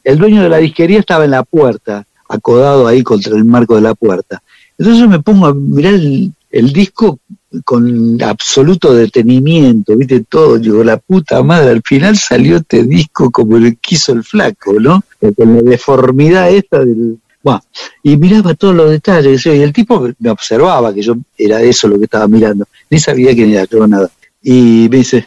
El 0.03 0.17
dueño 0.17 0.43
de 0.43 0.49
la 0.49 0.57
disquería 0.57 0.99
estaba 0.99 1.25
en 1.25 1.31
la 1.31 1.43
puerta, 1.43 2.05
acodado 2.29 2.87
ahí 2.87 3.03
contra 3.03 3.35
el 3.35 3.43
marco 3.43 3.75
de 3.75 3.81
la 3.81 3.95
puerta. 3.95 4.41
Entonces 4.77 5.07
me 5.07 5.19
pongo 5.19 5.47
a 5.47 5.53
mirar 5.53 5.93
el, 5.93 6.73
disco 6.73 7.19
con 7.63 8.21
absoluto 8.21 8.93
detenimiento, 8.93 9.95
viste 9.95 10.25
todo, 10.27 10.57
digo, 10.57 10.83
la 10.83 10.97
puta 10.97 11.41
madre, 11.43 11.71
al 11.71 11.81
final 11.81 12.17
salió 12.17 12.57
este 12.57 12.83
disco 12.83 13.31
como 13.31 13.57
le 13.57 13.75
quiso 13.75 14.13
el 14.13 14.23
flaco, 14.23 14.73
¿no? 14.79 15.03
Con 15.35 15.55
la 15.55 15.61
deformidad 15.61 16.49
esta 16.49 16.79
del... 16.79 17.17
Bueno, 17.43 17.61
y 18.01 18.17
miraba 18.17 18.55
todos 18.55 18.73
los 18.73 18.89
detalles, 18.89 19.45
y 19.45 19.49
el 19.49 19.71
tipo 19.71 20.09
me 20.17 20.29
observaba 20.31 20.93
que 20.93 21.03
yo 21.03 21.15
era 21.37 21.61
eso 21.61 21.87
lo 21.87 21.97
que 21.99 22.05
estaba 22.05 22.27
mirando, 22.27 22.65
ni 22.89 22.99
sabía 22.99 23.35
quién 23.35 23.51
era 23.51 23.65
yo, 23.65 23.85
nada. 23.85 24.09
Y 24.41 24.87
me 24.89 24.97
dice, 24.97 25.25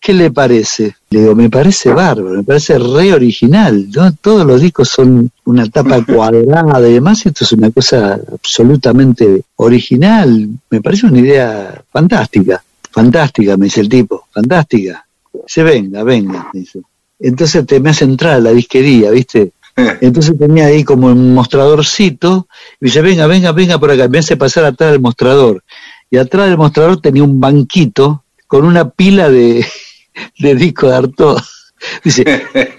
¿qué 0.00 0.14
le 0.14 0.30
parece? 0.30 0.96
Le 1.10 1.20
digo, 1.20 1.34
me 1.34 1.50
parece 1.50 1.92
bárbaro, 1.92 2.36
me 2.36 2.42
parece 2.42 2.78
re 2.78 3.12
original. 3.12 3.88
¿no? 3.94 4.12
Todos 4.14 4.46
los 4.46 4.60
discos 4.60 4.88
son 4.88 5.30
una 5.44 5.68
tapa 5.68 6.04
cuadrada 6.06 6.88
y 6.88 6.94
demás, 6.94 7.26
esto 7.26 7.44
es 7.44 7.52
una 7.52 7.70
cosa 7.70 8.18
absolutamente 8.32 9.42
original. 9.56 10.48
Me 10.70 10.80
parece 10.80 11.06
una 11.06 11.18
idea 11.18 11.82
fantástica, 11.92 12.62
fantástica, 12.90 13.56
me 13.56 13.66
dice 13.66 13.82
el 13.82 13.88
tipo, 13.88 14.26
fantástica. 14.32 15.04
Dice, 15.46 15.62
venga, 15.62 16.02
venga, 16.02 16.48
dice. 16.52 16.80
Entonces 17.18 17.66
te 17.66 17.78
me 17.80 17.90
hace 17.90 18.04
entrar 18.04 18.34
a 18.34 18.40
la 18.40 18.50
disquería, 18.50 19.10
¿viste? 19.10 19.52
Entonces 20.00 20.38
tenía 20.38 20.66
ahí 20.66 20.82
como 20.82 21.08
un 21.08 21.34
mostradorcito, 21.34 22.48
y 22.80 22.86
dice, 22.86 23.02
venga, 23.02 23.26
venga, 23.26 23.52
venga 23.52 23.78
por 23.78 23.90
acá, 23.90 24.08
me 24.08 24.18
hace 24.18 24.36
pasar 24.36 24.64
atrás 24.64 24.92
del 24.92 25.00
mostrador. 25.00 25.62
Y 26.10 26.16
atrás 26.16 26.48
del 26.48 26.56
mostrador 26.56 27.00
tenía 27.00 27.22
un 27.22 27.38
banquito 27.38 28.24
con 28.48 28.64
una 28.64 28.88
pila 28.88 29.28
de, 29.28 29.64
de 30.38 30.54
discos 30.54 30.90
de 30.90 30.96
Artaud. 30.96 31.40
Dice, 32.04 32.24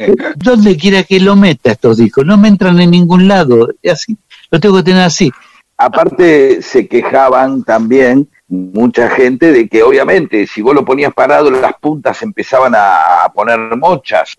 ¿dónde 0.35 0.77
quiera 0.77 1.03
que 1.03 1.19
lo 1.19 1.35
meta 1.35 1.71
estos 1.71 1.97
discos? 1.97 2.25
No 2.25 2.37
me 2.37 2.47
entran 2.47 2.79
en 2.79 2.91
ningún 2.91 3.27
lado. 3.27 3.69
Y 3.81 3.89
así, 3.89 4.15
lo 4.49 4.59
tengo 4.59 4.77
que 4.77 4.83
tener 4.83 5.03
así. 5.03 5.31
Aparte, 5.77 6.61
se 6.61 6.87
quejaban 6.87 7.63
también 7.63 8.29
mucha 8.47 9.09
gente 9.09 9.51
de 9.51 9.67
que 9.67 9.81
obviamente 9.81 10.45
si 10.45 10.61
vos 10.61 10.75
lo 10.75 10.83
ponías 10.83 11.13
parado 11.13 11.49
las 11.49 11.73
puntas 11.79 12.21
empezaban 12.21 12.73
a 12.75 13.31
poner 13.33 13.57
mochas. 13.77 14.35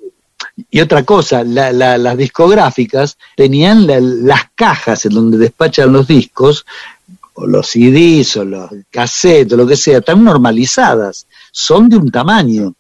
Y 0.71 0.81
otra 0.81 1.03
cosa, 1.03 1.43
las 1.45 2.17
discográficas 2.17 3.17
tenían 3.37 3.87
las 4.27 4.51
cajas 4.55 5.07
en 5.07 5.15
donde 5.15 5.39
despachan 5.39 5.93
los 5.93 6.07
discos 6.07 6.67
o 7.35 7.47
los 7.47 7.69
CDs 7.69 8.37
o 8.37 8.45
los 8.45 8.71
cassettes 8.91 9.55
o 9.55 9.57
lo 9.57 9.67
que 9.67 9.77
sea, 9.77 9.99
están 9.99 10.23
normalizadas, 10.23 11.27
son 11.51 11.89
de 11.89 11.97
un 11.97 12.11
tamaño. 12.11 12.75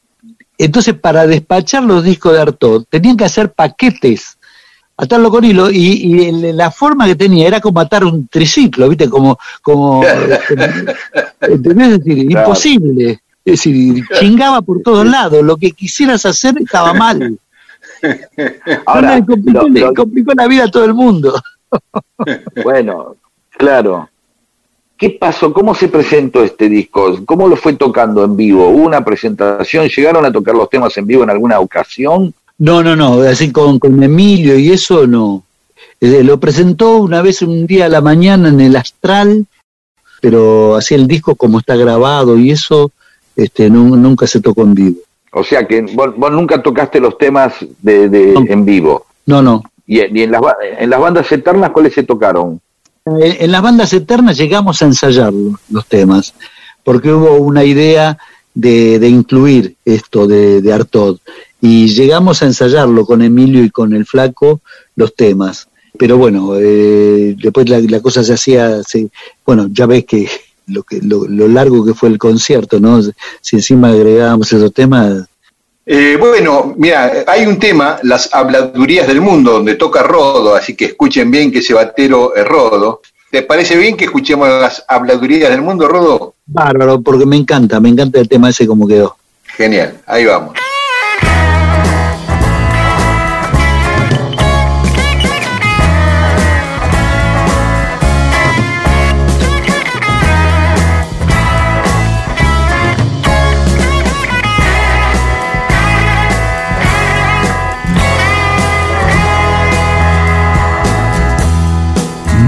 Entonces, 0.58 0.94
para 0.94 1.26
despachar 1.26 1.82
los 1.82 2.04
discos 2.04 2.32
de 2.32 2.40
Artaud, 2.40 2.84
tenían 2.88 3.16
que 3.16 3.24
hacer 3.24 3.52
paquetes, 3.52 4.38
atarlo 4.96 5.30
con 5.30 5.44
hilo, 5.44 5.70
y, 5.70 6.30
la 6.52 6.70
forma 6.70 7.06
que 7.06 7.16
tenía 7.16 7.48
era 7.48 7.60
como 7.60 7.80
atar 7.80 8.04
un 8.04 8.28
triciclo, 8.28 8.88
¿viste? 8.88 9.08
Como, 9.08 9.38
como 9.62 10.02
¿entendés? 11.40 11.88
Es 11.88 12.04
decir, 12.04 12.30
imposible. 12.30 13.20
Es 13.44 13.64
decir, 13.64 14.04
chingaba 14.20 14.62
por 14.62 14.82
todos 14.82 15.04
lados, 15.04 15.42
lo 15.42 15.56
que 15.56 15.72
quisieras 15.72 16.24
hacer 16.26 16.54
estaba 16.60 16.94
mal. 16.94 17.38
Ahora, 18.86 19.20
complicó 19.24 20.32
la 20.34 20.46
vida 20.46 20.64
a 20.64 20.70
todo 20.70 20.84
el 20.84 20.94
mundo. 20.94 21.34
bueno, 22.62 23.16
claro, 23.50 24.08
¿Qué 25.02 25.10
pasó? 25.10 25.52
¿Cómo 25.52 25.74
se 25.74 25.88
presentó 25.88 26.44
este 26.44 26.68
disco? 26.68 27.18
¿Cómo 27.26 27.48
lo 27.48 27.56
fue 27.56 27.72
tocando 27.72 28.22
en 28.22 28.36
vivo? 28.36 28.68
¿Hubo 28.68 28.86
una 28.86 29.04
presentación? 29.04 29.88
¿Llegaron 29.88 30.24
a 30.24 30.30
tocar 30.30 30.54
los 30.54 30.70
temas 30.70 30.96
en 30.96 31.08
vivo 31.08 31.24
en 31.24 31.30
alguna 31.30 31.58
ocasión? 31.58 32.32
No, 32.58 32.84
no, 32.84 32.94
no, 32.94 33.20
así 33.22 33.50
con, 33.50 33.80
con 33.80 34.00
Emilio 34.00 34.56
y 34.56 34.70
eso 34.70 35.08
no. 35.08 35.42
Eh, 36.00 36.22
lo 36.22 36.38
presentó 36.38 36.98
una 36.98 37.20
vez 37.20 37.42
un 37.42 37.66
día 37.66 37.86
a 37.86 37.88
la 37.88 38.00
mañana 38.00 38.48
en 38.48 38.60
el 38.60 38.76
Astral, 38.76 39.44
pero 40.20 40.76
así 40.76 40.94
el 40.94 41.08
disco 41.08 41.34
como 41.34 41.58
está 41.58 41.74
grabado 41.74 42.38
y 42.38 42.52
eso 42.52 42.92
este, 43.34 43.68
nunca 43.70 44.28
se 44.28 44.40
tocó 44.40 44.62
en 44.62 44.74
vivo. 44.74 45.00
O 45.32 45.42
sea 45.42 45.66
que 45.66 45.82
vos, 45.82 46.14
nunca 46.30 46.62
tocaste 46.62 47.00
los 47.00 47.18
temas 47.18 47.54
de, 47.80 48.34
en 48.36 48.64
vivo. 48.64 49.06
No, 49.26 49.42
no. 49.42 49.64
¿Y, 49.84 49.98
y 49.98 50.22
en, 50.22 50.30
las, 50.30 50.42
en 50.78 50.88
las 50.88 51.00
bandas 51.00 51.32
eternas 51.32 51.70
cuáles 51.70 51.92
se 51.92 52.04
tocaron? 52.04 52.60
En, 53.04 53.50
las 53.50 53.62
bandas 53.62 53.92
eternas 53.92 54.36
llegamos 54.36 54.80
a 54.80 54.86
ensayar 54.86 55.32
los 55.70 55.86
temas, 55.86 56.34
porque 56.84 57.12
hubo 57.12 57.36
una 57.36 57.64
idea 57.64 58.16
de, 58.54 59.08
incluir 59.08 59.76
esto 59.84 60.26
de, 60.26 60.60
de, 60.60 60.72
Artod, 60.72 61.18
y 61.60 61.88
llegamos 61.88 62.42
a 62.42 62.46
ensayarlo 62.46 63.04
con 63.04 63.22
Emilio 63.22 63.64
y 63.64 63.70
con 63.70 63.92
el 63.92 64.06
flaco 64.06 64.60
los 64.94 65.14
temas. 65.14 65.68
Pero 65.98 66.16
bueno, 66.16 66.56
eh, 66.56 67.36
después 67.38 67.68
la, 67.68 68.00
cosa 68.00 68.24
se 68.24 68.34
hacía, 68.34 68.80
bueno, 69.44 69.68
ya 69.70 69.86
ves 69.86 70.04
que 70.04 70.28
lo, 70.66 70.82
que 70.82 71.00
lo, 71.02 71.26
largo 71.48 71.84
que 71.84 71.94
fue 71.94 72.08
el 72.08 72.18
concierto, 72.18 72.80
¿no? 72.80 73.00
Si 73.40 73.56
encima 73.56 73.90
agregábamos 73.90 74.52
esos 74.52 74.72
temas, 74.72 75.26
eh, 75.84 76.16
bueno, 76.18 76.74
mira, 76.76 77.24
hay 77.26 77.44
un 77.44 77.58
tema, 77.58 77.98
las 78.02 78.32
habladurías 78.32 79.06
del 79.06 79.20
mundo, 79.20 79.52
donde 79.52 79.74
toca 79.74 80.02
Rodo, 80.02 80.54
así 80.54 80.74
que 80.74 80.86
escuchen 80.86 81.30
bien 81.30 81.50
que 81.50 81.58
ese 81.58 81.74
batero 81.74 82.34
es 82.36 82.46
Rodo. 82.46 83.00
¿Te 83.30 83.42
parece 83.42 83.76
bien 83.76 83.96
que 83.96 84.04
escuchemos 84.04 84.48
las 84.48 84.84
habladurías 84.86 85.50
del 85.50 85.62
mundo, 85.62 85.88
Rodo? 85.88 86.34
Bárbaro, 86.46 87.00
porque 87.00 87.26
me 87.26 87.36
encanta, 87.36 87.80
me 87.80 87.88
encanta 87.88 88.20
el 88.20 88.28
tema 88.28 88.50
ese 88.50 88.66
como 88.66 88.86
quedó. 88.86 89.16
Genial, 89.56 90.00
ahí 90.06 90.24
vamos. 90.26 90.54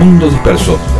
Mundo 0.05 0.29
Disperso. 0.29 0.94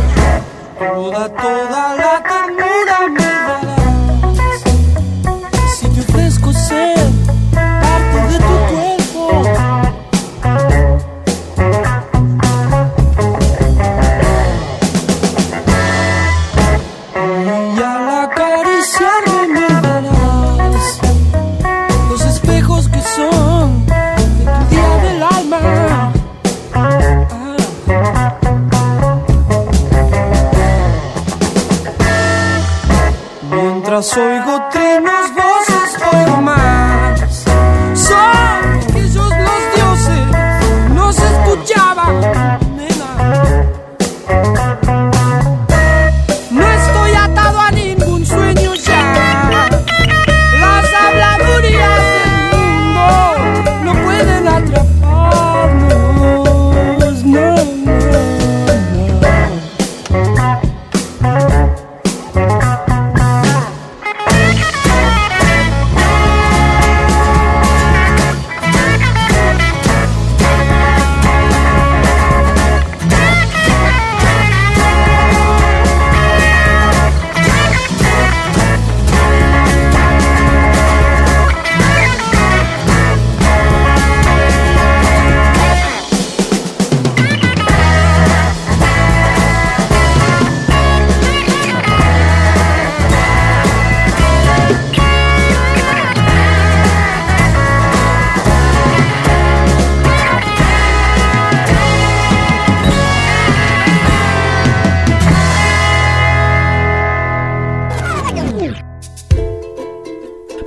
Mientras 33.95 34.17
oigo 34.17 34.61
trinos, 34.71 35.44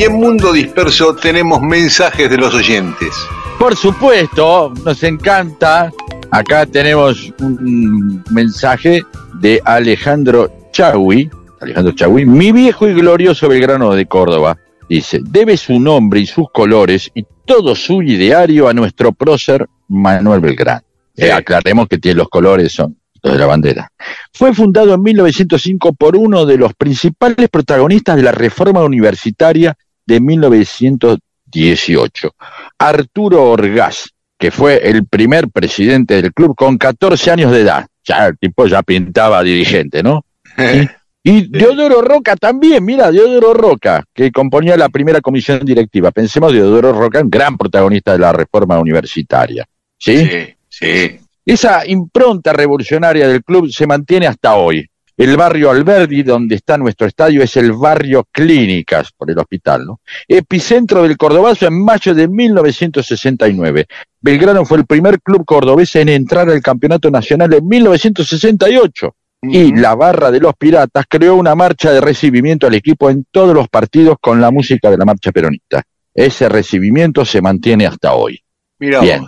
Y 0.00 0.04
en 0.04 0.14
Mundo 0.14 0.54
Disperso 0.54 1.14
tenemos 1.14 1.60
mensajes 1.60 2.30
de 2.30 2.38
los 2.38 2.54
oyentes. 2.54 3.10
Por 3.58 3.76
supuesto, 3.76 4.72
nos 4.82 5.02
encanta. 5.02 5.92
Acá 6.30 6.64
tenemos 6.64 7.30
un 7.38 8.24
mensaje 8.30 9.02
de 9.34 9.60
Alejandro 9.62 10.50
Chagui. 10.72 11.28
Alejandro 11.60 11.92
Chagui, 11.92 12.24
mi 12.24 12.50
viejo 12.50 12.88
y 12.88 12.94
glorioso 12.94 13.46
Belgrano 13.46 13.92
de 13.92 14.06
Córdoba. 14.06 14.56
Dice, 14.88 15.20
debe 15.22 15.58
su 15.58 15.78
nombre 15.78 16.20
y 16.20 16.26
sus 16.26 16.50
colores 16.50 17.10
y 17.14 17.26
todo 17.44 17.74
su 17.74 18.02
ideario 18.02 18.68
a 18.68 18.72
nuestro 18.72 19.12
prócer 19.12 19.68
Manuel 19.88 20.40
Belgrano. 20.40 20.80
Eh, 21.14 21.30
aclaremos 21.30 21.88
que 21.88 21.98
tiene 21.98 22.16
los 22.16 22.30
colores, 22.30 22.72
son 22.72 22.96
los 23.22 23.34
de 23.34 23.38
la 23.38 23.44
bandera. 23.44 23.92
Fue 24.32 24.54
fundado 24.54 24.94
en 24.94 25.02
1905 25.02 25.92
por 25.92 26.16
uno 26.16 26.46
de 26.46 26.56
los 26.56 26.72
principales 26.72 27.50
protagonistas 27.50 28.16
de 28.16 28.22
la 28.22 28.32
reforma 28.32 28.82
universitaria 28.82 29.76
de 30.06 30.20
1918, 30.20 32.34
Arturo 32.78 33.50
Orgaz, 33.50 34.10
que 34.38 34.50
fue 34.50 34.88
el 34.88 35.06
primer 35.06 35.48
presidente 35.48 36.20
del 36.20 36.32
club 36.32 36.54
con 36.56 36.78
14 36.78 37.30
años 37.30 37.52
de 37.52 37.60
edad. 37.60 37.86
Ya 38.04 38.28
el 38.28 38.38
tipo 38.38 38.66
ya 38.66 38.82
pintaba 38.82 39.42
dirigente, 39.42 40.02
¿no? 40.02 40.24
Y 41.22 41.48
Deodoro 41.48 42.00
Roca 42.00 42.34
también, 42.34 42.82
mira, 42.82 43.12
Deodoro 43.12 43.52
Roca, 43.52 44.04
que 44.14 44.32
componía 44.32 44.76
la 44.76 44.88
primera 44.88 45.20
comisión 45.20 45.62
directiva. 45.64 46.10
Pensemos 46.10 46.52
Deodoro 46.52 46.92
Roca, 46.92 47.20
un 47.20 47.28
gran 47.28 47.58
protagonista 47.58 48.12
de 48.12 48.20
la 48.20 48.32
reforma 48.32 48.78
universitaria. 48.78 49.66
¿Sí? 49.98 50.26
Sí, 50.26 50.54
sí. 50.68 51.20
Esa 51.44 51.86
impronta 51.86 52.54
revolucionaria 52.54 53.28
del 53.28 53.44
club 53.44 53.70
se 53.70 53.86
mantiene 53.86 54.28
hasta 54.28 54.54
hoy. 54.54 54.88
El 55.20 55.36
barrio 55.36 55.70
Alberdi, 55.70 56.22
donde 56.22 56.54
está 56.54 56.78
nuestro 56.78 57.06
estadio, 57.06 57.42
es 57.42 57.54
el 57.58 57.72
barrio 57.72 58.26
Clínicas, 58.32 59.12
por 59.12 59.30
el 59.30 59.38
hospital, 59.38 59.84
¿no? 59.84 60.00
Epicentro 60.26 61.02
del 61.02 61.18
Cordobazo 61.18 61.66
en 61.66 61.84
mayo 61.84 62.14
de 62.14 62.26
1969. 62.26 63.84
Belgrano 64.18 64.64
fue 64.64 64.78
el 64.78 64.86
primer 64.86 65.20
club 65.20 65.44
cordobés 65.44 65.94
en 65.96 66.08
entrar 66.08 66.48
al 66.48 66.62
campeonato 66.62 67.10
nacional 67.10 67.52
en 67.52 67.68
1968. 67.68 69.14
Y 69.42 69.76
la 69.76 69.94
barra 69.94 70.30
de 70.30 70.40
los 70.40 70.54
piratas 70.54 71.04
creó 71.06 71.34
una 71.34 71.54
marcha 71.54 71.92
de 71.92 72.00
recibimiento 72.00 72.66
al 72.66 72.74
equipo 72.76 73.10
en 73.10 73.26
todos 73.30 73.54
los 73.54 73.68
partidos 73.68 74.16
con 74.22 74.40
la 74.40 74.50
música 74.50 74.90
de 74.90 74.96
la 74.96 75.04
marcha 75.04 75.32
peronista. 75.32 75.82
Ese 76.14 76.48
recibimiento 76.48 77.26
se 77.26 77.42
mantiene 77.42 77.86
hasta 77.86 78.14
hoy. 78.14 78.40
Mira 78.78 79.00
Bien. 79.00 79.26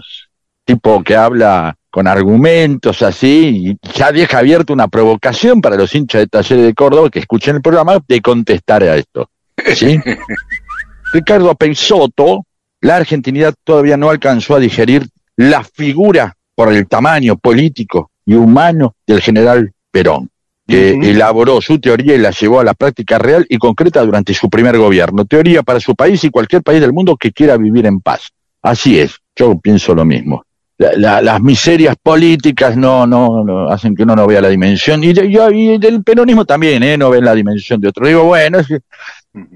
Tipo 0.64 1.02
que 1.02 1.16
habla 1.16 1.76
con 1.92 2.08
argumentos 2.08 3.02
así, 3.02 3.76
y 3.82 3.88
ya 3.92 4.10
deja 4.10 4.38
abierta 4.38 4.72
una 4.72 4.88
provocación 4.88 5.60
para 5.60 5.76
los 5.76 5.94
hinchas 5.94 6.22
de 6.22 6.26
Talleres 6.26 6.64
de 6.64 6.74
Córdoba 6.74 7.10
que 7.10 7.18
escuchen 7.18 7.56
el 7.56 7.62
programa 7.62 7.98
de 8.08 8.20
contestar 8.22 8.82
a 8.82 8.96
esto. 8.96 9.28
¿sí? 9.74 10.00
Ricardo 11.12 11.54
Peixoto, 11.54 12.46
la 12.80 12.96
argentinidad 12.96 13.54
todavía 13.62 13.98
no 13.98 14.08
alcanzó 14.08 14.56
a 14.56 14.58
digerir 14.58 15.06
la 15.36 15.62
figura 15.62 16.34
por 16.54 16.72
el 16.72 16.88
tamaño 16.88 17.36
político 17.36 18.10
y 18.24 18.34
humano 18.34 18.94
del 19.06 19.20
general 19.20 19.72
Perón, 19.90 20.30
que 20.66 20.92
elaboró 20.92 21.60
su 21.60 21.78
teoría 21.78 22.14
y 22.14 22.18
la 22.18 22.30
llevó 22.30 22.60
a 22.60 22.64
la 22.64 22.72
práctica 22.72 23.18
real 23.18 23.44
y 23.50 23.58
concreta 23.58 24.02
durante 24.02 24.32
su 24.32 24.48
primer 24.48 24.78
gobierno. 24.78 25.26
Teoría 25.26 25.62
para 25.62 25.78
su 25.78 25.94
país 25.94 26.24
y 26.24 26.30
cualquier 26.30 26.62
país 26.62 26.80
del 26.80 26.94
mundo 26.94 27.18
que 27.18 27.32
quiera 27.32 27.58
vivir 27.58 27.84
en 27.84 28.00
paz. 28.00 28.30
Así 28.62 28.98
es, 28.98 29.18
yo 29.36 29.58
pienso 29.60 29.94
lo 29.94 30.06
mismo. 30.06 30.42
La- 30.78 30.92
la- 30.96 31.22
las 31.22 31.40
miserias 31.40 31.94
políticas 32.02 32.76
no, 32.76 33.06
no, 33.06 33.44
no 33.44 33.68
hacen 33.68 33.94
que 33.94 34.02
uno 34.02 34.16
no 34.16 34.26
vea 34.26 34.40
la 34.40 34.48
dimensión. 34.48 35.04
Y, 35.04 35.12
de- 35.12 35.26
y- 35.26 35.74
y 35.74 35.78
del 35.78 36.02
peronismo 36.02 36.44
también, 36.44 36.82
¿eh? 36.82 36.96
no 36.98 37.10
ven 37.10 37.24
la 37.24 37.34
dimensión 37.34 37.80
de 37.80 37.88
otro. 37.88 38.06
Digo, 38.06 38.24
bueno, 38.24 38.58
es 38.58 38.66
que- 38.66 38.80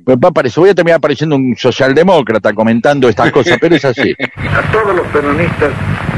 pues 0.05 0.17
va 0.17 0.29
a 0.29 0.31
aparecer- 0.31 0.61
voy 0.61 0.71
a 0.71 0.75
terminar 0.75 0.99
apareciendo 0.99 1.37
un 1.37 1.55
socialdemócrata 1.57 2.53
comentando 2.55 3.09
estas 3.09 3.31
cosas, 3.33 3.59
pero 3.61 3.75
es 3.77 3.85
así. 3.85 4.15
A 4.37 4.73
todos 4.73 4.95
los 4.97 5.07
peronistas, 5.09 5.71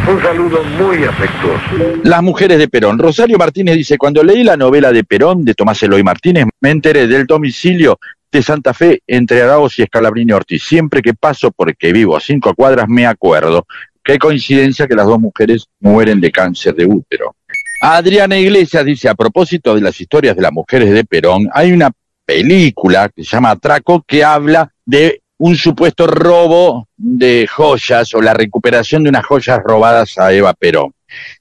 un 0.08 0.22
saludo 0.22 0.62
muy 0.64 1.02
afectuoso. 1.04 2.00
Las 2.04 2.22
mujeres 2.22 2.58
de 2.58 2.68
Perón. 2.68 2.98
Rosario 2.98 3.36
Martínez 3.38 3.76
dice, 3.76 3.96
cuando 3.98 4.22
leí 4.22 4.44
la 4.44 4.56
novela 4.56 4.92
de 4.92 5.02
Perón 5.04 5.44
de 5.44 5.54
Tomás 5.54 5.82
Eloy 5.82 6.02
Martínez, 6.04 6.46
me 6.60 6.70
enteré 6.70 7.06
del 7.08 7.26
domicilio 7.26 7.98
de 8.30 8.42
Santa 8.42 8.74
Fe 8.74 9.00
entre 9.06 9.42
Arauz 9.42 9.78
y 9.78 9.82
Escalabrini 9.82 10.32
Ortiz. 10.32 10.62
Siempre 10.62 11.00
que 11.02 11.14
paso 11.14 11.50
porque 11.50 11.92
vivo 11.92 12.16
a 12.16 12.20
cinco 12.20 12.54
cuadras 12.54 12.86
me 12.88 13.06
acuerdo. 13.06 13.66
Qué 14.08 14.18
coincidencia 14.18 14.86
que 14.86 14.94
las 14.94 15.04
dos 15.04 15.20
mujeres 15.20 15.66
mueren 15.80 16.18
de 16.18 16.32
cáncer 16.32 16.74
de 16.74 16.86
útero. 16.86 17.36
Adriana 17.82 18.38
Iglesias 18.38 18.82
dice, 18.82 19.06
a 19.06 19.14
propósito 19.14 19.74
de 19.74 19.82
las 19.82 20.00
historias 20.00 20.34
de 20.34 20.40
las 20.40 20.50
mujeres 20.50 20.90
de 20.94 21.04
Perón, 21.04 21.46
hay 21.52 21.72
una 21.72 21.90
película 22.24 23.10
que 23.14 23.22
se 23.22 23.36
llama 23.36 23.50
Atraco 23.50 24.02
que 24.08 24.24
habla 24.24 24.72
de 24.86 25.20
un 25.36 25.56
supuesto 25.56 26.06
robo 26.06 26.88
de 26.96 27.46
joyas 27.54 28.14
o 28.14 28.22
la 28.22 28.32
recuperación 28.32 29.02
de 29.02 29.10
unas 29.10 29.26
joyas 29.26 29.58
robadas 29.62 30.16
a 30.16 30.32
Eva 30.32 30.54
Perón. 30.54 30.94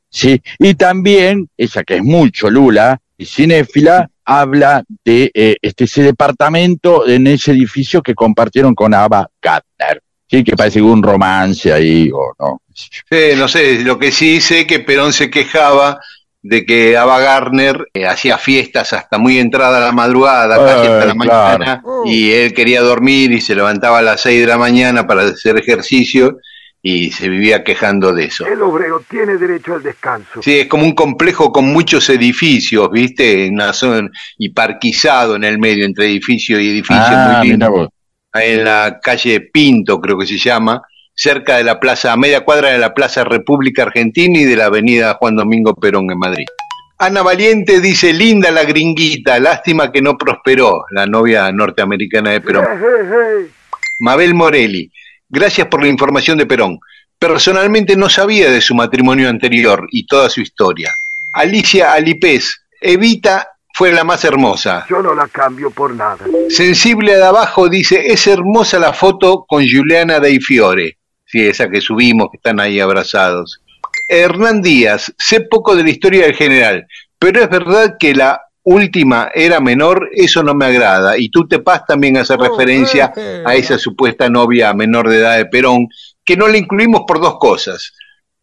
Sí, 0.10 0.42
y 0.60 0.74
también, 0.74 1.48
ella 1.56 1.84
que 1.86 1.96
es 1.96 2.04
mucho 2.04 2.50
Lula 2.50 3.00
y 3.18 3.24
cinéfila, 3.24 4.10
habla 4.26 4.84
de 5.06 5.32
eh, 5.34 5.56
este, 5.62 5.86
ese 5.86 6.04
departamento 6.04 7.08
en 7.08 7.28
ese 7.28 7.54
edificio 7.54 8.02
que 8.02 8.14
compartieron 8.14 8.76
con 8.76 8.94
Ava 8.94 9.30
Gardner. 9.42 10.02
Sí, 10.30 10.44
que 10.44 10.56
parece 10.56 10.80
que 10.80 10.84
hubo 10.84 10.94
un 10.94 11.04
romance 11.04 11.72
ahí 11.72 12.10
o 12.14 12.34
no. 12.40 12.62
Sí, 12.74 13.36
no 13.38 13.48
sé, 13.48 13.80
lo 13.84 13.98
que 13.98 14.12
sí 14.12 14.42
sé 14.42 14.68
que 14.68 14.80
Perón 14.80 15.14
se 15.14 15.30
quejaba 15.30 16.00
de 16.42 16.66
que 16.66 16.96
Ava 16.96 17.20
Gardner 17.20 17.88
eh, 17.94 18.06
hacía 18.06 18.38
fiestas 18.38 18.94
hasta 18.94 19.18
muy 19.18 19.40
entrada 19.40 19.78
a 19.78 19.82
la 19.82 19.92
madrugada, 19.92 20.56
casi 20.58 20.88
hasta 20.88 21.04
Eh, 21.04 21.08
la 21.08 21.14
mañana, 21.16 21.82
y 22.06 22.32
él 22.32 22.54
quería 22.54 22.82
dormir 22.82 23.32
y 23.32 23.42
se 23.42 23.56
levantaba 23.56 24.00
a 24.00 24.02
las 24.02 24.22
6 24.22 24.42
de 24.42 24.48
la 24.48 24.58
mañana 24.58 25.08
para 25.08 25.24
hacer 25.24 25.58
ejercicio, 25.58 26.38
y 26.82 27.12
se 27.12 27.28
vivía 27.28 27.64
quejando 27.64 28.14
de 28.14 28.26
eso. 28.26 28.46
El 28.46 28.62
obrero 28.62 29.04
tiene 29.10 29.36
derecho 29.36 29.74
al 29.74 29.84
descanso. 29.84 30.42
Sí, 30.42 30.60
es 30.60 30.68
como 30.68 30.84
un 30.86 30.94
complejo 30.94 31.52
con 31.52 31.66
muchos 31.66 32.08
edificios, 32.10 32.90
¿viste? 32.92 33.48
En 33.48 33.56
una 33.56 33.74
zona, 33.74 34.10
y 34.38 34.50
parquizado 34.50 35.36
en 35.36 35.44
el 35.44 35.58
medio, 35.58 35.86
entre 35.86 36.06
edificio 36.06 36.60
y 36.62 36.70
edificio, 36.70 37.02
Ah, 37.02 37.40
muy 37.42 37.52
mira 37.52 37.68
lindo. 37.68 37.92
En 38.34 38.64
la 38.64 39.00
calle 39.02 39.42
Pinto, 39.42 40.00
creo 40.00 40.18
que 40.18 40.26
se 40.26 40.38
llama, 40.38 40.82
cerca 41.16 41.58
de 41.58 41.64
la 41.64 41.80
plaza, 41.80 42.14
a 42.14 42.18
media 42.18 42.42
cuadra 42.42 42.70
de 42.70 42.78
la 42.78 42.94
Plaza 42.94 43.24
República 43.24 43.84
Argentina 43.84 44.40
y 44.40 44.44
de 44.44 44.56
la 44.56 44.66
avenida 44.66 45.16
Juan 45.16 45.36
Domingo 45.36 45.74
Perón 45.74 46.12
en 46.12 46.20
Madrid. 46.20 46.46
Ana 47.00 47.22
Valiente 47.22 47.80
dice, 47.80 48.14
linda 48.14 48.50
la 48.52 48.64
gringuita, 48.64 49.40
lástima 49.40 49.92
que 49.92 50.02
no 50.02 50.18
prosperó, 50.18 50.86
la 50.92 51.06
novia 51.06 51.52
norteamericana 51.52 52.32
de 52.32 52.42
Perón. 52.42 52.66
Mabel 54.00 54.34
Morelli, 54.34 54.92
gracias 55.30 55.68
por 55.68 55.82
la 55.82 55.90
información 55.90 56.38
de 56.38 56.46
Perón. 56.46 56.80
Personalmente 57.20 57.96
no 57.96 58.10
sabía 58.10 58.52
de 58.52 58.62
su 58.62 58.76
matrimonio 58.76 59.30
anterior 59.30 59.88
y 59.92 60.06
toda 60.06 60.30
su 60.30 60.42
historia. 60.42 60.92
Alicia 61.34 61.94
Alipés, 61.94 62.62
Evita 62.80 63.48
fue 63.78 63.92
la 63.92 64.04
más 64.04 64.26
hermosa. 64.26 64.88
Yo 64.90 65.04
no 65.04 65.14
la 65.14 65.28
cambio 65.28 65.70
por 65.70 65.94
nada. 65.94 66.26
Sensible 66.50 67.16
de 67.16 67.24
abajo 67.24 67.70
dice, 67.70 68.12
es 68.12 68.26
hermosa 68.26 68.80
la 68.80 68.92
foto 68.92 69.46
con 69.48 69.64
Juliana 69.70 70.20
Dei 70.20 70.40
Fiore. 70.40 70.98
Sí, 71.28 71.46
esa 71.46 71.70
que 71.70 71.80
subimos, 71.80 72.30
que 72.32 72.38
están 72.38 72.60
ahí 72.60 72.80
abrazados. 72.80 73.62
Hernán 74.10 74.64
Díaz, 74.64 75.14
sé 75.20 75.42
poco 75.42 75.76
de 75.76 75.84
la 75.84 75.92
historia 75.92 76.24
del 76.24 76.34
general, 76.34 76.88
pero 77.20 77.44
es 77.44 77.50
verdad 77.52 77.98
que 78.00 78.16
la 78.16 78.42
última 78.64 79.30
era 79.36 79.60
menor, 79.60 80.10
eso 80.12 80.42
no 80.42 80.56
me 80.56 80.66
agrada. 80.66 81.16
Y 81.16 81.30
tú 81.30 81.48
te 81.48 81.60
Paz 81.60 81.84
también 81.86 82.18
hace 82.18 82.36
referencia 82.36 83.14
a 83.46 83.54
esa 83.54 83.78
supuesta 83.78 84.28
novia 84.28 84.74
menor 84.74 85.08
de 85.08 85.18
edad 85.18 85.38
de 85.38 85.46
Perón, 85.46 85.88
que 86.26 86.36
no 86.36 86.48
la 86.48 86.58
incluimos 86.58 87.02
por 87.08 87.22
dos 87.22 87.38
cosas 87.38 87.94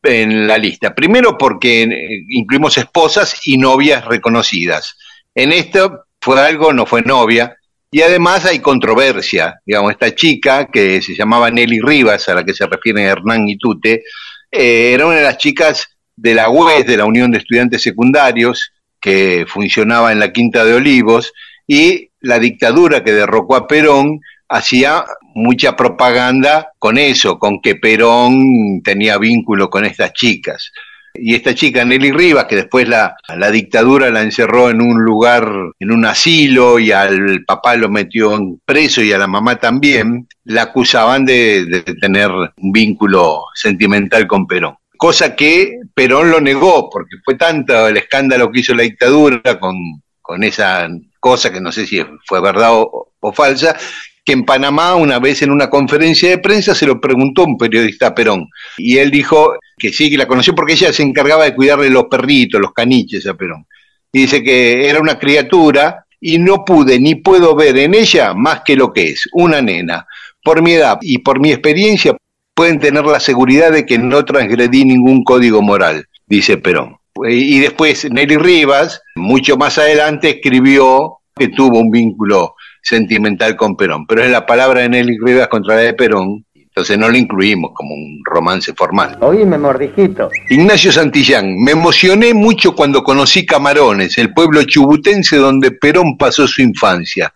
en 0.05 0.47
la 0.47 0.59
lista. 0.59 0.95
Primero 0.95 1.37
porque 1.37 1.83
eh, 1.83 2.25
incluimos 2.29 2.79
esposas 2.79 3.35
y 3.47 3.59
novias 3.59 4.05
reconocidas. 4.05 4.97
En 5.35 5.53
esto 5.53 6.05
fue 6.21 6.41
algo, 6.41 6.73
no 6.73 6.87
fue 6.87 7.03
novia, 7.03 7.57
y 7.91 8.03
además 8.03 8.45
hay 8.47 8.61
controversia. 8.61 9.61
Digamos, 9.65 9.93
esta 9.93 10.15
chica 10.15 10.67
que 10.67 11.01
se 11.03 11.15
llamaba 11.15 11.51
Nelly 11.51 11.81
Rivas, 11.81 12.29
a 12.29 12.35
la 12.35 12.45
que 12.45 12.55
se 12.55 12.67
refiere 12.67 13.03
Hernán 13.03 13.49
Itute, 13.49 14.05
eh, 14.51 14.93
era 14.93 15.07
una 15.07 15.17
de 15.17 15.23
las 15.23 15.39
chicas 15.39 15.89
de 16.17 16.35
la 16.35 16.49
UES, 16.49 16.87
de 16.87 16.97
la 16.97 17.05
Unión 17.05 17.31
de 17.31 17.39
Estudiantes 17.39 17.83
Secundarios, 17.83 18.73
que 19.01 19.45
funcionaba 19.49 20.13
en 20.13 20.21
la 20.21 20.33
Quinta 20.33 20.65
de 20.65 20.75
Olivos, 20.75 21.33
y 21.67 22.11
la 22.21 22.39
dictadura 22.39 23.05
que 23.05 23.13
derrocó 23.13 23.57
a 23.57 23.67
Perón 23.67 24.21
hacía 24.49 25.05
mucha 25.35 25.77
propaganda 25.77 26.73
con 26.79 26.99
eso, 26.99 27.39
con 27.39 27.61
que 27.61 27.75
Perón 27.77 28.83
tenía 28.83 29.19
vínculo 29.19 29.69
con 29.71 29.85
estas 29.85 30.13
chicas. 30.13 30.73
Y 31.15 31.35
esta 31.35 31.55
chica, 31.55 31.85
Nelly 31.85 32.11
Rivas, 32.11 32.47
que 32.47 32.57
después 32.57 32.89
la, 32.89 33.17
la 33.37 33.51
dictadura 33.51 34.11
la 34.11 34.23
encerró 34.23 34.69
en 34.69 34.81
un 34.81 35.03
lugar, 35.03 35.49
en 35.79 35.93
un 35.93 36.05
asilo, 36.05 36.79
y 36.79 36.91
al 36.91 37.45
papá 37.47 37.77
lo 37.77 37.89
metió 37.89 38.35
en 38.35 38.61
preso 38.65 39.01
y 39.01 39.13
a 39.13 39.19
la 39.19 39.29
mamá 39.29 39.57
también, 39.57 40.27
la 40.45 40.63
acusaban 40.63 41.25
de, 41.25 41.67
de 41.67 41.83
tener 41.83 42.31
un 42.31 42.73
vínculo 42.73 43.45
sentimental 43.55 44.27
con 44.27 44.47
Perón. 44.47 44.77
Cosa 44.97 45.37
que 45.37 45.79
Perón 45.95 46.31
lo 46.31 46.41
negó, 46.41 46.91
porque 46.91 47.17
fue 47.25 47.37
tanto 47.37 47.87
el 47.87 47.97
escándalo 47.97 48.51
que 48.51 48.61
hizo 48.61 48.75
la 48.75 48.83
dictadura 48.83 49.61
con, 49.61 49.77
con 50.25 50.43
esa 50.43 50.89
cosa 51.21 51.53
que 51.53 51.61
no 51.61 51.71
sé 51.71 51.87
si 51.87 52.03
fue 52.27 52.41
verdad 52.41 52.71
o, 52.73 53.13
falsa, 53.33 53.77
que 54.25 54.33
en 54.33 54.45
Panamá 54.45 54.95
una 54.95 55.19
vez 55.19 55.43
en 55.43 55.51
una 55.51 55.69
conferencia 55.69 56.31
de 56.31 56.39
prensa 56.39 56.75
se 56.75 56.87
lo 56.87 57.01
preguntó 57.01 57.45
un 57.45 57.59
periodista 57.59 58.15
Perón 58.15 58.49
y 58.79 58.99
él 58.99 59.11
dijo 59.11 59.55
que 59.77 59.93
sí, 59.93 60.11
que 60.11 60.17
la 60.17 60.27
conoció 60.27 60.55
porque 60.55 60.75
ella 60.75 60.93
se 60.93 61.03
encargaba 61.03 61.45
de 61.45 61.55
cuidarle 61.55 61.91
los 61.91 62.05
perritos, 62.05 62.61
los 62.61 62.73
caniches 62.73 63.27
a 63.27 63.35
Perón. 63.35 63.67
Dice 64.13 64.43
que 64.43 64.89
era 64.89 65.01
una 65.01 65.19
criatura 65.19 66.07
y 66.21 66.39
no 66.39 66.65
pude 66.65 66.99
ni 67.01 67.17
puedo 67.17 67.55
ver 67.55 67.77
en 67.79 67.95
ella 67.95 68.33
más 68.35 68.63
que 68.65 68.77
lo 68.77 68.93
que 68.93 69.09
es, 69.09 69.29
una 69.33 69.61
nena. 69.61 70.07
Por 70.43 70.63
mi 70.63 70.73
edad 70.73 70.99
y 71.03 71.19
por 71.19 71.41
mi 71.41 71.51
experiencia 71.51 72.17
pueden 72.55 72.79
tener 72.79 73.05
la 73.05 73.21
seguridad 73.21 73.73
de 73.73 73.85
que 73.85 73.99
no 73.99 74.25
transgredí 74.25 74.85
ningún 74.85 75.25
código 75.25 75.61
moral, 75.61 76.07
dice 76.27 76.57
Perón. 76.57 76.97
Y 77.29 77.61
después 77.61 78.11
Nelly 78.11 78.37
Rivas, 78.37 79.03
mucho 79.17 79.57
más 79.57 79.79
adelante, 79.79 80.31
escribió 80.31 81.19
que 81.37 81.49
tuvo 81.49 81.79
un 81.79 81.91
vínculo 81.91 82.55
sentimental 82.83 83.57
con 83.57 83.77
Perón, 83.77 84.07
pero 84.07 84.23
es 84.23 84.31
la 84.31 84.47
palabra 84.47 84.83
de 84.83 84.89
Nelly 84.89 85.19
Rivas 85.19 85.49
contra 85.49 85.77
la 85.77 85.83
de 85.83 85.95
Perón, 85.95 86.45
entonces 86.75 86.99
no 86.99 87.09
lo 87.09 87.17
incluimos 87.17 87.71
como 87.73 87.95
un 87.95 88.21
romance 88.25 88.75
formal. 88.75 89.17
Oíme, 89.21 89.57
mordijito. 89.57 90.29
Ignacio 90.51 90.91
Santillán, 90.91 91.55
me 91.63 91.71
emocioné 91.71 92.35
mucho 92.35 92.75
cuando 92.75 93.05
conocí 93.05 93.47
Camarones, 93.47 94.19
el 94.19 94.35
pueblo 94.35 94.61
chubutense 94.65 95.37
donde 95.37 95.71
Perón 95.71 96.19
pasó 96.19 96.49
su 96.49 96.63
infancia. 96.63 97.33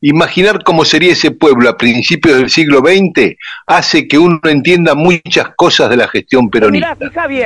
Imaginar 0.00 0.62
cómo 0.64 0.84
sería 0.84 1.12
ese 1.12 1.30
pueblo 1.30 1.68
a 1.68 1.76
principios 1.76 2.36
del 2.38 2.50
siglo 2.50 2.80
XX 2.80 3.36
hace 3.66 4.06
que 4.06 4.18
uno 4.18 4.38
entienda 4.44 4.94
muchas 4.94 5.48
cosas 5.56 5.88
de 5.90 5.96
la 5.96 6.08
gestión 6.08 6.50
peronista. 6.50 6.88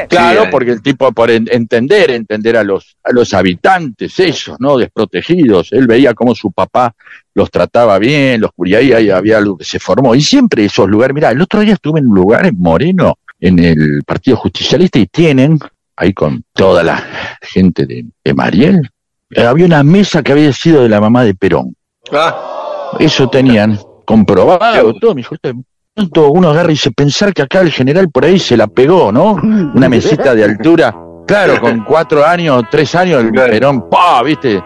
Claro, 0.09 0.43
Sí, 0.45 0.49
porque 0.51 0.71
el 0.73 0.83
tipo 0.83 1.13
por 1.13 1.31
en- 1.31 1.49
entender, 1.51 2.11
entender 2.11 2.57
a 2.57 2.65
los 2.65 2.97
a 3.05 3.13
los 3.13 3.33
habitantes, 3.35 4.19
ellos, 4.21 4.57
¿no? 4.59 4.77
Desprotegidos. 4.77 5.73
Él 5.73 5.87
veía 5.87 6.15
cómo 6.15 6.35
su 6.35 6.51
papá 6.53 6.95
los 7.35 7.51
trataba 7.51 7.99
bien, 7.99 8.41
los 8.41 8.51
y 8.65 8.75
ahí, 8.75 8.93
ahí 8.93 9.11
había 9.11 9.39
algo 9.39 9.57
que 9.57 9.65
se 9.65 9.79
formó. 9.79 10.15
Y 10.15 10.21
siempre 10.23 10.65
esos 10.65 10.89
lugares, 10.89 11.15
mira, 11.15 11.31
el 11.31 11.41
otro 11.41 11.61
día 11.61 11.75
estuve 11.75 12.01
en 12.01 12.09
un 12.09 12.15
lugar 12.17 12.47
en 12.47 12.59
Moreno, 12.59 13.15
en 13.41 13.59
el 13.61 14.03
Partido 14.05 14.37
Justicialista, 14.37 14.99
y 14.99 15.07
tienen, 15.07 15.59
ahí 15.97 16.13
con 16.13 16.43
toda 16.53 16.83
la 16.83 17.05
gente 17.41 17.87
de, 17.87 18.05
de 18.25 18.35
Mariel, 18.35 18.91
eh, 19.31 19.43
había 19.43 19.67
una 19.67 19.83
mesa 19.85 20.23
que 20.23 20.33
había 20.33 20.53
sido 20.53 20.83
de 20.83 20.89
la 20.89 21.01
mamá 21.01 21.23
de 21.25 21.35
Perón. 21.35 21.75
Ah, 22.13 22.91
Eso 22.99 23.29
tenían 23.29 23.79
comprobado, 24.05 24.95
todo, 24.95 25.15
me 25.15 25.21
dijo, 25.21 25.35
"Esto- 25.35 25.51
tanto 25.95 26.31
uno 26.31 26.51
agarra 26.51 26.69
y 26.71 26.75
dice, 26.75 26.91
pensar 26.93 27.33
que 27.35 27.43
acá 27.43 27.61
el 27.61 27.71
general 27.73 28.09
por 28.11 28.25
ahí 28.25 28.39
se 28.39 28.57
la 28.57 28.67
pegó, 28.69 29.11
¿no? 29.13 29.33
Una 29.75 29.89
mesita 29.89 30.35
de 30.35 30.45
altura, 30.45 30.95
claro, 31.27 31.61
con 31.61 31.85
cuatro 31.85 32.25
años, 32.25 32.63
tres 32.71 32.95
años, 32.95 33.23
el 33.25 33.31
Claro. 33.33 33.51
Perón, 33.53 33.89
pa, 33.91 34.23
viste, 34.23 34.63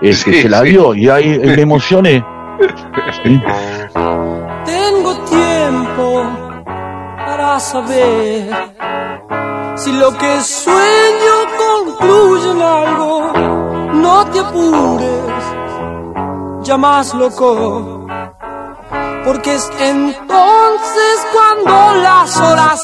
Este, 0.00 0.32
Sí, 0.32 0.42
se 0.42 0.48
la 0.48 0.60
sí. 0.60 0.68
dio 0.70 0.94
y 0.94 1.08
ahí 1.08 1.38
me 1.56 1.60
emocioné. 1.62 2.24
Sí. 3.24 3.40
Tengo 4.64 5.14
tiempo 5.24 6.22
para 7.16 7.58
saber 7.60 8.50
si 9.76 9.92
lo 9.92 10.12
que 10.16 10.40
sueño 10.40 11.36
concluye 11.58 12.50
en 12.50 12.62
algo. 12.62 13.32
No 13.94 14.24
te 14.26 14.38
apures, 14.40 15.42
ya 16.66 16.76
más 16.76 17.14
loco. 17.14 18.06
Porque 19.24 19.54
es 19.54 19.70
entonces 19.78 21.26
cuando 21.32 22.02
las 22.02 22.36
horas. 22.38 22.82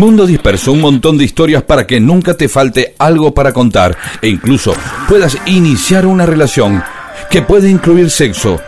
Mundo 0.00 0.26
Disperso, 0.26 0.72
un 0.72 0.80
montón 0.80 1.18
de 1.18 1.24
historias 1.24 1.62
para 1.62 1.86
que 1.86 2.00
nunca 2.00 2.32
te 2.32 2.48
falte 2.48 2.94
algo 2.98 3.34
para 3.34 3.52
contar 3.52 3.94
e 4.22 4.28
incluso 4.28 4.72
puedas 5.06 5.36
iniciar 5.44 6.06
una 6.06 6.24
relación 6.24 6.82
que 7.28 7.42
puede 7.42 7.68
incluir 7.68 8.08
sexo 8.08 8.58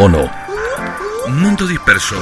o 0.00 0.08
no. 0.08 0.28
Mundo 1.28 1.64
Disperso. 1.68 2.16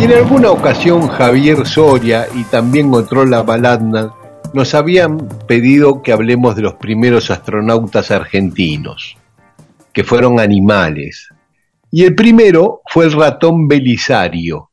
Y 0.00 0.04
en 0.04 0.12
alguna 0.14 0.50
ocasión 0.50 1.06
Javier 1.08 1.66
Soria 1.66 2.26
y 2.34 2.44
también 2.44 2.90
Controla 2.90 3.42
Baladna 3.42 4.10
nos 4.54 4.74
habían 4.74 5.18
pedido 5.46 6.00
que 6.00 6.12
hablemos 6.12 6.56
de 6.56 6.62
los 6.62 6.76
primeros 6.76 7.30
astronautas 7.30 8.10
argentinos, 8.10 9.18
que 9.92 10.02
fueron 10.02 10.40
animales. 10.40 11.28
Y 11.96 12.02
el 12.04 12.16
primero 12.16 12.82
fue 12.86 13.04
el 13.04 13.12
ratón 13.12 13.68
Belisario. 13.68 14.70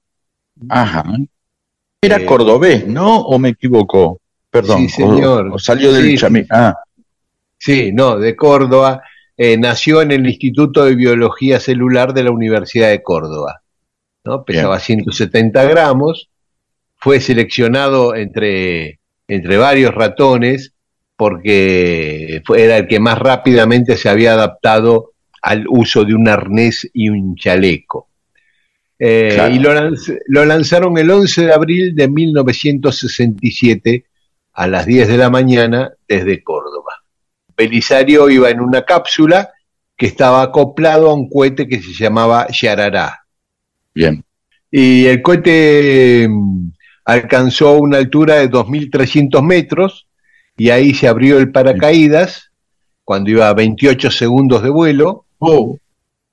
Ajá. 0.69 1.03
Era 2.01 2.15
Eh, 2.17 2.25
cordobés, 2.25 2.87
¿no? 2.87 3.19
¿O 3.19 3.37
me 3.37 3.49
equivoco? 3.49 4.19
Perdón. 4.49 4.79
Sí, 4.79 4.89
señor. 4.89 5.49
O, 5.49 5.53
o 5.53 5.59
salió 5.59 5.93
del 5.93 6.05
Sí, 6.07 6.17
chami- 6.17 6.47
Ah, 6.49 6.73
Sí, 7.59 7.91
no, 7.93 8.17
de 8.17 8.35
Córdoba. 8.35 9.03
Eh, 9.37 9.55
nació 9.55 10.01
en 10.01 10.11
el 10.11 10.25
Instituto 10.25 10.83
de 10.83 10.95
Biología 10.95 11.59
Celular 11.59 12.15
de 12.15 12.23
la 12.23 12.31
Universidad 12.31 12.89
de 12.89 13.03
Córdoba. 13.03 13.61
¿no? 14.23 14.43
Pesaba 14.43 14.79
170 14.79 15.63
gramos. 15.65 16.29
Fue 16.97 17.19
seleccionado 17.19 18.15
entre, 18.15 18.99
entre 19.27 19.57
varios 19.57 19.93
ratones 19.93 20.73
porque 21.15 22.41
fue- 22.45 22.63
era 22.63 22.77
el 22.77 22.87
que 22.87 22.99
más 22.99 23.19
rápidamente 23.19 23.95
se 23.95 24.09
había 24.09 24.33
adaptado 24.33 25.10
al 25.41 25.65
uso 25.67 26.03
de 26.05 26.13
un 26.13 26.27
arnés 26.27 26.89
y 26.93 27.09
un 27.09 27.35
chaleco. 27.35 28.07
Eh, 28.99 29.31
Claro. 29.33 29.53
Y 29.55 29.59
lo, 29.59 29.73
lanz- 29.73 30.19
lo 30.27 30.45
lanzaron 30.45 30.97
el 30.97 31.09
11 31.09 31.45
de 31.45 31.53
abril 31.53 31.95
de 31.95 32.07
1967 32.07 34.05
a 34.53 34.67
las 34.67 34.85
10 34.85 35.07
de 35.07 35.17
la 35.17 35.29
mañana 35.29 35.91
desde 36.07 36.43
Córdoba. 36.43 36.93
Belisario 37.55 38.29
iba 38.29 38.49
en 38.49 38.59
una 38.59 38.83
cápsula 38.83 39.49
que 39.97 40.05
estaba 40.07 40.41
acoplado 40.41 41.09
a 41.09 41.13
un 41.13 41.29
cohete 41.29 41.67
que 41.67 41.81
se 41.81 41.93
llamaba 41.93 42.47
Yarará. 42.49 43.25
bien. 43.93 44.23
Y 44.73 45.05
el 45.05 45.21
cohete 45.21 46.27
mm, 46.29 46.71
alcanzó 47.05 47.73
una 47.77 47.97
altura 47.97 48.35
de 48.35 48.49
2.300 48.49 49.41
metros 49.43 50.07
y 50.57 50.69
ahí 50.69 50.93
se 50.93 51.07
abrió 51.09 51.39
el 51.39 51.51
paracaídas 51.51 52.51
cuando 53.03 53.31
iba 53.31 53.49
a 53.49 53.53
28 53.53 54.09
segundos 54.11 54.63
de 54.63 54.69
vuelo. 54.69 55.25
Oh, 55.43 55.77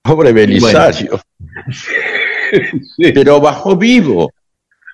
pobre 0.03 0.33
Belisario. 0.33 1.19
Pero 2.99 3.41
bajó 3.41 3.77
vivo. 3.77 4.31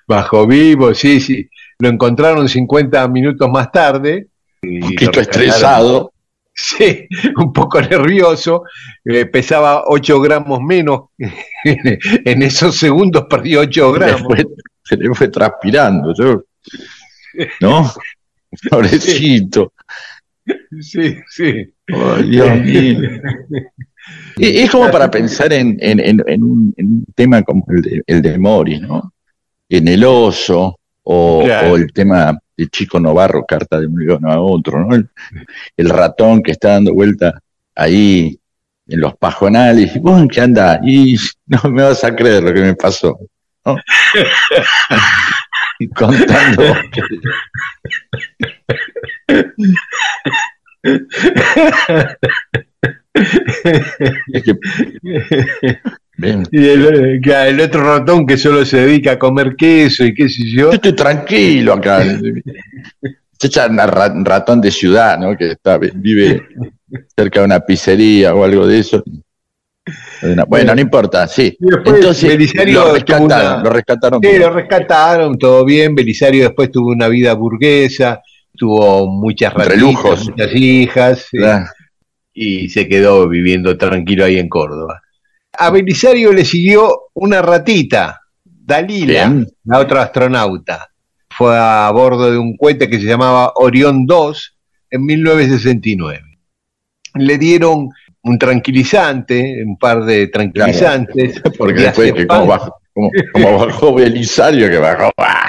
Bajo 0.07 0.45
vivo, 0.47 0.93
sí, 0.93 1.19
sí. 1.19 1.47
Lo 1.79 1.89
encontraron 1.89 2.47
50 2.47 3.07
minutos 3.09 3.49
más 3.49 3.71
tarde. 3.71 4.27
Un 4.61 4.79
poquito 4.81 5.19
estresado. 5.19 6.11
Sí, 6.53 7.07
un 7.37 7.51
poco 7.51 7.81
nervioso, 7.81 8.63
eh, 9.03 9.25
pesaba 9.25 9.83
8 9.87 10.21
gramos 10.21 10.61
menos, 10.61 11.09
en 11.65 12.41
esos 12.43 12.77
segundos 12.77 13.25
perdió 13.29 13.59
8 13.59 13.93
Se 13.93 13.99
le 13.99 14.05
gramos. 14.05 14.21
fue, 14.25 14.45
se 14.83 14.95
le 14.95 15.13
fue 15.13 15.27
transpirando. 15.27 16.13
yo- 16.17 16.43
¿No? 17.59 17.91
Pobrecito. 18.69 19.73
Sí, 20.79 21.17
sí. 21.27 21.73
Ay, 21.87 22.29
Dios 22.29 22.57
mío. 22.61 22.99
Y- 24.37 24.57
Es 24.59 24.69
como 24.71 24.91
para 24.91 25.09
pensar 25.09 25.51
en, 25.53 25.77
en- 25.79 25.99
en- 25.99 26.23
en 26.27 26.43
un, 26.43 27.05
tema 27.15 27.41
como 27.43 27.65
el 27.69 27.81
de, 27.81 28.03
el 28.05 28.21
de 28.21 28.37
Mori, 28.37 28.79
¿no? 28.79 29.13
En 29.69 29.87
el 29.87 30.03
oso, 30.03 30.79
o, 31.03 31.41
Claro. 31.43 31.71
o 31.71 31.75
el 31.77 31.91
tema 31.93 32.37
de 32.57 32.67
Chico 32.67 32.99
Novarro, 32.99 33.45
carta 33.45 33.79
de 33.79 33.87
un 33.87 33.99
león 34.05 34.25
a 34.25 34.39
otro, 34.39 34.85
¿no? 34.85 34.95
El, 34.95 35.09
el 35.77 35.89
ratón 35.89 36.43
que 36.43 36.51
está 36.51 36.69
dando 36.71 36.93
vuelta 36.93 37.39
ahí 37.75 38.37
en 38.87 38.99
los 38.99 39.15
pajonales, 39.17 39.95
y 39.95 39.99
vos 39.99 40.21
en 40.21 40.27
qué 40.27 40.41
andás, 40.41 40.79
y 40.83 41.15
no 41.47 41.61
me 41.71 41.83
vas 41.83 42.03
a 42.03 42.15
creer 42.15 42.43
lo 42.43 42.53
que 42.53 42.61
me 42.61 42.75
pasó, 42.75 43.17
¿no? 43.65 43.75
y 45.79 45.87
contando 45.89 46.63
es 54.33 54.43
que- 54.43 54.57
ven, 56.17 56.43
Y 56.51 56.65
el, 56.67 57.59
otro 57.61 57.83
ratón 57.83 58.25
que 58.25 58.37
solo 58.37 58.65
se 58.65 58.77
dedica 58.85 59.11
a 59.13 59.19
comer 59.19 59.55
queso 59.55 60.05
y 60.05 60.13
qué 60.13 60.29
sé 60.29 60.43
yo. 60.49 60.69
Yo 60.69 60.71
estoy 60.73 60.93
tranquilo 60.93 61.73
acá. 61.73 62.03
Se 63.37 63.47
echa 63.47 63.67
un 63.67 63.77
ra- 63.77 64.11
un 64.13 64.23
ratón 64.25 64.61
de 64.61 64.71
ciudad, 64.71 65.19
¿no? 65.19 65.35
Que 65.35 65.51
está, 65.51 65.77
vive 65.77 66.47
cerca 67.17 67.41
de 67.41 67.45
una 67.45 67.59
pizzería 67.59 68.33
o 68.33 68.43
algo 68.43 68.65
de 68.65 68.79
eso. 68.79 69.03
Bueno, 70.47 70.73
no 70.73 70.81
importa, 70.81 71.27
sí. 71.27 71.55
Después 71.59 71.95
Entonces 71.97 72.29
Belisario 72.29 72.85
lo 72.85 72.93
rescataron, 72.93 73.25
una- 73.25 73.63
lo 73.63 73.69
rescataron. 73.69 74.19
Sí, 74.21 74.27
bien. 74.29 74.41
lo 74.41 74.49
rescataron, 74.51 75.37
todo 75.37 75.65
bien. 75.65 75.93
Belisario 75.93 76.43
después 76.45 76.71
tuvo 76.71 76.89
una 76.91 77.07
vida 77.09 77.33
burguesa, 77.33 78.21
tuvo 78.57 79.05
muchas 79.07 79.53
ratitas, 79.53 80.29
muchas 80.29 80.55
hijas. 80.55 81.25
sí. 81.29 81.37
Y 82.35 82.69
se 82.69 82.87
quedó 82.87 83.27
viviendo 83.27 83.77
tranquilo 83.77 84.25
ahí 84.25 84.37
en 84.37 84.49
Córdoba. 84.49 85.01
A 85.57 85.69
Belisario 85.69 86.33
le 86.33 86.43
siguió 86.43 87.05
una 87.13 87.41
ratita, 87.41 88.21
Dalila, 88.43 89.27
Bien. 89.27 89.47
la 89.63 89.79
otra 89.79 90.03
astronauta. 90.03 90.89
Fue 91.29 91.57
a 91.57 91.89
bordo 91.91 92.29
de 92.29 92.37
un 92.37 92.55
cohete 92.57 92.89
que 92.89 92.99
se 92.99 93.05
llamaba 93.05 93.53
Orión 93.55 94.05
2 94.05 94.57
en 94.91 95.05
1969. 95.05 96.21
Le 97.15 97.37
dieron 97.37 97.89
un 98.23 98.37
tranquilizante, 98.37 99.63
un 99.65 99.77
par 99.77 100.03
de 100.03 100.27
tranquilizantes. 100.27 101.41
Porque 101.57 101.81
después 101.83 102.13
que 102.13 102.27
como 102.27 102.47
bajó, 102.47 102.75
como, 102.93 103.09
como 103.33 103.65
bajó 103.65 103.93
Belisario, 103.93 104.69
que 104.69 104.77
bajó. 104.77 105.11
¡ah! 105.17 105.47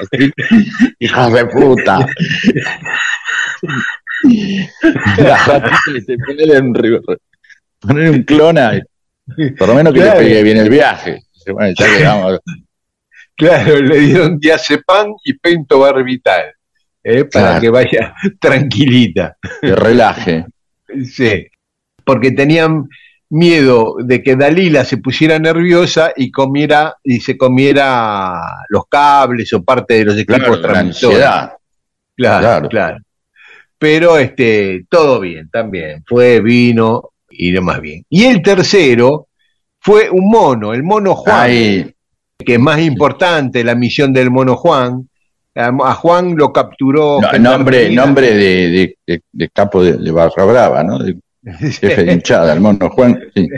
Así, 0.00 0.30
Hijos 0.98 1.32
de 1.32 1.46
puta. 1.46 2.06
La 5.18 5.36
ratita 5.36 6.02
le 6.06 6.18
ponerle 6.18 6.58
un, 6.60 8.14
un 8.14 8.22
clona, 8.22 8.80
por 9.58 9.68
lo 9.68 9.74
menos 9.74 9.92
que 9.92 10.00
Claro. 10.00 10.20
le 10.20 10.26
pegue 10.26 10.42
bien 10.42 10.56
el 10.58 10.68
viaje. 10.70 11.18
Dice, 11.32 11.52
Bueno, 11.52 11.74
ya 11.78 11.86
quedamos. 11.98 12.40
Claro, 13.34 13.76
le 13.80 13.98
dieron 13.98 14.38
diazepam 14.38 15.14
y 15.24 15.32
pentobarbital, 15.32 16.52
eh, 17.02 17.24
para 17.24 17.46
Claro. 17.46 17.60
que 17.62 17.70
vaya 17.70 18.14
tranquilita. 18.40 19.36
Que 19.60 19.74
relaje. 19.74 20.44
Sí, 21.04 21.46
porque 22.04 22.32
tenían 22.32 22.88
miedo 23.30 23.96
de 23.98 24.22
que 24.22 24.36
Dalila 24.36 24.84
se 24.84 24.98
pusiera 24.98 25.38
nerviosa 25.38 26.12
y 26.14 26.30
comiera 26.30 26.94
y 27.02 27.20
se 27.20 27.36
comiera 27.38 28.38
los 28.68 28.84
cables 28.88 29.50
o 29.54 29.64
parte 29.64 29.94
de 29.94 30.04
los 30.04 30.18
equipos 30.18 30.60
transmisores. 30.60 31.18
Claro, 31.18 31.58
claro. 32.16 32.68
claro. 32.68 32.98
Pero 33.82 34.16
este, 34.16 34.84
todo 34.88 35.18
bien, 35.18 35.50
también. 35.50 36.04
Fue, 36.06 36.40
vino 36.40 37.10
y 37.28 37.50
demás 37.50 37.80
bien. 37.80 38.04
Y 38.08 38.26
el 38.26 38.40
tercero 38.40 39.26
fue 39.80 40.08
un 40.08 40.30
mono, 40.30 40.72
el 40.72 40.84
mono 40.84 41.16
Juan, 41.16 41.40
Ahí, 41.50 41.92
que 42.38 42.54
es 42.54 42.60
más 42.60 42.80
importante 42.80 43.64
la 43.64 43.74
misión 43.74 44.12
del 44.12 44.30
mono 44.30 44.54
Juan. 44.54 45.08
A 45.56 45.94
Juan 45.94 46.36
lo 46.36 46.52
capturó. 46.52 47.20
no, 47.20 47.32
nombre, 47.40 47.90
nombre 47.90 48.32
de, 48.36 48.68
de- 48.70 48.96
de- 49.04 49.22
de 49.32 49.48
capo 49.50 49.82
de, 49.82 50.10
Barra 50.12 50.44
Brava, 50.44 50.84
¿no? 50.84 51.00
De 51.00 51.16
jefe 51.60 52.04
de 52.04 52.12
hinchada, 52.14 52.52
el 52.52 52.60
mono 52.60 52.88
Juan. 52.88 53.18
sí. 53.34 53.48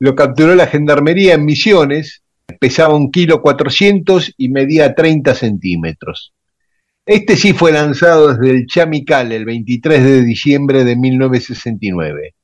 Lo 0.00 0.16
capturó 0.16 0.56
la 0.56 0.66
gendarmería 0.66 1.34
en 1.34 1.44
Misiones, 1.44 2.22
pesaba 2.58 2.94
un 2.94 3.12
kilo 3.12 3.42
400 3.42 4.34
y 4.36 4.48
medía 4.48 4.92
30 4.94 5.34
centímetros. 5.36 6.32
Este 7.06 7.36
sí 7.36 7.52
fue 7.52 7.72
lanzado 7.72 8.34
desde 8.34 8.50
el 8.54 8.66
Chamical 8.66 9.32
el 9.32 9.44
23 9.44 10.04
de 10.04 10.22
diciembre 10.22 10.84
de 10.84 10.96
1969. 10.96 12.34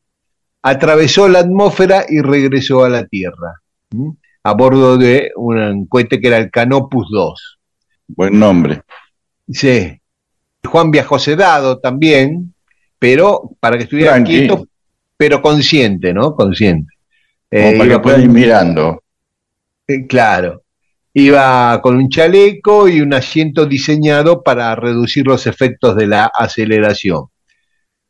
Atravesó 0.63 1.29
la 1.29 1.41
atmósfera 1.41 2.05
y 2.09 2.21
regresó 2.21 2.85
a 2.85 2.89
la 2.89 3.05
Tierra, 3.07 3.61
¿m? 3.93 4.15
a 4.43 4.53
bordo 4.55 4.97
de 4.97 5.31
un 5.37 5.87
cohete 5.87 6.21
que 6.21 6.29
era 6.29 6.39
el 6.39 6.51
Canopus 6.51 7.09
2. 7.11 7.59
Buen 8.09 8.39
nombre. 8.39 8.83
Sí. 9.49 10.01
Juan 10.65 10.91
viajó 10.91 11.19
sedado 11.19 11.79
también, 11.79 12.53
pero 12.99 13.51
para 13.61 13.77
que 13.77 13.85
estuviera 13.85 14.13
Tranqui. 14.13 14.39
quieto, 14.39 14.67
pero 15.17 15.41
consciente, 15.41 16.13
¿no? 16.13 16.35
Consciente. 16.35 16.93
Como 17.51 17.63
Eh, 17.63 17.79
para 17.79 17.91
que 17.91 17.99
pueda 18.01 18.19
ir 18.19 18.29
mirando. 18.29 19.03
Eh, 19.87 20.07
Claro. 20.07 20.63
Iba 21.19 21.81
con 21.81 21.97
un 21.97 22.11
chaleco 22.11 22.89
y 22.89 23.01
un 23.01 23.15
asiento 23.15 23.65
diseñado 23.65 24.43
para 24.43 24.75
reducir 24.77 25.27
los 25.27 25.47
efectos 25.47 25.97
de 25.97 26.07
la 26.09 26.27
aceleración. 26.27 27.25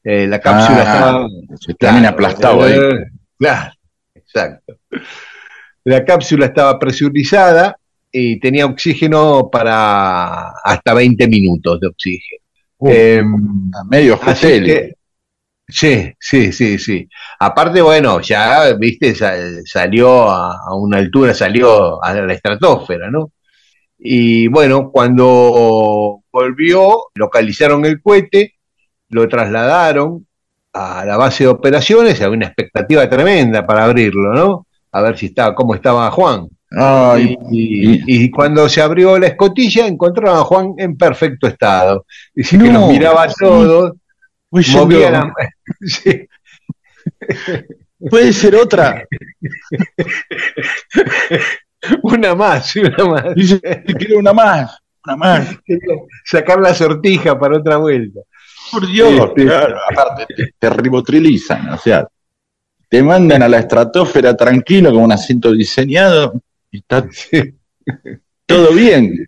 Eh, 0.02 0.26
la 0.26 0.40
cápsula 0.40 0.78
Ah, 0.78 0.82
estaba. 0.82 1.28
se 1.60 1.74
claro, 1.76 2.08
aplastado 2.08 2.62
ahí. 2.64 2.72
eh, 2.72 3.04
Claro, 3.38 3.72
exacto. 4.12 4.78
La 5.84 6.04
cápsula 6.04 6.46
estaba 6.46 6.78
presurizada 6.80 7.76
y 8.10 8.40
tenía 8.40 8.66
oxígeno 8.66 9.48
para 9.52 10.48
hasta 10.64 10.92
20 10.94 11.28
minutos 11.28 11.78
de 11.78 11.86
oxígeno. 11.86 12.42
Uh, 12.78 12.90
Em, 12.90 13.70
medio 13.88 14.18
Así 14.20 14.46
hotel. 14.46 14.96
Que- 15.66 15.72
sí, 15.72 16.12
sí, 16.18 16.52
sí, 16.52 16.78
sí. 16.78 17.08
Aparte, 17.40 17.82
bueno, 17.82 18.20
ya, 18.20 18.72
viste, 18.78 19.14
sa- 19.14 19.34
salió 19.64 20.28
a, 20.30 20.52
a 20.68 20.74
una 20.74 20.98
altura, 20.98 21.34
salió 21.34 22.02
a 22.02 22.14
la 22.14 22.32
estratosfera, 22.32 23.10
¿no? 23.10 23.32
Y 23.98 24.48
bueno, 24.48 24.90
cuando 24.92 26.20
volvió, 26.32 27.04
localizaron 27.14 27.84
el 27.86 28.00
cohete, 28.02 28.54
lo 29.10 29.28
trasladaron 29.28 30.26
a 30.72 31.04
la 31.04 31.16
base 31.16 31.44
de 31.44 31.50
operaciones, 31.50 32.20
había 32.20 32.36
una 32.36 32.46
expectativa 32.46 33.08
tremenda 33.08 33.66
para 33.66 33.84
abrirlo, 33.84 34.34
¿no? 34.34 34.66
A 34.92 35.00
ver 35.02 35.16
si 35.18 35.26
estaba, 35.26 35.54
cómo 35.54 35.74
estaba 35.74 36.10
Juan. 36.10 36.48
Ay, 36.70 37.36
Y, 37.50 37.94
y- 37.94 38.24
y 38.26 38.30
cuando 38.30 38.68
se 38.68 38.82
abrió 38.82 39.18
la 39.18 39.28
escotilla, 39.28 39.86
encontraron 39.86 40.38
a 40.38 40.44
Juan 40.44 40.74
en 40.78 40.96
perfecto 40.96 41.46
estado. 41.46 42.04
Dice 42.34 42.58
que 42.58 42.64
No, 42.68 42.80
los 42.80 42.88
miraba 42.88 43.22
a 43.24 43.28
todos, 43.32 43.92
Sí, 45.84 46.26
Puede 48.10 48.32
ser 48.32 48.56
otra. 48.56 49.04
una 52.02 52.34
más, 52.34 52.74
una 52.76 53.04
más. 53.04 53.34
Dice, 53.34 53.60
quiero 53.98 54.18
una 54.18 54.32
más, 54.32 54.78
una 55.04 55.16
más. 55.16 55.56
Sacar 56.24 56.60
la 56.60 56.74
sortija 56.74 57.38
para 57.38 57.58
otra 57.58 57.76
vuelta. 57.76 58.20
Por 58.72 58.86
Dios, 58.86 59.10
Sí, 59.10 59.20
sí. 59.42 59.46
claro, 59.46 59.76
aparte 59.90 60.26
te, 60.34 60.54
te 60.58 60.70
ribotrilizan, 60.70 61.68
o 61.70 61.78
sea, 61.78 62.06
te 62.88 63.02
mandan 63.02 63.42
a 63.42 63.48
la 63.48 63.58
estratosfera 63.60 64.36
tranquilo 64.36 64.92
con 64.92 65.04
un 65.04 65.12
asiento 65.12 65.52
diseñado 65.52 66.40
y 66.70 66.78
está 66.78 67.06
Sí. 67.10 67.54
todo 68.44 68.72
bien. 68.72 69.24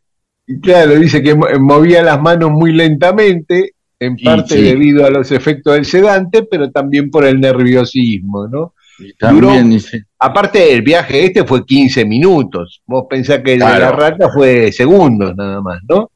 Y 0.46 0.60
claro, 0.60 0.96
dice 0.96 1.22
que 1.22 1.34
mo- 1.36 1.46
movía 1.60 2.02
las 2.02 2.20
manos 2.20 2.50
muy 2.50 2.72
lentamente, 2.72 3.74
en 4.00 4.16
parte 4.16 4.54
sí. 4.56 4.62
debido 4.62 5.04
a 5.04 5.10
los 5.10 5.30
efectos 5.32 5.74
del 5.74 5.84
sedante, 5.84 6.44
pero 6.44 6.70
también 6.70 7.10
por 7.10 7.24
el 7.24 7.40
nerviosismo, 7.40 8.46
¿no? 8.46 8.74
Y 8.98 9.12
también 9.14 9.70
Duró- 9.70 10.04
Aparte, 10.18 10.72
el 10.72 10.82
viaje 10.82 11.24
este 11.26 11.44
fue 11.44 11.64
15 11.64 12.04
minutos. 12.04 12.82
Vos 12.86 13.06
pensás 13.08 13.40
que 13.44 13.54
el 13.54 13.60
de 13.60 13.64
la 13.64 13.92
rata 13.92 14.28
fue 14.32 14.72
segundos 14.72 15.34
nada 15.36 15.60
más, 15.60 15.80
¿no? 15.88 16.10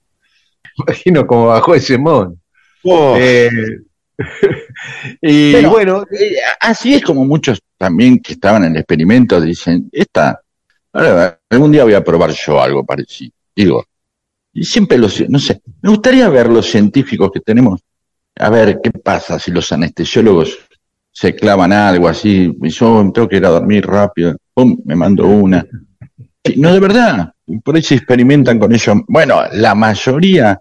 Imagino 0.78 1.26
cómo 1.26 1.47
bajó 1.47 1.74
ese 1.74 1.99
mon. 1.99 2.41
"Oh". 2.85 3.16
Eh, 3.18 3.49
y 5.20 5.53
Pero- 5.53 5.70
bueno, 5.70 6.05
Eh, 6.11 6.37
así 6.61 6.95
es 6.95 7.03
como 7.03 7.24
muchos 7.24 7.61
también 7.78 8.18
que 8.20 8.33
estaban 8.35 8.64
en 8.64 8.72
el 8.72 8.78
experimento 8.78 9.41
dicen, 9.41 9.89
esta, 9.93 10.41
ahora, 10.93 11.39
algún 11.51 11.72
día 11.72 11.85
voy 11.85 11.95
a 11.95 12.05
probar 12.05 12.30
yo 12.30 12.61
algo 12.62 12.85
parecido. 12.85 13.33
Digo, 13.55 13.85
y 14.53 14.64
siempre 14.64 14.98
los, 14.98 15.28
no 15.28 15.38
sé, 15.38 15.61
me 15.80 15.90
gustaría 15.90 16.28
ver 16.28 16.48
los 16.48 16.66
científicos 16.66 17.30
que 17.32 17.40
tenemos, 17.40 17.80
a 18.36 18.50
ver 18.50 18.80
qué 18.82 18.90
pasa 18.90 19.38
si 19.38 19.50
los 19.50 19.70
anestesiólogos 19.72 20.59
se 21.11 21.34
clavan 21.34 21.72
algo 21.72 22.09
así, 22.09 22.53
y 22.62 22.68
yo 22.70 23.11
tengo 23.12 23.28
que 23.28 23.36
ir 23.36 23.46
a 23.46 23.50
dormir 23.50 23.86
rápido, 23.86 24.36
pum, 24.55 24.78
me 24.84 24.96
mando 24.96 25.26
una. 25.26 25.64
No, 26.57 26.72
de 26.72 26.80
verdad, 26.80 27.32
por 27.62 27.76
ahí 27.76 27.82
se 27.82 27.96
experimentan 27.96 28.59
con 28.59 28.72
ellos. 28.72 28.96
Bueno, 29.07 29.42
la 29.53 29.74
mayoría 29.74 30.59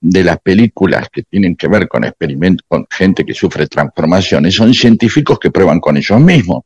de 0.00 0.24
las 0.24 0.40
películas 0.40 1.08
que 1.12 1.22
tienen 1.22 1.54
que 1.54 1.68
ver 1.68 1.86
con 1.88 2.04
experimentos, 2.04 2.66
con 2.66 2.86
gente 2.90 3.24
que 3.24 3.34
sufre 3.34 3.66
transformaciones, 3.66 4.54
son 4.54 4.74
científicos 4.74 5.38
que 5.38 5.50
prueban 5.50 5.78
con 5.78 5.96
ellos 5.96 6.20
mismos, 6.20 6.64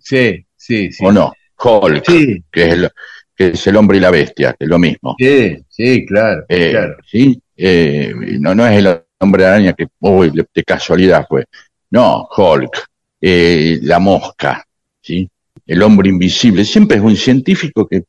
sí, 0.00 0.44
sí, 0.54 0.92
sí. 0.92 1.04
¿o 1.04 1.12
no? 1.12 1.32
Hulk, 1.60 2.04
Sí, 2.06 2.44
que, 2.52 2.66
es 2.66 2.72
el, 2.74 2.90
que 3.38 3.48
es 3.48 3.66
el 3.68 3.76
hombre 3.76 3.98
y 3.98 4.00
la 4.00 4.10
bestia, 4.10 4.52
que 4.58 4.64
es 4.64 4.68
lo 4.68 4.80
mismo. 4.80 5.14
sí, 5.16 5.56
sí, 5.68 6.04
claro, 6.04 6.44
Eh, 6.48 6.70
claro. 6.72 6.96
¿sí? 7.06 7.40
Eh, 7.56 8.12
no, 8.40 8.52
no 8.52 8.66
es 8.66 8.76
el 8.78 9.00
hombre 9.20 9.46
araña 9.46 9.74
que, 9.74 9.86
uy, 10.00 10.30
de, 10.30 10.64
casualidad 10.64 11.24
fue. 11.28 11.44
No, 11.90 12.28
Hulk, 12.36 12.84
eh, 13.20 13.78
la 13.82 14.00
mosca, 14.00 14.64
¿sí? 15.00 15.28
El 15.64 15.82
hombre 15.82 16.08
invisible. 16.08 16.64
Siempre 16.64 16.96
es 16.96 17.02
un 17.02 17.16
científico 17.16 17.86
que 17.86 18.04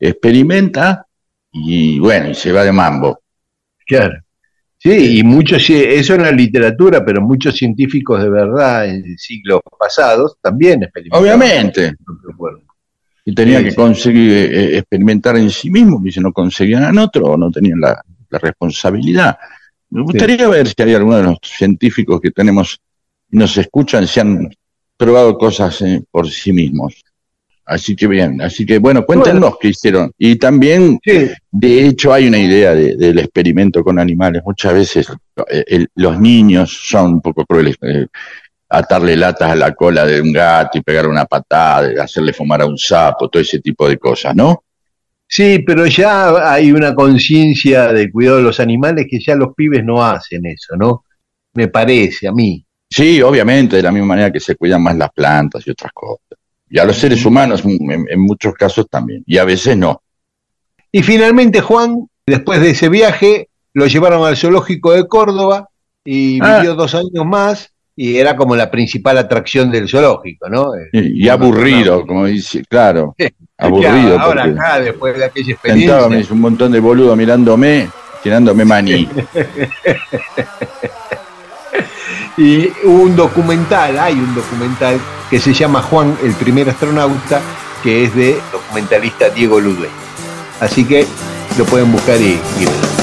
experimenta 0.00 1.06
y, 1.52 1.98
bueno, 1.98 2.30
y 2.30 2.34
se 2.34 2.50
va 2.50 2.64
de 2.64 2.72
mambo. 2.72 3.20
Claro. 3.86 4.14
Sí, 4.78 5.18
y 5.18 5.22
muchos, 5.22 5.62
sí, 5.62 5.74
eso 5.76 6.14
en 6.14 6.22
la 6.22 6.32
literatura, 6.32 7.04
pero 7.04 7.20
muchos 7.20 7.54
científicos 7.56 8.22
de 8.22 8.30
verdad 8.30 8.88
en 8.88 9.16
siglos 9.18 9.60
pasados 9.78 10.36
también 10.40 10.82
experimentaron. 10.82 11.24
Obviamente. 11.24 11.94
Y 13.24 13.34
tenía 13.34 13.58
Sí, 13.60 13.66
que 13.66 13.74
conseguir 13.74 14.32
eh, 14.32 14.78
experimentar 14.78 15.36
en 15.36 15.50
sí 15.50 15.70
mismo, 15.70 16.00
y 16.04 16.10
si 16.10 16.20
no 16.20 16.32
conseguían 16.32 16.84
en 16.84 16.98
otro, 16.98 17.26
o 17.26 17.36
no 17.36 17.50
tenían 17.50 17.80
la, 17.80 18.02
la 18.30 18.38
responsabilidad. 18.38 19.36
Me 19.90 20.02
gustaría 20.02 20.48
ver 20.48 20.66
si 20.68 20.74
hay 20.82 20.94
alguno 20.94 21.16
de 21.18 21.22
los 21.24 21.38
científicos 21.42 22.20
que 22.20 22.30
tenemos 22.30 22.80
y 23.30 23.36
nos 23.36 23.56
escuchan, 23.58 24.06
si 24.08 24.20
han 24.20 24.48
probado 24.96 25.36
cosas 25.38 25.80
eh, 25.82 26.02
por 26.10 26.28
sí 26.28 26.52
mismos. 26.52 26.94
Así 27.64 27.94
que 27.94 28.08
bien, 28.08 28.40
así 28.42 28.66
que 28.66 28.78
bueno, 28.78 29.06
cuéntenos 29.06 29.54
qué 29.60 29.68
hicieron. 29.68 30.10
Y 30.18 30.34
también, 30.36 30.98
Sí, 31.04 31.30
de 31.52 31.86
hecho, 31.86 32.12
hay 32.12 32.26
una 32.26 32.38
idea 32.38 32.74
de- 32.74 32.96
del 32.96 33.20
experimento 33.20 33.84
con 33.84 34.00
animales. 34.00 34.42
Muchas 34.44 34.74
veces 34.74 35.08
eh, 35.48 35.64
el- 35.68 35.88
los 35.94 36.18
niños 36.20 36.76
son 36.88 37.14
un 37.14 37.20
poco 37.20 37.46
crueles. 37.46 37.76
eh, 37.82 38.06
atarle 38.72 39.16
latas 39.16 39.50
a 39.50 39.54
la 39.54 39.72
cola 39.74 40.06
de 40.06 40.20
un 40.20 40.32
gato 40.32 40.78
y 40.78 40.82
pegar 40.82 41.06
una 41.06 41.26
patada, 41.26 42.02
hacerle 42.02 42.32
fumar 42.32 42.62
a 42.62 42.66
un 42.66 42.78
sapo, 42.78 43.28
todo 43.28 43.42
ese 43.42 43.60
tipo 43.60 43.88
de 43.88 43.98
cosas, 43.98 44.34
¿no? 44.34 44.64
Sí, 45.26 45.60
pero 45.66 45.86
ya 45.86 46.52
hay 46.52 46.72
una 46.72 46.94
conciencia 46.94 47.92
del 47.92 48.10
cuidado 48.10 48.38
de 48.38 48.42
los 48.42 48.60
animales 48.60 49.06
que 49.10 49.18
ya 49.20 49.34
los 49.34 49.54
pibes 49.54 49.84
no 49.84 50.04
hacen 50.04 50.44
eso, 50.46 50.74
¿no? 50.76 51.04
Me 51.54 51.68
parece 51.68 52.28
a 52.28 52.32
mí. 52.32 52.64
Sí, 52.88 53.22
obviamente, 53.22 53.76
de 53.76 53.82
la 53.82 53.92
misma 53.92 54.08
manera 54.08 54.30
que 54.30 54.40
se 54.40 54.56
cuidan 54.56 54.82
más 54.82 54.96
las 54.96 55.10
plantas 55.12 55.66
y 55.66 55.70
otras 55.70 55.92
cosas. 55.92 56.38
Y 56.68 56.78
a 56.78 56.84
los 56.84 56.96
seres 56.96 57.24
humanos, 57.24 57.62
en, 57.64 58.06
en 58.08 58.20
muchos 58.20 58.54
casos 58.54 58.86
también, 58.90 59.22
y 59.26 59.38
a 59.38 59.44
veces 59.44 59.76
no. 59.76 60.02
Y 60.90 61.02
finalmente 61.02 61.60
Juan, 61.62 62.06
después 62.26 62.60
de 62.60 62.70
ese 62.70 62.88
viaje, 62.90 63.48
lo 63.74 63.86
llevaron 63.86 64.26
al 64.26 64.36
zoológico 64.36 64.92
de 64.92 65.06
Córdoba 65.08 65.68
y 66.04 66.38
Ah. 66.42 66.58
vivió 66.58 66.74
dos 66.74 66.94
años 66.94 67.24
más 67.24 67.71
y 67.94 68.16
era 68.16 68.34
como 68.36 68.56
la 68.56 68.70
principal 68.70 69.18
atracción 69.18 69.70
del 69.70 69.88
zoológico, 69.88 70.48
¿no? 70.48 70.74
Eh, 70.74 70.88
Y, 70.92 71.26
y 71.26 71.28
aburrido, 71.28 72.06
como 72.06 72.24
dice, 72.26 72.62
claro, 72.68 73.14
Ya, 73.18 73.30
aburrido. 73.58 74.18
ahora 74.18 74.44
porque 74.44 74.60
acá, 74.60 74.80
después 74.80 75.16
de 75.18 75.24
aquella 75.24 75.52
experiencia. 75.52 76.08
me 76.08 76.20
hizo 76.20 76.34
un 76.34 76.40
montón 76.40 76.72
de 76.72 76.80
boludo 76.80 77.14
mirándome, 77.14 77.88
tirándome 78.22 78.64
maní. 78.64 79.08
Y 82.38 82.68
hubo 82.84 83.02
un 83.02 83.14
documental, 83.14 83.98
hay 83.98 84.14
un 84.14 84.34
documental 84.34 84.98
que 85.28 85.38
se 85.38 85.52
llama 85.52 85.82
Juan, 85.82 86.16
el 86.24 86.32
primer 86.32 86.68
astronauta, 86.70 87.40
que 87.82 88.04
es 88.04 88.14
de 88.16 88.40
documentalista 88.50 89.28
Diego 89.28 89.60
Ludwig. 89.60 89.90
Así 90.58 90.84
que 90.86 91.06
lo 91.58 91.66
pueden 91.66 91.92
buscar 91.92 92.16
y, 92.18 92.40
y 92.58 92.64
ver. 92.64 93.01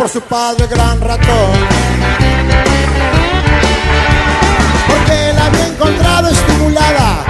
Por 0.00 0.08
su 0.08 0.22
padre 0.22 0.66
gran 0.66 0.98
ratón. 0.98 1.52
Porque 4.88 5.32
la 5.34 5.44
había 5.44 5.66
encontrado 5.66 6.30
estimulada 6.30 7.22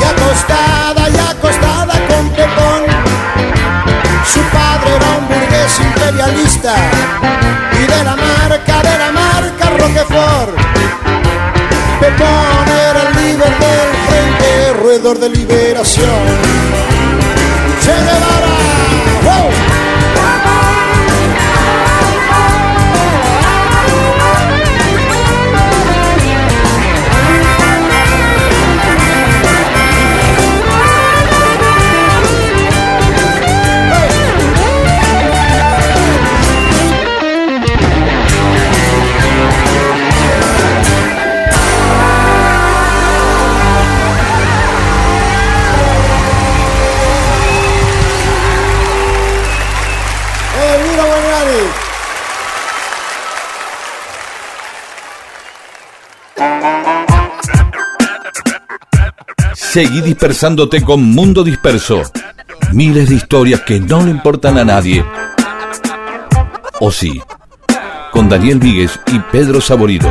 y 0.00 0.04
acostada 0.04 1.10
y 1.10 1.18
acostada 1.18 1.94
con 2.08 2.30
Pepón. 2.30 2.82
Su 4.24 4.40
padre 4.56 4.88
era 4.96 5.18
un 5.18 5.28
burgués 5.28 5.78
imperialista 5.78 6.74
y 7.72 7.86
de 7.92 8.04
la 8.04 8.16
marca, 8.16 8.82
de 8.88 8.98
la 8.98 9.12
marca 9.12 9.70
Roquefort. 9.78 10.56
Pepón 12.00 12.68
era 12.88 13.02
el 13.06 13.16
líder 13.16 13.52
del 13.64 13.90
frente, 14.08 14.72
roedor 14.82 15.18
de 15.18 15.28
liberación. 15.28 16.24
Che 17.82 17.92
Guevara 17.92 18.56
Seguí 59.76 60.00
dispersándote 60.00 60.80
con 60.80 61.02
Mundo 61.02 61.44
Disperso. 61.44 62.00
Miles 62.72 63.10
de 63.10 63.16
historias 63.16 63.60
que 63.60 63.78
no 63.78 64.02
le 64.02 64.10
importan 64.10 64.56
a 64.56 64.64
nadie. 64.64 65.04
O 66.80 66.90
sí, 66.90 67.20
con 68.10 68.26
Daniel 68.26 68.58
Víguez 68.58 68.98
y 69.08 69.18
Pedro 69.30 69.60
Saborido. 69.60 70.10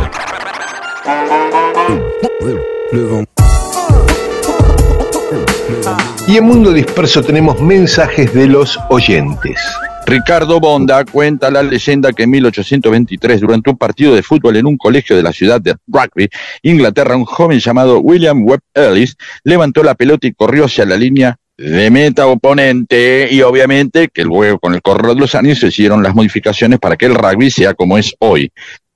Y 6.28 6.38
en 6.38 6.44
Mundo 6.44 6.72
Disperso 6.72 7.24
tenemos 7.24 7.60
mensajes 7.60 8.32
de 8.36 8.46
los 8.46 8.78
oyentes. 8.92 9.60
Ricardo 10.06 10.60
Bonda 10.60 11.04
cuenta 11.06 11.50
la 11.50 11.64
leyenda 11.64 12.14
que 12.14 12.24
en 12.24 12.30
1823, 12.32 13.42
durante 13.42 13.70
un 13.72 13.78
partido 13.78 14.14
de 14.14 14.22
fútbol 14.22 14.56
en 14.58 14.68
un 14.68 14.78
colegio 14.78 15.16
de 15.16 15.24
la 15.24 15.32
ciudad 15.34 15.60
de 15.60 15.76
Rugby, 15.88 16.30
Inglaterra, 16.62 17.16
un 17.16 17.26
joven 17.26 17.60
llamado 17.60 18.00
William 18.00 18.44
Webb 18.46 18.62
Ellis 18.74 19.18
levantó 19.44 19.82
la 19.84 19.96
pelota 19.96 20.28
y 20.28 20.34
corrió 20.34 20.66
hacia 20.66 20.86
la 20.86 20.96
línea 20.96 21.38
de 21.58 21.90
meta 21.90 22.28
oponente 22.28 23.28
y 23.32 23.42
obviamente 23.42 24.10
que 24.14 24.24
luego 24.24 24.60
con 24.60 24.74
el 24.76 24.82
correr 24.82 25.16
de 25.16 25.22
los 25.22 25.34
años 25.36 25.58
se 25.60 25.68
hicieron 25.68 26.04
las 26.04 26.14
modificaciones 26.14 26.80
para 26.80 26.98
que 26.98 27.06
el 27.08 27.16
rugby 27.16 27.50
sea 27.50 27.74
como 27.74 27.98
es 27.98 28.14
hoy. 28.20 28.52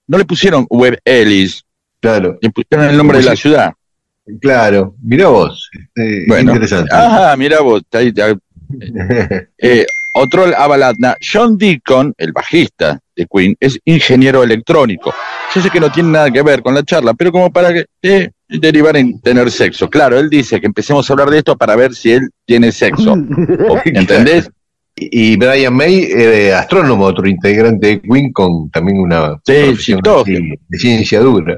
No 0.07 0.17
le 0.17 0.25
pusieron 0.25 0.67
Webb 0.69 0.99
Ellis, 1.05 1.63
Claro, 2.01 2.37
le 2.41 2.49
pusieron 2.51 2.87
el 2.89 2.97
nombre 2.97 3.17
de 3.19 3.23
la 3.25 3.35
ciudad. 3.35 3.73
claro. 4.41 4.95
Mirá 5.01 5.27
vos. 5.29 5.69
eh, 5.95 6.25
Bueno, 6.27 6.51
interesante. 6.51 6.93
Ajá, 6.95 7.35
mira 7.35 7.61
vos, 7.61 7.81
ahí 7.93 8.11
te- 8.13 8.37
Eh, 9.57 9.85
otro 10.13 10.43
Avalatna, 10.57 11.15
John 11.21 11.57
Deacon, 11.57 12.13
el 12.17 12.31
bajista 12.31 12.99
de 13.15 13.25
Queen, 13.31 13.55
es 13.59 13.79
ingeniero 13.85 14.43
electrónico. 14.43 15.13
Yo 15.53 15.61
sé 15.61 15.69
que 15.69 15.79
no 15.79 15.91
tiene 15.91 16.09
nada 16.09 16.31
que 16.31 16.41
ver 16.41 16.61
con 16.61 16.73
la 16.73 16.83
charla, 16.83 17.13
pero 17.13 17.31
como 17.31 17.51
para 17.51 17.73
que 17.73 17.85
eh, 18.01 18.29
derivar 18.47 18.97
en 18.97 19.19
tener 19.21 19.49
sexo. 19.51 19.89
Claro, 19.89 20.17
él 20.19 20.29
dice 20.29 20.59
que 20.59 20.67
empecemos 20.67 21.09
a 21.09 21.13
hablar 21.13 21.29
de 21.29 21.37
esto 21.39 21.55
para 21.57 21.75
ver 21.75 21.93
si 21.93 22.11
él 22.11 22.29
tiene 22.45 22.71
sexo. 22.71 23.13
¿O- 23.13 23.81
¿Entendés? 23.85 24.49
Y 24.95 25.37
Brian 25.37 25.73
May, 25.73 26.03
eh, 26.11 26.53
astrónomo, 26.53 27.05
otro 27.05 27.25
integrante 27.27 27.87
de 27.87 28.01
Queen, 28.01 28.33
con 28.33 28.69
también 28.69 28.99
una 28.99 29.35
Sí, 29.45 29.53
profesión 29.65 30.01
toque. 30.01 30.33
así 30.33 30.53
de 30.67 30.77
ciencia 30.77 31.19
dura. 31.21 31.57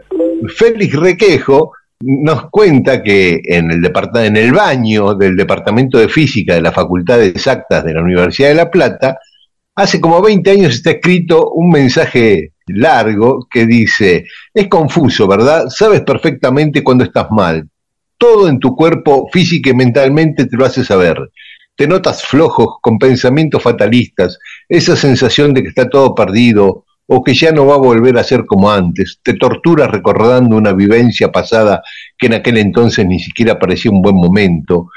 Félix 0.56 0.94
Requejo 0.96 1.72
nos 2.02 2.50
cuenta 2.50 3.04
que 3.04 3.42
en 3.44 3.72
el, 3.72 3.92
en 4.16 4.38
el 4.38 4.52
baño 4.52 5.16
del 5.16 5.36
Departamento 5.36 5.98
de 5.98 6.10
Física 6.10 6.56
de 6.56 6.62
la 6.62 6.72
Facultad 6.72 7.20
de 7.20 7.28
Exactas 7.28 7.84
de 7.84 7.94
la 7.94 8.02
Universidad 8.02 8.50
de 8.50 8.56
La 8.56 8.72
Plata, 8.72 9.20
hace 9.76 10.02
como 10.02 10.22
20 10.22 10.52
años 10.52 10.74
está 10.74 10.92
escrito 10.92 11.52
un 11.52 11.70
mensaje 11.70 12.54
largo 12.68 13.48
que 13.50 13.66
dice, 13.66 14.26
es 14.54 14.68
confuso, 14.68 15.28
¿verdad? 15.28 15.68
Sabes 15.70 16.02
perfectamente 16.02 16.84
cuando 16.84 17.04
estás 17.04 17.28
mal. 17.32 17.68
Todo 18.18 18.48
en 18.48 18.60
tu 18.60 18.76
cuerpo, 18.76 19.30
física 19.32 19.72
y 19.72 19.74
mentalmente, 19.74 20.46
te 20.46 20.58
lo 20.58 20.66
hace 20.66 20.84
saber. 20.84 21.18
Te 21.76 21.88
notas 21.88 22.24
flojos, 22.24 22.76
con 22.82 23.00
pensamientos 23.00 23.64
fatalistas, 23.64 24.38
esa 24.70 24.96
sensación 24.96 25.54
de 25.54 25.64
que 25.64 25.70
está 25.70 25.90
todo 25.90 26.14
perdido 26.14 26.86
o 27.14 27.22
que 27.22 27.34
ya 27.34 27.52
no 27.52 27.66
va 27.66 27.76
a 27.76 27.78
volver 27.78 28.18
a 28.18 28.24
ser 28.24 28.46
como 28.46 28.72
antes. 28.72 29.20
Te 29.22 29.34
torturas 29.34 29.92
recordando 29.92 30.56
una 30.56 30.72
vivencia 30.72 31.30
pasada 31.30 31.82
que 32.18 32.28
en 32.28 32.36
aquel 32.36 32.58
entonces 32.58 33.06
ni 33.06 33.20
siquiera 33.20 33.60
parecía 33.60 33.92
un 33.92 34.02
buen 34.02 34.16
momento, 34.16 34.88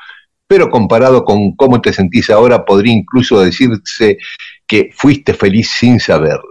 pero 0.47 0.71
comparado 0.71 1.25
con 1.25 1.57
cómo 1.57 1.81
te 1.81 1.93
sentís 1.93 2.31
ahora, 2.31 2.65
podría 2.65 2.93
incluso 2.93 3.41
decirse 3.41 4.19
que 4.65 4.91
fuiste 4.95 5.35
feliz 5.35 5.69
sin 5.77 5.99
saberlo. 5.99 6.45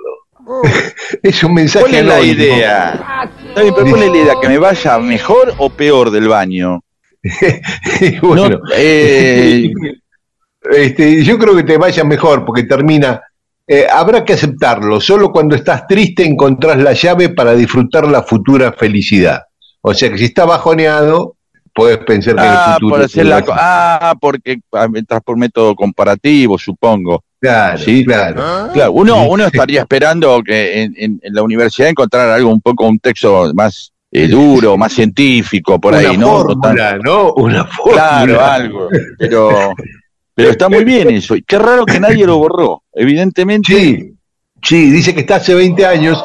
es 1.24 1.42
un 1.46 1.54
mensaje 1.54 1.86
¿Cuál 1.86 1.96
es 1.96 2.06
la 2.08 2.16
anónimo. 2.16 2.34
idea? 2.34 3.30
Está 3.48 3.62
bien, 3.62 3.74
pero 3.74 3.90
¿cuál 3.90 4.04
es 4.04 4.12
la 4.12 4.18
idea? 4.18 4.34
¿Que 4.42 4.50
me 4.50 4.58
vaya 4.58 5.00
mejor 5.00 5.54
o 5.60 5.70
peor 5.70 6.12
del 6.12 6.28
baño? 6.28 6.82
Bueno, 8.22 8.50
No, 8.50 8.60
eh, 8.76 9.72
este, 10.72 11.24
yo 11.24 11.40
creo 11.40 11.56
que 11.56 11.64
te 11.64 11.78
vaya 11.78 12.04
mejor 12.04 12.44
porque 12.44 12.64
termina. 12.64 13.22
Eh, 13.68 13.88
habrá 13.92 14.24
que 14.26 14.34
aceptarlo. 14.34 15.00
Solo 15.00 15.32
cuando 15.32 15.56
estás 15.56 15.88
triste 15.88 16.26
encontrás 16.26 16.78
la 16.78 16.94
llave 16.94 17.30
para 17.30 17.54
disfrutar 17.54 18.08
la 18.08 18.24
futura 18.24 18.74
felicidad. 18.74 19.44
O 19.82 19.94
sea 19.94 20.10
que 20.10 20.18
si 20.18 20.26
estás 20.26 20.48
bajoneado, 20.48 21.36
puedes 21.74 21.98
pensar 22.00 22.36
que 22.36 22.42
en 22.42 22.48
el 22.48 22.54
ah, 22.58 22.78
futuro. 22.80 22.96
por 22.96 23.26
la 23.26 23.46
ah, 23.50 24.16
porque 24.20 24.60
ah, 24.74 24.88
entras 24.94 25.22
por 25.24 25.38
método 25.38 25.76
comparativo, 25.76 26.58
supongo. 26.58 27.24
Claro, 27.40 27.78
sí. 27.78 28.06
claro. 28.06 28.70
Claro, 28.74 28.92
uno, 28.94 29.28
uno 29.28 29.46
estaría 29.46 29.82
esperando 29.82 30.42
que 30.44 30.84
en, 30.84 30.94
en- 30.98 31.20
en 31.22 31.34
la 31.34 31.44
universidad 31.44 31.90
encontrar 31.90 32.30
algo 32.30 32.50
un 32.50 32.62
poco, 32.62 32.88
un 32.88 33.00
texto 33.00 33.52
más 33.54 33.92
eh, 34.12 34.28
duro, 34.28 34.78
más 34.78 34.94
científico, 34.94 35.82
por 35.82 35.94
Una 35.94 36.10
ahí, 36.10 36.18
¿no? 36.18 36.44
Fórmula, 36.44 37.00
¿no? 37.04 37.34
Una 37.34 37.66
fórmula. 37.66 38.24
Claro, 38.24 38.42
algo. 38.46 38.88
Pero, 39.18 39.74
pero 40.36 40.50
está 40.52 40.70
muy 40.70 40.84
bien 40.84 41.10
eso. 41.12 41.36
Y 41.36 41.42
qué 41.44 41.58
raro 41.60 41.86
que 41.86 42.00
nadie 42.00 42.26
lo 42.26 42.38
borró. 42.38 42.84
Evidentemente. 42.94 43.74
Sí, 43.74 44.14
sí, 44.62 44.92
dice 44.92 45.14
que 45.14 45.22
está 45.22 45.36
hace 45.36 45.54
20 45.54 45.86
años. 45.86 46.24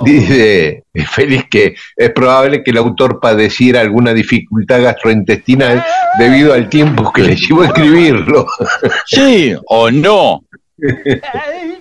Dice 0.00 0.82
Félix 1.12 1.44
que 1.48 1.74
es 1.96 2.10
probable 2.10 2.64
que 2.64 2.72
el 2.72 2.78
autor 2.78 3.20
padeciera 3.20 3.80
alguna 3.80 4.12
dificultad 4.12 4.82
gastrointestinal 4.82 5.84
debido 6.18 6.52
al 6.52 6.68
tiempo 6.68 7.12
que 7.12 7.22
le 7.22 7.36
llevó 7.36 7.62
a 7.62 7.66
escribirlo. 7.66 8.44
Sí, 9.06 9.54
o 9.68 9.90
no. 9.90 10.42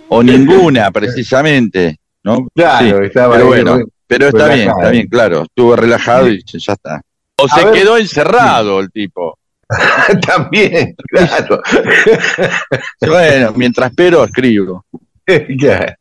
O 0.09 0.21
ninguna, 0.23 0.91
precisamente. 0.91 1.97
¿no? 2.23 2.47
Claro, 2.55 2.99
Sí, 2.99 3.05
estaba 3.05 3.35
pero 3.35 3.47
bueno, 3.47 3.79
pero 4.07 4.27
está 4.27 4.47
bien, 4.53 4.69
está 4.69 4.89
bien, 4.91 5.07
claro. 5.07 5.41
Estuvo 5.43 5.75
relajado 5.75 6.29
y 6.29 6.43
ya 6.45 6.73
está. 6.73 7.01
O 7.37 7.45
A 7.45 7.49
se 7.49 7.65
ver. 7.65 7.73
quedó 7.73 7.97
encerrado 7.97 8.79
el 8.79 8.91
tipo. 8.91 9.37
También, 10.27 10.95
claro. 11.09 11.61
Bueno, 13.01 13.53
mientras 13.55 13.89
espero, 13.91 14.23
escribo. 14.23 14.85
Ya. 15.57 15.95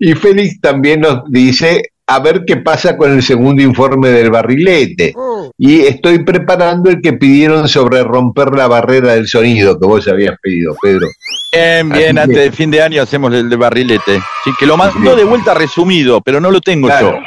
Y 0.00 0.14
Félix 0.14 0.60
también 0.60 1.00
nos 1.00 1.30
dice 1.30 1.82
a 2.06 2.18
ver 2.20 2.42
qué 2.46 2.56
pasa 2.58 2.96
con 2.96 3.12
el 3.12 3.22
segundo 3.22 3.62
informe 3.62 4.08
del 4.10 4.30
barrilete. 4.30 5.14
Y 5.58 5.80
estoy 5.82 6.22
preparando 6.24 6.90
el 6.90 7.00
que 7.00 7.12
pidieron 7.14 7.68
sobre 7.68 8.02
romper 8.02 8.50
la 8.54 8.66
barrera 8.66 9.14
del 9.14 9.26
sonido 9.26 9.78
que 9.78 9.86
vos 9.86 10.06
habías 10.08 10.36
pedido, 10.42 10.74
Pedro. 10.82 11.06
Bien, 11.52 11.88
bien, 11.88 12.18
Así 12.18 12.24
antes 12.24 12.36
que- 12.38 12.44
de 12.44 12.52
fin 12.52 12.70
de 12.70 12.82
año 12.82 13.02
hacemos 13.02 13.32
el 13.34 13.48
de 13.48 13.56
barrilete. 13.56 14.20
Sí, 14.44 14.50
que 14.58 14.66
lo 14.66 14.76
mandó 14.76 15.14
de 15.16 15.24
vuelta 15.24 15.54
resumido, 15.54 16.20
pero 16.22 16.40
no 16.40 16.50
lo 16.50 16.60
tengo 16.60 16.88
Claro. 16.88 17.12
yo. 17.12 17.18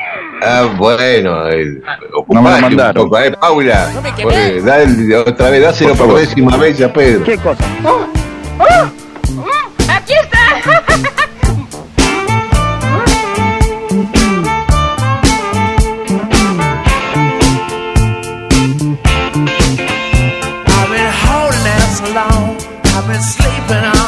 Ah, 0.42 0.68
bueno, 0.78 1.48
eh, 1.50 1.82
No 2.30 2.42
me 2.42 2.50
lo 2.50 2.56
un 2.56 2.62
mandaron. 2.62 3.04
poco, 3.06 3.20
eh, 3.20 3.32
Paula. 3.32 3.92
No 3.94 4.02
me 4.02 4.14
quemé. 4.16 4.48
Eh, 4.58 4.62
da 4.62 4.82
el- 4.82 5.14
otra 5.14 5.50
vez, 5.50 5.62
dáselo 5.62 5.96
Por 5.96 6.16
décima 6.20 6.58
vez 6.58 6.82
a 6.82 6.92
Pedro. 6.92 7.24
¿Qué 7.24 7.38
cosa? 7.38 7.64
¡Aquí 9.88 10.14
está! 10.14 10.62
I've 19.58 20.90
been 20.90 21.12
holding 21.24 21.66
out 21.76 21.90
so 21.98 22.06
long. 22.14 22.58
I've 22.96 23.08
been 23.08 23.22
sleeping 23.22 23.84
all 23.96 24.05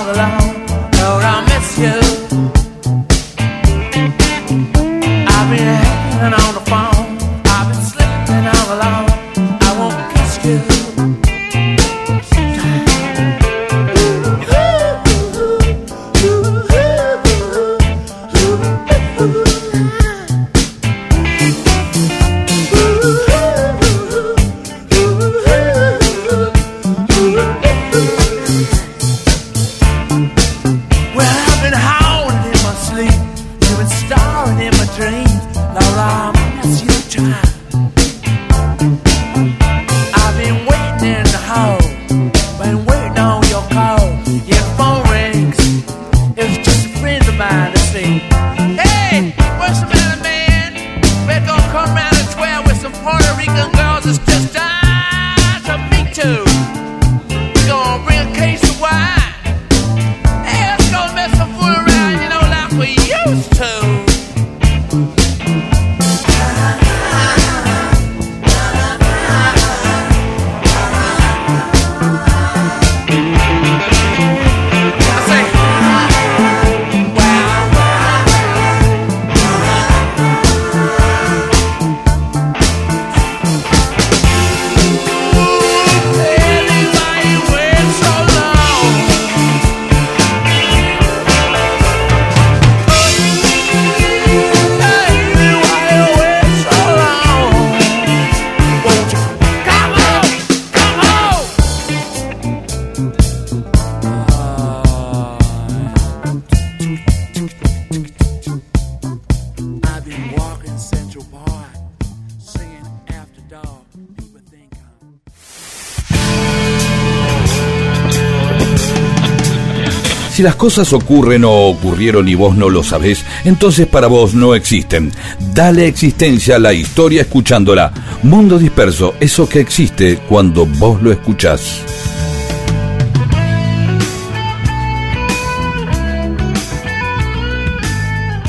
Si 120.38 120.44
las 120.44 120.56
cosas 120.56 120.94
ocurren 120.94 121.46
o 121.46 121.52
ocurrieron 121.52 122.28
y 122.28 122.36
vos 122.36 122.56
no 122.56 122.70
lo 122.70 122.84
sabés, 122.84 123.26
entonces 123.44 123.88
para 123.88 124.06
vos 124.06 124.36
no 124.36 124.54
existen. 124.54 125.12
Dale 125.56 125.88
existencia 125.88 126.58
a 126.58 126.60
la 126.60 126.74
historia 126.74 127.22
escuchándola. 127.24 127.92
Mundo 128.22 128.60
disperso, 128.60 129.16
eso 129.20 129.50
que 129.50 129.60
existe 129.60 130.20
cuando 130.30 130.68
vos 130.68 131.02
lo 131.02 131.12
escuchás. 131.12 131.82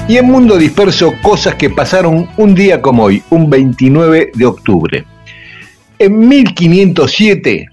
Y 0.08 0.18
en 0.18 0.26
Mundo 0.26 0.58
Disperso, 0.58 1.14
cosas 1.22 1.54
que 1.54 1.70
pasaron 1.70 2.28
un 2.36 2.54
día 2.54 2.82
como 2.82 3.04
hoy, 3.04 3.22
un 3.30 3.48
29 3.48 4.32
de 4.34 4.44
octubre. 4.44 5.06
En 5.98 6.28
1507, 6.28 7.66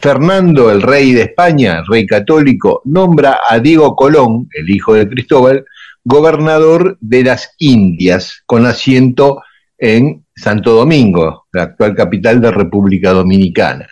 Fernando, 0.00 0.70
el 0.70 0.82
rey 0.82 1.12
de 1.12 1.22
España, 1.22 1.82
rey 1.88 2.06
católico, 2.06 2.82
nombra 2.84 3.40
a 3.48 3.58
Diego 3.58 3.96
Colón, 3.96 4.48
el 4.52 4.70
hijo 4.70 4.94
de 4.94 5.08
Cristóbal, 5.08 5.64
gobernador 6.04 6.96
de 7.00 7.24
las 7.24 7.54
Indias, 7.58 8.42
con 8.46 8.66
asiento 8.66 9.42
en 9.78 10.24
Santo 10.34 10.72
Domingo, 10.72 11.46
la 11.52 11.64
actual 11.64 11.94
capital 11.94 12.40
de 12.40 12.50
República 12.50 13.10
Dominicana. 13.12 13.86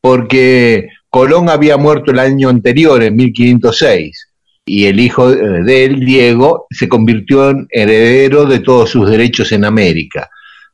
Porque 0.00 0.88
Colón 1.10 1.48
había 1.48 1.76
muerto 1.76 2.10
el 2.10 2.18
año 2.18 2.48
anterior, 2.48 3.02
en 3.02 3.16
1506 3.16 4.32
y 4.64 4.86
el 4.86 5.00
hijo 5.00 5.30
de 5.30 5.84
él, 5.84 6.00
Diego, 6.00 6.66
se 6.70 6.88
convirtió 6.88 7.50
en 7.50 7.66
heredero 7.70 8.44
de 8.44 8.60
todos 8.60 8.90
sus 8.90 9.10
derechos 9.10 9.50
en 9.52 9.64
América. 9.64 10.30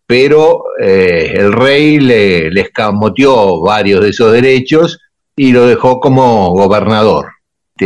Pero 0.08 0.64
eh, 0.80 1.34
el 1.36 1.52
rey 1.52 2.00
le, 2.00 2.50
le 2.50 2.62
escamoteó 2.62 3.60
varios 3.60 4.00
de 4.00 4.08
esos 4.08 4.32
derechos 4.32 4.98
y 5.36 5.52
lo 5.52 5.66
dejó 5.66 6.00
como 6.00 6.50
gobernador. 6.50 7.26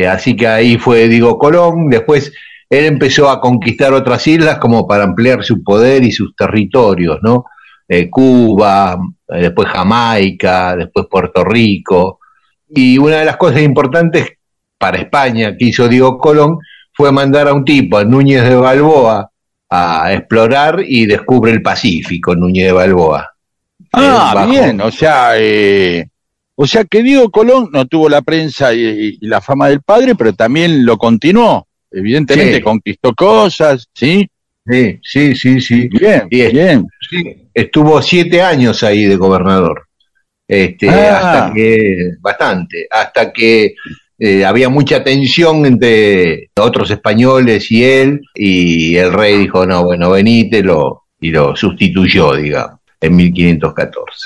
Así 0.08 0.36
que 0.36 0.46
ahí 0.46 0.78
fue 0.78 1.08
Diego 1.08 1.36
Colón. 1.36 1.88
Después 1.90 2.32
él 2.70 2.86
empezó 2.86 3.28
a 3.28 3.40
conquistar 3.40 3.92
otras 3.92 4.26
islas 4.26 4.58
como 4.58 4.86
para 4.86 5.04
ampliar 5.04 5.44
su 5.44 5.62
poder 5.62 6.02
y 6.04 6.12
sus 6.12 6.34
territorios, 6.34 7.18
¿no? 7.22 7.44
Eh, 7.86 8.08
Cuba, 8.08 8.96
eh, 9.28 9.42
después 9.42 9.68
Jamaica, 9.68 10.76
después 10.76 11.06
Puerto 11.10 11.44
Rico. 11.44 12.20
Y 12.68 12.96
una 12.96 13.18
de 13.18 13.26
las 13.26 13.36
cosas 13.36 13.60
importantes 13.60 14.38
para 14.78 14.98
España 14.98 15.54
que 15.58 15.66
hizo 15.66 15.88
Diego 15.88 16.16
Colón 16.16 16.58
fue 16.94 17.12
mandar 17.12 17.48
a 17.48 17.52
un 17.52 17.64
tipo, 17.64 17.98
a 17.98 18.04
Núñez 18.04 18.44
de 18.44 18.56
Balboa, 18.56 19.30
a 19.74 20.12
explorar 20.12 20.82
y 20.86 21.06
descubre 21.06 21.50
el 21.50 21.62
Pacífico, 21.62 22.34
Núñez 22.36 22.66
de 22.66 22.72
Balboa. 22.72 23.34
Ah, 23.92 24.46
bien, 24.48 24.80
o 24.82 24.90
sea, 24.90 25.32
eh, 25.36 26.06
o 26.54 26.66
sea 26.66 26.84
que 26.84 27.02
Diego 27.02 27.30
Colón 27.30 27.70
no 27.72 27.86
tuvo 27.86 28.08
la 28.08 28.20
prensa 28.22 28.74
y, 28.74 29.18
y 29.20 29.26
la 29.26 29.40
fama 29.40 29.68
del 29.68 29.80
padre, 29.80 30.14
pero 30.14 30.32
también 30.34 30.84
lo 30.84 30.98
continuó. 30.98 31.66
Evidentemente 31.90 32.56
Sí. 32.56 32.62
conquistó 32.62 33.14
cosas, 33.14 33.88
¿sí? 33.94 34.28
Sí, 34.66 34.98
sí, 35.02 35.34
sí, 35.34 35.60
sí. 35.60 35.88
Bien, 35.88 36.26
bien. 36.28 36.86
sí, 37.10 37.48
estuvo 37.52 38.00
siete 38.02 38.40
años 38.42 38.82
ahí 38.82 39.04
de 39.06 39.16
gobernador. 39.16 39.86
Este, 40.46 40.88
Ah. 40.90 41.16
hasta 41.18 41.54
que, 41.54 42.10
bastante, 42.20 42.86
hasta 42.90 43.32
que 43.32 43.74
eh, 44.24 44.44
había 44.44 44.68
mucha 44.68 45.02
tensión 45.02 45.66
entre 45.66 46.50
otros 46.56 46.90
españoles 46.90 47.70
y 47.70 47.84
él, 47.84 48.20
y 48.34 48.96
el 48.96 49.12
rey 49.12 49.38
dijo, 49.38 49.66
no, 49.66 49.84
bueno, 49.84 50.10
venite, 50.10 50.62
lo, 50.62 51.04
y 51.20 51.30
lo 51.30 51.56
sustituyó, 51.56 52.34
digamos, 52.34 52.78
en 53.00 53.16
1514. 53.16 54.18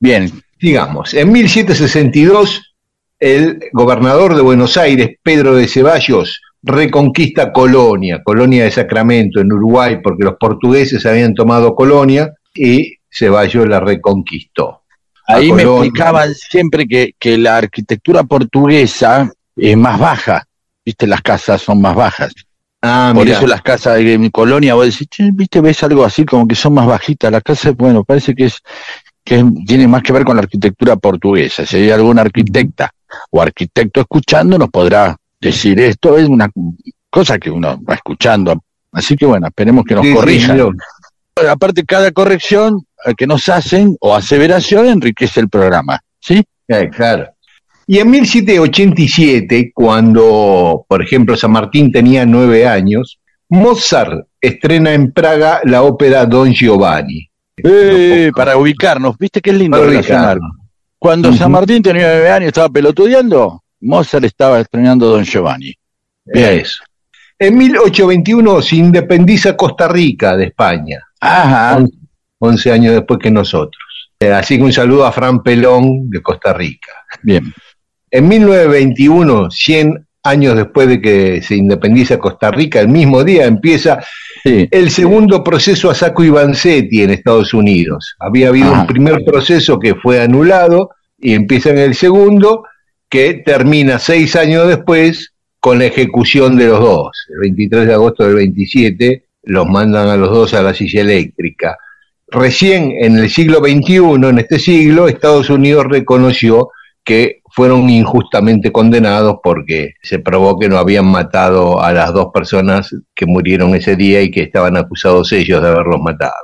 Bien, 0.00 0.30
Digamos, 0.60 1.14
en 1.14 1.30
1762, 1.30 2.74
el 3.20 3.60
gobernador 3.72 4.34
de 4.34 4.42
Buenos 4.42 4.76
Aires, 4.76 5.10
Pedro 5.22 5.54
de 5.54 5.68
Ceballos, 5.68 6.42
reconquista 6.62 7.52
Colonia, 7.52 8.20
Colonia 8.24 8.64
de 8.64 8.72
Sacramento, 8.72 9.40
en 9.40 9.52
Uruguay, 9.52 9.98
porque 10.02 10.24
los 10.24 10.34
portugueses 10.34 11.06
habían 11.06 11.34
tomado 11.34 11.76
Colonia 11.76 12.32
y 12.54 12.96
Ceballos 13.08 13.68
la 13.68 13.78
reconquistó. 13.78 14.82
ahí 15.28 15.52
me 15.52 15.62
explicaban 15.62 16.34
siempre 16.34 16.88
que, 16.88 17.12
que 17.16 17.38
la 17.38 17.58
arquitectura 17.58 18.24
portuguesa 18.24 19.30
es 19.58 19.76
más 19.76 19.98
baja, 19.98 20.44
viste, 20.84 21.06
las 21.06 21.20
casas 21.22 21.60
son 21.62 21.80
más 21.80 21.94
bajas. 21.94 22.32
Ah, 22.80 23.10
Por 23.14 23.24
mirá. 23.24 23.38
eso 23.38 23.46
las 23.46 23.62
casas 23.62 23.96
de 23.96 24.18
mi 24.18 24.30
colonia, 24.30 24.74
vos 24.74 24.86
decís, 24.86 25.08
"Che, 25.10 25.30
viste, 25.32 25.60
ves 25.60 25.82
algo 25.82 26.04
así 26.04 26.24
como 26.24 26.46
que 26.46 26.54
son 26.54 26.74
más 26.74 26.86
bajitas. 26.86 27.30
Las 27.32 27.42
casas, 27.42 27.76
bueno, 27.76 28.04
parece 28.04 28.34
que 28.34 28.44
es 28.46 28.58
que 29.24 29.44
tiene 29.66 29.86
más 29.88 30.02
que 30.02 30.12
ver 30.12 30.24
con 30.24 30.36
la 30.36 30.42
arquitectura 30.42 30.96
portuguesa. 30.96 31.66
Si 31.66 31.76
hay 31.76 31.90
alguna 31.90 32.22
arquitecta 32.22 32.90
o 33.30 33.42
arquitecto 33.42 34.00
escuchando, 34.00 34.56
nos 34.58 34.70
podrá 34.70 35.16
decir 35.40 35.78
esto. 35.80 36.16
Es 36.16 36.28
una 36.28 36.48
cosa 37.10 37.38
que 37.38 37.50
uno 37.50 37.78
va 37.84 37.94
escuchando. 37.94 38.62
Así 38.92 39.16
que 39.16 39.26
bueno, 39.26 39.48
esperemos 39.48 39.84
que 39.84 39.94
nos 39.96 40.04
Sí, 40.04 40.10
sí, 40.12 40.16
corrijan. 40.16 40.60
Aparte, 41.50 41.84
cada 41.84 42.10
corrección 42.12 42.86
eh, 43.04 43.14
que 43.16 43.26
nos 43.26 43.48
hacen 43.48 43.96
o 44.00 44.14
aseveración 44.14 44.86
enriquece 44.86 45.40
el 45.40 45.48
programa. 45.48 46.00
¿Sí? 46.20 46.42
Eh, 46.68 46.88
claro. 46.90 47.28
Y 47.90 48.00
en 48.00 48.10
1787, 48.10 49.72
cuando, 49.74 50.84
por 50.86 51.02
ejemplo, 51.02 51.34
San 51.38 51.52
Martín 51.52 51.90
tenía 51.90 52.26
nueve 52.26 52.68
años, 52.68 53.18
Mozart 53.48 54.26
estrena 54.38 54.92
en 54.92 55.10
Praga 55.10 55.62
la 55.64 55.80
ópera 55.80 56.26
Don 56.26 56.52
Giovanni. 56.52 57.30
Eh, 57.56 58.30
para 58.36 58.58
ubicarnos, 58.58 59.16
viste 59.16 59.40
qué 59.40 59.54
lindo 59.54 59.78
Para 59.78 59.88
relacionar. 59.88 60.38
Cuando 60.98 61.32
San. 61.32 61.50
Martín 61.50 61.82
tenía 61.82 62.08
nueve 62.08 62.30
años 62.30 62.44
y 62.44 62.48
estaba 62.48 62.68
pelotudeando, 62.68 63.64
Mozart 63.80 64.24
estaba 64.26 64.60
estrenando 64.60 65.08
Don 65.08 65.24
Giovanni. 65.24 65.72
Bien. 66.26 66.60
Eso. 66.60 66.84
En 67.38 67.56
1821 67.56 68.60
se 68.60 68.76
independiza 68.76 69.56
Costa 69.56 69.88
Rica 69.88 70.36
de 70.36 70.44
España, 70.44 71.00
Ajá. 71.20 71.82
11 72.38 72.70
años 72.70 72.94
después 72.96 73.18
que 73.18 73.30
nosotros. 73.30 73.82
Eh, 74.20 74.30
Así 74.30 74.58
que 74.58 74.64
un 74.64 74.74
saludo 74.74 75.06
a 75.06 75.12
Fran 75.12 75.42
Pelón 75.42 76.10
de 76.10 76.20
Costa 76.20 76.52
Rica. 76.52 76.92
Bien. 77.22 77.50
En 78.10 78.28
1921, 78.28 79.50
100 79.50 80.06
años 80.24 80.56
después 80.56 80.88
de 80.88 81.00
que 81.00 81.42
se 81.42 81.56
independiza 81.56 82.18
Costa 82.18 82.50
Rica, 82.50 82.80
el 82.80 82.88
mismo 82.88 83.24
día 83.24 83.46
empieza 83.46 84.00
Sí. 84.44 84.68
el 84.70 84.90
segundo 84.90 85.42
proceso 85.42 85.90
a 85.90 85.94
Saco 85.94 86.22
y 86.22 86.30
Vanzetti 86.30 87.02
en 87.02 87.10
Estados 87.10 87.52
Unidos. 87.54 88.14
Había 88.20 88.48
habido 88.48 88.72
un 88.72 88.86
primer 88.86 89.24
proceso 89.24 89.78
que 89.80 89.96
fue 89.96 90.20
anulado 90.20 90.90
y 91.18 91.34
empieza 91.34 91.70
en 91.70 91.78
el 91.78 91.94
segundo 91.94 92.64
que 93.10 93.34
termina 93.44 93.98
seis 93.98 94.36
años 94.36 94.68
después 94.68 95.32
con 95.60 95.80
la 95.80 95.86
ejecución 95.86 96.56
de 96.56 96.68
los 96.68 96.80
dos. 96.80 97.26
El 97.30 97.40
23 97.40 97.86
de 97.88 97.94
agosto 97.94 98.24
del 98.24 98.36
27 98.36 99.24
los 99.44 99.66
mandan 99.66 100.08
a 100.08 100.16
los 100.16 100.30
dos 100.30 100.54
a 100.54 100.62
la 100.62 100.72
silla 100.72 101.00
eléctrica. 101.00 101.76
Recién 102.28 102.92
en 103.00 103.18
el 103.18 103.30
siglo 103.30 103.58
XXI, 103.58 104.28
en 104.28 104.38
este 104.38 104.58
siglo, 104.58 105.08
Estados 105.08 105.50
Unidos 105.50 105.86
reconoció 105.88 106.70
que 107.02 107.37
fueron 107.58 107.90
injustamente 107.90 108.70
condenados 108.70 109.38
porque 109.42 109.94
se 110.00 110.20
probó 110.20 110.56
que 110.60 110.68
no 110.68 110.78
habían 110.78 111.06
matado 111.06 111.82
a 111.82 111.92
las 111.92 112.12
dos 112.12 112.28
personas 112.32 112.94
que 113.16 113.26
murieron 113.26 113.74
ese 113.74 113.96
día 113.96 114.22
y 114.22 114.30
que 114.30 114.42
estaban 114.44 114.76
acusados 114.76 115.32
ellos 115.32 115.60
de 115.60 115.66
haberlos 115.66 116.00
matado. 116.00 116.36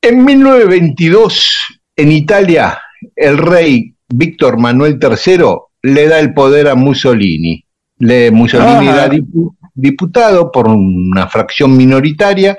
En 0.00 0.24
1922, 0.24 1.50
en 1.96 2.12
Italia, 2.12 2.78
el 3.14 3.36
rey 3.36 3.92
Víctor 4.08 4.58
Manuel 4.58 4.98
III 4.98 5.44
le 5.82 6.08
da 6.08 6.18
el 6.18 6.32
poder 6.32 6.68
a 6.68 6.74
Mussolini. 6.74 7.62
Le, 7.98 8.30
Mussolini 8.30 8.88
Ajá. 8.88 9.04
era 9.04 9.08
dipu- 9.10 9.54
diputado 9.74 10.50
por 10.50 10.66
una 10.68 11.28
fracción 11.28 11.76
minoritaria, 11.76 12.56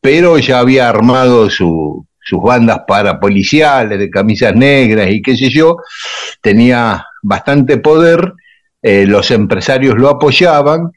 pero 0.00 0.38
ya 0.38 0.60
había 0.60 0.88
armado 0.88 1.50
su- 1.50 2.06
sus 2.20 2.42
bandas 2.42 2.80
parapoliciales 2.86 3.98
de 3.98 4.08
camisas 4.10 4.54
negras 4.54 5.10
y 5.10 5.20
qué 5.20 5.34
sé 5.36 5.50
yo, 5.50 5.76
tenía 6.42 7.04
bastante 7.28 7.76
poder, 7.76 8.32
eh, 8.82 9.04
los 9.06 9.30
empresarios 9.30 9.96
lo 9.96 10.08
apoyaban 10.08 10.90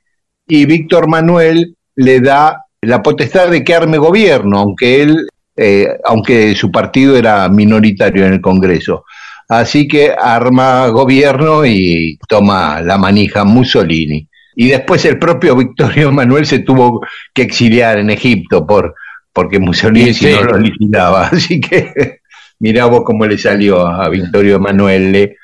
y 0.47 0.65
Víctor 0.65 1.09
Manuel 1.09 1.75
le 1.95 2.21
da 2.21 2.65
la 2.81 3.03
potestad 3.03 3.49
de 3.49 3.63
que 3.63 3.75
arme 3.75 3.97
gobierno, 3.97 4.59
aunque 4.59 5.01
él, 5.01 5.27
eh, 5.57 5.89
aunque 6.05 6.55
su 6.55 6.71
partido 6.71 7.17
era 7.17 7.47
minoritario 7.49 8.25
en 8.25 8.33
el 8.33 8.41
Congreso. 8.41 9.03
Así 9.49 9.89
que 9.89 10.13
arma 10.17 10.87
gobierno 10.87 11.65
y 11.65 12.17
toma 12.29 12.81
la 12.81 12.97
manija 12.97 13.43
Mussolini. 13.43 14.25
Y 14.55 14.69
después 14.69 15.03
el 15.03 15.19
propio 15.19 15.55
Victorio 15.55 16.11
Manuel 16.13 16.45
se 16.45 16.59
tuvo 16.59 17.05
que 17.33 17.41
exiliar 17.41 17.97
en 17.97 18.09
Egipto 18.09 18.65
por, 18.65 18.95
porque 19.33 19.59
Mussolini 19.59 20.13
Sí, 20.13 20.27
sí. 20.27 20.33
no 20.33 20.43
lo 20.43 20.57
liquidaba. 20.57 21.27
Así 21.31 21.59
que 21.59 22.21
mirá 22.59 22.85
vos 22.85 23.01
cómo 23.03 23.25
le 23.25 23.37
salió 23.37 23.85
a 23.85 24.07
Victorio 24.07 24.59
Manuel. 24.61 25.35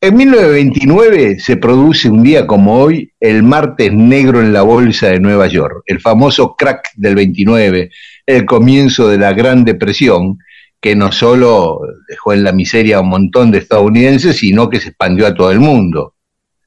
En 0.00 0.14
1929 0.16 1.38
se 1.40 1.56
produce 1.56 2.08
un 2.10 2.22
día 2.22 2.46
como 2.46 2.78
hoy 2.80 3.12
el 3.18 3.42
martes 3.42 3.92
negro 3.92 4.40
en 4.40 4.52
la 4.52 4.62
bolsa 4.62 5.08
de 5.08 5.20
Nueva 5.20 5.46
York, 5.46 5.82
el 5.86 6.00
famoso 6.00 6.54
crack 6.54 6.90
del 6.96 7.14
29, 7.14 7.90
el 8.26 8.44
comienzo 8.44 9.08
de 9.08 9.18
la 9.18 9.32
Gran 9.32 9.64
Depresión, 9.64 10.38
que 10.80 10.94
no 10.94 11.10
solo 11.12 11.80
dejó 12.08 12.34
en 12.34 12.44
la 12.44 12.52
miseria 12.52 12.98
a 12.98 13.00
un 13.00 13.08
montón 13.08 13.50
de 13.50 13.58
estadounidenses, 13.58 14.36
sino 14.36 14.68
que 14.68 14.80
se 14.80 14.88
expandió 14.90 15.26
a 15.26 15.34
todo 15.34 15.50
el 15.50 15.60
mundo. 15.60 16.12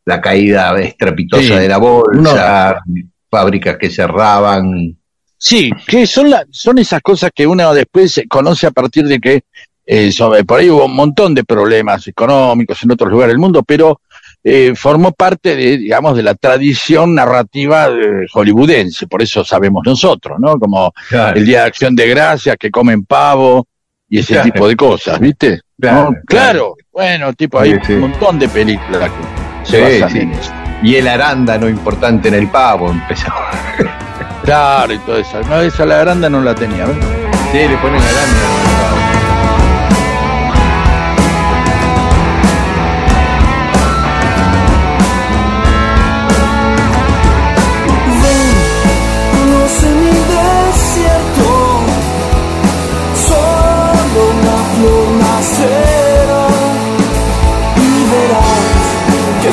la 0.06 0.22
caída 0.22 0.76
estrepitosa 0.82 1.44
Sí. 1.44 1.54
de 1.54 1.68
la 1.68 1.78
bolsa, 1.78 2.80
fábricas 3.30 3.78
que 3.78 3.92
cerraban. 3.92 4.98
Sí, 5.38 5.70
que 5.86 6.08
son, 6.08 6.32
la, 6.32 6.44
son 6.50 6.80
esas 6.80 7.00
cosas 7.02 7.30
que 7.36 7.46
uno 7.46 7.72
después 7.76 8.20
conoce 8.28 8.66
a 8.66 8.72
partir 8.72 9.06
de 9.06 9.20
que 9.20 9.44
eh, 9.92 10.12
sobre- 10.12 10.44
por 10.44 10.60
ahí 10.60 10.70
hubo 10.70 10.86
un 10.86 10.96
montón 10.96 11.34
de 11.34 11.44
problemas 11.44 12.08
económicos 12.08 12.82
en 12.84 12.92
otros 12.92 13.10
lugares 13.12 13.32
del 13.34 13.40
mundo, 13.40 13.64
pero 13.64 14.02
eh, 14.44 14.74
formó 14.76 15.12
parte 15.14 15.56
de, 15.56 15.78
digamos, 15.78 16.16
de 16.16 16.22
la 16.22 16.36
tradición 16.36 17.16
narrativa 17.16 17.88
eh, 17.88 18.28
hollywoodense, 18.32 19.08
por 19.08 19.24
eso 19.24 19.44
sabemos 19.44 19.82
nosotros, 19.86 20.38
¿no? 20.40 20.60
Como 20.60 20.94
el 21.34 21.44
Día 21.44 21.62
de 21.62 21.68
Acción 21.68 21.96
de 21.96 22.08
Gracias, 22.08 22.56
que 22.60 22.70
comen 22.70 23.04
pavo 23.04 23.66
y 24.08 24.20
ese 24.20 24.34
Claro. 24.34 24.52
tipo 24.52 24.68
de 24.68 24.76
cosas, 24.76 25.20
¿viste? 25.20 25.62
Claro, 25.82 26.12
¿No? 26.12 26.18
Claro, 26.28 26.76
bueno, 26.92 27.34
tipo, 27.34 27.60
hay 27.60 27.72
Sí, 27.74 27.80
sí. 27.88 27.94
un 27.94 28.02
montón 28.02 28.38
de 28.38 28.48
películas 28.48 29.10
que 29.10 29.72
se 29.72 29.78
Sí, 29.78 30.02
basan 30.02 30.12
sí. 30.12 30.20
en 30.20 30.32
eso. 30.34 30.52
Y 30.84 30.96
el 30.98 31.08
arándano 31.08 31.68
importante 31.68 32.28
en 32.30 32.36
el 32.36 32.48
pavo 32.50 32.92
empezó. 32.92 33.32
Claro, 34.44 34.94
y 34.94 34.98
todo 35.00 35.18
eso. 35.18 35.42
No, 35.50 35.62
esa 35.62 35.86
la 35.86 35.98
granda 36.00 36.30
no 36.30 36.42
la 36.42 36.54
tenía, 36.56 36.86
¿ves? 36.86 36.96
Sí, 37.52 37.58
le 37.58 37.78
ponen 37.78 38.02
arándano 38.02 38.69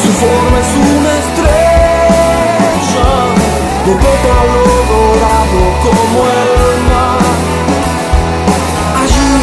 su 0.06 0.12
forma 0.12 0.58
es 0.60 0.72
una 0.96 1.12
estrella 1.24 3.08
de 3.86 3.92
pétalo 4.04 4.62
dorado 4.92 5.60
como 5.84 6.18
el 6.38 6.52
mar. 6.90 7.20
Allí 9.02 9.34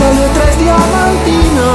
la 0.00 0.08
letra 0.20 0.42
es 0.50 0.56
diamantina, 0.64 1.68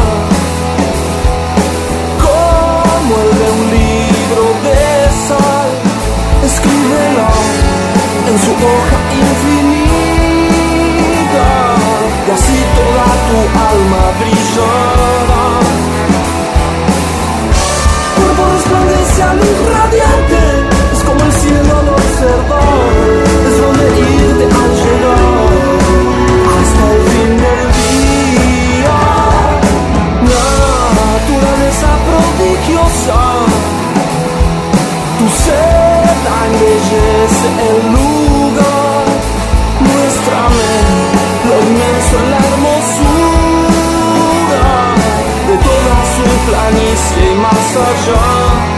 como 2.25 3.11
el 3.23 3.31
de 3.39 3.47
un 3.59 3.65
libro 3.79 4.43
de 4.65 4.79
sal. 5.27 5.69
Escríbela 6.45 7.29
en 8.29 8.35
su 8.45 8.51
hoja 8.51 8.94
resplandece 19.16 19.24
a 19.24 19.34
luz 19.34 19.57
radiante, 19.72 20.41
es 20.93 21.01
como 21.03 21.22
el 21.24 21.32
cielo 21.32 21.80
al 21.80 21.89
observar, 21.89 22.93
es 23.47 23.55
donde 23.61 23.86
irte 23.99 24.45
al 24.45 24.72
llegar 24.84 25.49
hasta 26.55 26.84
el 26.93 27.01
fin 27.11 27.32
del 27.43 27.63
día. 27.80 28.99
Naturaleza 31.16 31.89
prodigiosa. 32.07 33.22
Tu 35.20 35.28
seda 35.43 36.36
embellece 36.47 37.47
el 37.70 37.80
lugar. 37.95 39.05
Muéstrame 39.80 40.72
lo 41.47 41.55
inmenso 41.68 42.13
en 42.20 42.28
la 42.32 42.39
hermosura 42.49 43.55
de 45.47 45.55
toda 45.57 45.97
su 46.16 46.26
planicie 46.47 47.26
más 47.36 47.68
allá. 47.76 48.74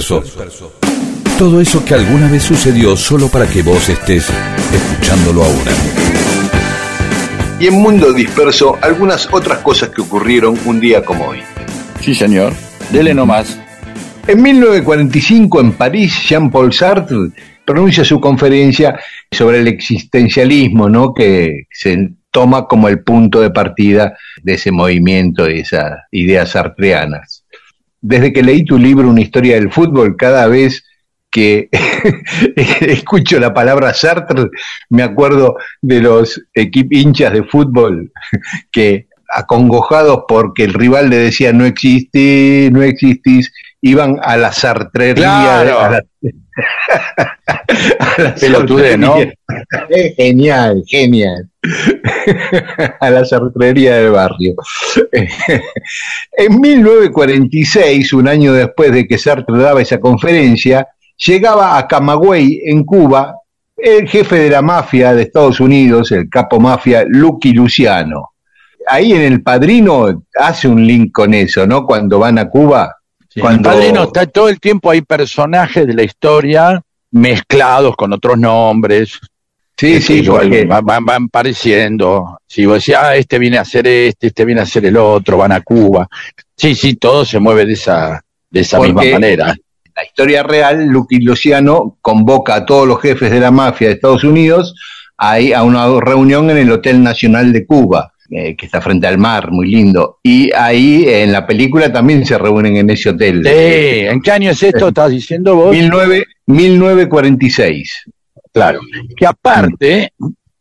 Disperso. 0.00 0.72
Todo 1.38 1.60
eso 1.60 1.84
que 1.84 1.94
alguna 1.94 2.30
vez 2.30 2.42
sucedió 2.42 2.96
solo 2.96 3.28
para 3.28 3.46
que 3.46 3.62
vos 3.62 3.88
estés 3.88 4.28
escuchándolo 4.72 5.44
ahora. 5.44 5.72
Y 7.58 7.66
en 7.66 7.74
Mundo 7.74 8.12
Disperso, 8.12 8.78
algunas 8.80 9.28
otras 9.32 9.58
cosas 9.58 9.90
que 9.90 10.00
ocurrieron 10.00 10.58
un 10.64 10.80
día 10.80 11.04
como 11.04 11.26
hoy. 11.26 11.40
Sí, 12.00 12.14
señor. 12.14 12.54
Dele 12.90 13.12
nomás. 13.12 13.58
En 14.26 14.42
1945, 14.42 15.60
en 15.60 15.72
París, 15.72 16.14
Jean-Paul 16.26 16.72
Sartre 16.72 17.30
pronuncia 17.64 18.04
su 18.04 18.20
conferencia 18.20 18.98
sobre 19.30 19.60
el 19.60 19.68
existencialismo, 19.68 20.88
¿no? 20.88 21.12
que 21.14 21.64
se 21.70 22.10
toma 22.30 22.66
como 22.66 22.88
el 22.88 23.02
punto 23.02 23.40
de 23.40 23.50
partida 23.50 24.16
de 24.42 24.54
ese 24.54 24.72
movimiento 24.72 25.48
y 25.48 25.60
esas 25.60 26.00
ideas 26.10 26.50
sartreanas. 26.50 27.39
Desde 28.00 28.32
que 28.32 28.42
leí 28.42 28.64
tu 28.64 28.78
libro 28.78 29.08
Una 29.08 29.20
historia 29.20 29.54
del 29.56 29.72
fútbol, 29.72 30.16
cada 30.16 30.46
vez 30.46 30.84
que 31.30 31.68
escucho 32.80 33.38
la 33.38 33.54
palabra 33.54 33.94
Sartre, 33.94 34.46
me 34.88 35.02
acuerdo 35.02 35.56
de 35.80 36.00
los 36.00 36.40
hinchas 36.54 37.32
de 37.32 37.44
fútbol 37.44 38.12
que 38.72 39.06
acongojados 39.32 40.24
porque 40.26 40.64
el 40.64 40.74
rival 40.74 41.08
le 41.08 41.16
decía 41.16 41.52
no 41.52 41.64
existís, 41.64 42.70
no 42.72 42.82
existís, 42.82 43.52
iban 43.80 44.18
a 44.22 44.36
la 44.36 44.52
sartrería. 44.52 45.14
Claro. 45.24 45.80
a 45.80 45.90
la- 45.90 46.04
a 47.98 48.22
la 48.22 48.34
Pelotudez, 48.34 48.98
¿no? 48.98 49.16
Eh, 49.18 50.14
Genial, 50.16 50.82
genial. 50.86 51.48
a 53.00 53.10
la 53.10 53.24
sartrería 53.24 53.96
del 53.96 54.12
barrio. 54.12 54.54
en 56.32 56.60
1946, 56.60 58.12
un 58.14 58.28
año 58.28 58.52
después 58.52 58.92
de 58.92 59.06
que 59.06 59.18
Sartre 59.18 59.58
daba 59.58 59.82
esa 59.82 60.00
conferencia, 60.00 60.88
llegaba 61.26 61.76
a 61.76 61.86
Camagüey, 61.86 62.62
en 62.64 62.84
Cuba, 62.84 63.36
el 63.76 64.08
jefe 64.08 64.36
de 64.36 64.50
la 64.50 64.62
mafia 64.62 65.14
de 65.14 65.22
Estados 65.22 65.60
Unidos, 65.60 66.12
el 66.12 66.28
capo 66.28 66.60
mafia 66.60 67.04
Lucky 67.06 67.52
Luciano. 67.52 68.30
Ahí 68.86 69.12
en 69.12 69.20
El 69.20 69.42
Padrino 69.42 70.24
hace 70.34 70.68
un 70.68 70.86
link 70.86 71.12
con 71.12 71.34
eso, 71.34 71.66
¿no? 71.66 71.86
Cuando 71.86 72.18
van 72.18 72.38
a 72.38 72.48
Cuba. 72.48 72.96
Cuando... 73.38 73.70
El 73.70 73.76
padrino 73.76 74.02
está 74.04 74.26
todo 74.26 74.48
el 74.48 74.58
tiempo 74.58 74.90
hay 74.90 75.02
personajes 75.02 75.86
de 75.86 75.94
la 75.94 76.02
historia 76.02 76.80
mezclados 77.12 77.96
con 77.96 78.12
otros 78.12 78.38
nombres. 78.38 79.18
Sí, 79.76 79.94
Este, 79.94 80.20
sí, 80.20 80.22
porque- 80.22 80.64
van, 80.66 80.84
van, 80.84 81.04
van 81.04 81.28
pareciendo. 81.28 82.38
Si 82.46 82.66
vos 82.66 82.78
decís, 82.78 82.94
ah, 82.96 83.16
este 83.16 83.38
viene 83.38 83.58
a 83.58 83.62
hacer 83.62 83.86
este, 83.86 84.26
este 84.28 84.44
viene 84.44 84.60
a 84.60 84.64
hacer 84.64 84.84
el 84.84 84.96
otro, 84.96 85.36
van 85.38 85.52
a 85.52 85.60
Cuba. 85.62 86.08
Sí, 86.56 86.74
sí, 86.74 86.96
todo 86.96 87.24
se 87.24 87.38
mueve 87.38 87.64
de 87.66 87.72
esa, 87.74 88.22
de 88.50 88.60
esa 88.60 88.76
Porque 88.76 88.92
misma 88.92 89.12
manera. 89.12 89.54
la 89.96 90.04
historia 90.04 90.42
real, 90.42 90.86
Lucky 90.86 91.20
Luciano 91.20 91.96
convoca 92.02 92.54
a 92.56 92.66
todos 92.66 92.86
los 92.86 93.00
jefes 93.00 93.30
de 93.30 93.40
la 93.40 93.50
mafia 93.50 93.88
de 93.88 93.94
Estados 93.94 94.24
Unidos 94.24 94.74
ahí 95.16 95.52
a 95.52 95.62
una 95.62 95.86
reunión 96.00 96.48
en 96.50 96.58
el 96.58 96.70
Hotel 96.72 97.02
Nacional 97.02 97.52
de 97.52 97.64
Cuba, 97.66 98.12
eh, 98.30 98.54
que 98.56 98.66
está 98.66 98.80
frente 98.80 99.06
al 99.06 99.18
mar, 99.18 99.50
muy 99.50 99.68
lindo. 99.70 100.18
Y 100.22 100.50
ahí 100.54 101.04
en 101.08 101.32
la 101.32 101.46
película 101.46 101.92
también 101.92 102.24
se 102.24 102.38
reúnen 102.38 102.76
en 102.76 102.88
ese 102.90 103.10
hotel. 103.10 103.42
Sí, 103.44 103.50
¿en 104.06 104.20
qué 104.22 104.30
año 104.30 104.50
es 104.50 104.62
esto? 104.62 104.88
¿Estás 104.88 105.10
diciendo 105.10 105.56
vos? 105.56 105.72
19 105.72 106.24
1946. 106.46 108.04
Claro. 108.52 108.80
Que 109.16 109.26
aparte, 109.26 110.12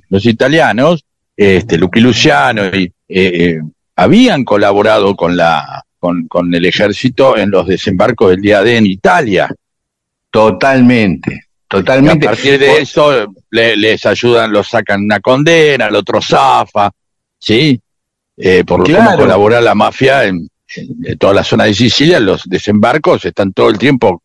los 0.09 0.26
italianos, 0.26 1.03
este, 1.36 1.78
Lucky 1.78 1.99
Luciano, 2.01 2.65
y, 2.67 2.84
eh, 2.86 2.91
eh, 3.07 3.59
habían 3.95 4.43
colaborado 4.43 5.15
con 5.15 5.36
la 5.38 5.84
con, 5.97 6.28
con 6.30 6.53
el 6.55 6.65
ejército 6.65 7.36
en 7.38 7.51
los 7.51 7.67
desembarcos 7.67 8.30
del 8.32 8.41
día 8.41 8.63
D 8.63 8.78
en 8.78 8.86
Italia. 8.86 9.49
Totalmente, 10.32 11.34
Y 11.34 11.39
totalmente. 11.67 12.26
a 12.28 12.30
partir 12.32 12.59
de 12.59 12.78
eso 12.82 13.34
le- 13.49 13.76
les 13.76 14.05
ayudan, 14.05 14.51
los 14.53 14.67
sacan 14.70 15.03
una 15.03 15.20
condena, 15.20 15.88
el 15.88 15.95
otro 15.95 16.22
zafa, 16.22 16.89
¿sí? 17.40 17.80
Eh, 18.38 18.64
por 18.66 18.80
lo 18.80 18.86
que 18.86 18.94
Claro. 18.94 19.18
colabora 19.18 19.60
la 19.62 19.76
mafia 19.76 20.26
en, 20.26 20.48
en 21.04 21.18
toda 21.18 21.34
la 21.34 21.44
zona 21.44 21.66
de 21.66 21.74
Sicilia, 21.74 22.20
los 22.20 22.44
desembarcos 22.46 23.26
están 23.26 23.52
todo 23.54 23.70
el 23.70 23.78
tiempo 23.78 24.24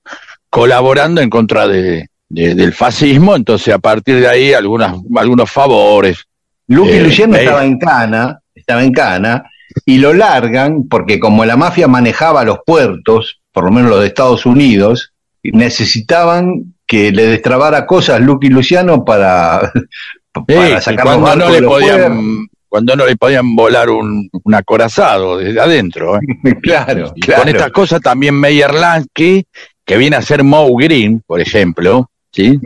colaborando 0.50 1.20
en 1.20 1.30
contra 1.30 1.66
de, 1.66 2.08
de- 2.28 2.54
del 2.54 2.72
fascismo, 2.72 3.34
entonces 3.34 3.74
a 3.74 3.78
partir 3.78 4.20
de 4.20 4.28
ahí 4.28 4.52
algunas, 4.52 4.96
algunos 5.16 5.50
favores, 5.50 6.24
Lucky 6.68 6.92
Eh, 6.92 7.00
Luciano 7.02 7.36
eh. 7.36 7.40
estaba 7.44 7.64
en 7.64 7.78
Cana, 7.78 8.38
estaba 8.54 8.84
en 8.84 8.92
Cana, 8.92 9.44
y 9.84 9.98
lo 9.98 10.12
largan 10.12 10.86
porque 10.88 11.18
como 11.18 11.44
la 11.44 11.56
mafia 11.56 11.88
manejaba 11.88 12.44
los 12.44 12.58
puertos, 12.64 13.40
por 13.52 13.64
lo 13.64 13.70
menos 13.72 13.90
los 13.90 14.00
de 14.00 14.06
Estados 14.06 14.46
Unidos, 14.46 15.12
necesitaban 15.42 16.74
que 16.86 17.10
le 17.12 17.26
destrabara 17.26 17.86
cosas 17.86 18.20
Lucky 18.20 18.48
Luciano 18.48 19.04
para, 19.04 19.72
para 20.46 20.80
sacar 20.80 21.04
los 21.06 21.16
cuando, 21.18 21.36
no 21.36 21.44
barcos 21.50 21.60
le 21.60 21.66
podían, 21.66 22.46
cuando 22.74 22.96
no 22.96 23.06
le 23.06 23.14
podían 23.16 23.54
volar 23.54 23.88
un, 23.88 24.28
un 24.32 24.54
acorazado 24.54 25.36
desde 25.38 25.60
adentro. 25.60 26.16
¿eh? 26.16 26.20
claro, 26.60 27.12
Y 27.14 27.20
claro. 27.20 27.42
Con 27.42 27.48
estas 27.54 27.70
cosas 27.70 28.00
también 28.00 28.34
Meyer 28.34 28.74
Lansky, 28.74 29.44
que 29.84 29.96
viene 29.96 30.16
a 30.16 30.22
ser 30.22 30.42
Moe 30.42 30.72
Green, 30.84 31.22
por 31.24 31.40
ejemplo, 31.40 32.10
¿sí? 32.32 32.58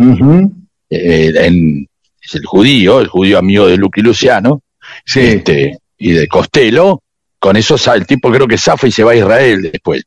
Eh, 0.89 1.31
en- 1.37 1.87
es 2.23 2.35
el 2.37 2.47
judío, 2.47 3.01
el 3.01 3.09
judío 3.09 3.37
amigo 3.39 3.67
de 3.67 3.77
Lucky 3.77 4.01
Luciano, 4.01 4.63
Sí, 5.05 5.21
este, 5.21 5.77
y 5.99 6.13
de 6.13 6.27
Costello, 6.27 7.03
con 7.39 7.57
eso 7.57 7.77
el 7.93 8.07
tipo 8.07 8.33
creo 8.33 8.49
que 8.49 8.57
zafa 8.57 8.87
y 8.87 8.91
se 8.93 9.05
va 9.05 9.13
a 9.13 9.17
Israel 9.17 9.61
después. 9.71 10.05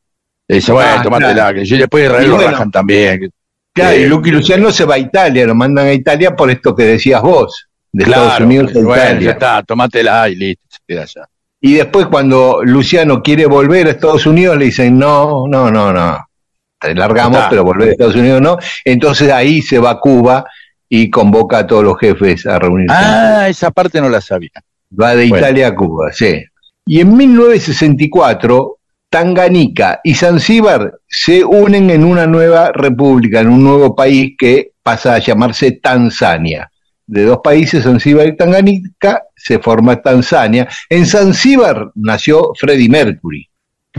Le 0.48 0.56
dice, 0.56 0.72
bueno, 0.72 0.90
Ah, 0.98 1.02
tomátela, 1.04 1.32
claro. 1.34 1.62
que 1.62 1.76
después 1.76 2.02
de 2.02 2.06
Israel 2.08 2.24
Y 2.26 2.28
lo 2.28 2.34
bueno. 2.34 2.50
rajan 2.50 2.70
también. 2.72 3.30
claro, 3.72 3.96
y 3.96 4.02
Eh, 4.02 4.08
Lucky 4.08 4.32
Luciano 4.32 4.72
se 4.72 4.84
va 4.84 4.96
a 4.96 4.98
Italia, 4.98 5.46
lo 5.46 5.54
mandan 5.54 5.86
a 5.86 5.92
Italia 5.92 6.34
por 6.34 6.50
esto 6.50 6.74
que 6.74 6.82
decías 6.86 7.22
vos, 7.22 7.68
de 7.92 8.04
Estados 8.04 8.40
Unidos 8.40 8.70
a 8.74 8.80
bueno, 8.80 8.96
ya 8.96 9.10
Italia. 9.10 9.30
está, 9.32 9.62
tomátela 9.62 10.28
y 10.28 10.36
listo, 10.36 10.64
se 10.68 10.78
queda 10.86 11.02
allá. 11.02 11.28
Y 11.60 11.74
después 11.74 12.06
cuando 12.06 12.62
Luciano 12.64 13.22
quiere 13.22 13.46
volver 13.46 13.86
a 13.86 13.90
Estados 13.90 14.26
Unidos 14.26 14.56
le 14.56 14.64
dicen, 14.66 14.98
no, 14.98 15.46
no, 15.46 15.70
no, 15.70 15.92
no, 15.92 16.26
te 16.80 16.94
largamos, 16.94 17.38
Está. 17.38 17.50
pero 17.50 17.64
volver 17.64 17.90
a 17.90 17.92
Estados 17.92 18.16
Unidos 18.16 18.40
no. 18.40 18.58
Entonces 18.84 19.30
ahí 19.30 19.62
se 19.62 19.78
va 19.78 19.90
a 19.90 20.00
Cuba 20.00 20.44
y 20.88 21.08
convoca 21.08 21.58
a 21.58 21.66
todos 21.66 21.84
los 21.84 21.98
jefes 21.98 22.46
a 22.46 22.58
reunirse. 22.58 22.96
Ah, 22.98 23.48
esa 23.48 23.70
parte 23.70 24.00
no 24.00 24.08
la 24.08 24.20
sabía. 24.20 24.50
Va 25.00 25.14
de 25.14 25.28
bueno. 25.28 25.38
Italia 25.38 25.68
a 25.68 25.74
Cuba, 25.74 26.12
sí. 26.12 26.44
Y 26.84 27.00
en 27.00 27.16
1964, 27.16 28.78
Tanganica 29.08 30.00
y 30.02 30.14
Zanzíbar 30.14 30.94
se 31.06 31.44
unen 31.44 31.90
en 31.90 32.02
una 32.02 32.26
nueva 32.26 32.72
república, 32.72 33.40
en 33.40 33.50
un 33.50 33.62
nuevo 33.62 33.94
país 33.94 34.34
que 34.36 34.72
pasa 34.82 35.14
a 35.14 35.18
llamarse 35.18 35.72
Tanzania. 35.72 36.71
De 37.12 37.24
dos 37.24 37.40
países, 37.44 37.84
Zanzíbar 37.84 38.26
y 38.26 38.36
Tanganica, 38.36 39.24
se 39.36 39.58
forma 39.58 40.00
Tanzania. 40.00 40.66
En 40.88 41.04
Zanzíbar 41.04 41.90
nació 41.94 42.52
Freddie 42.58 42.88
Mercury. 42.88 43.46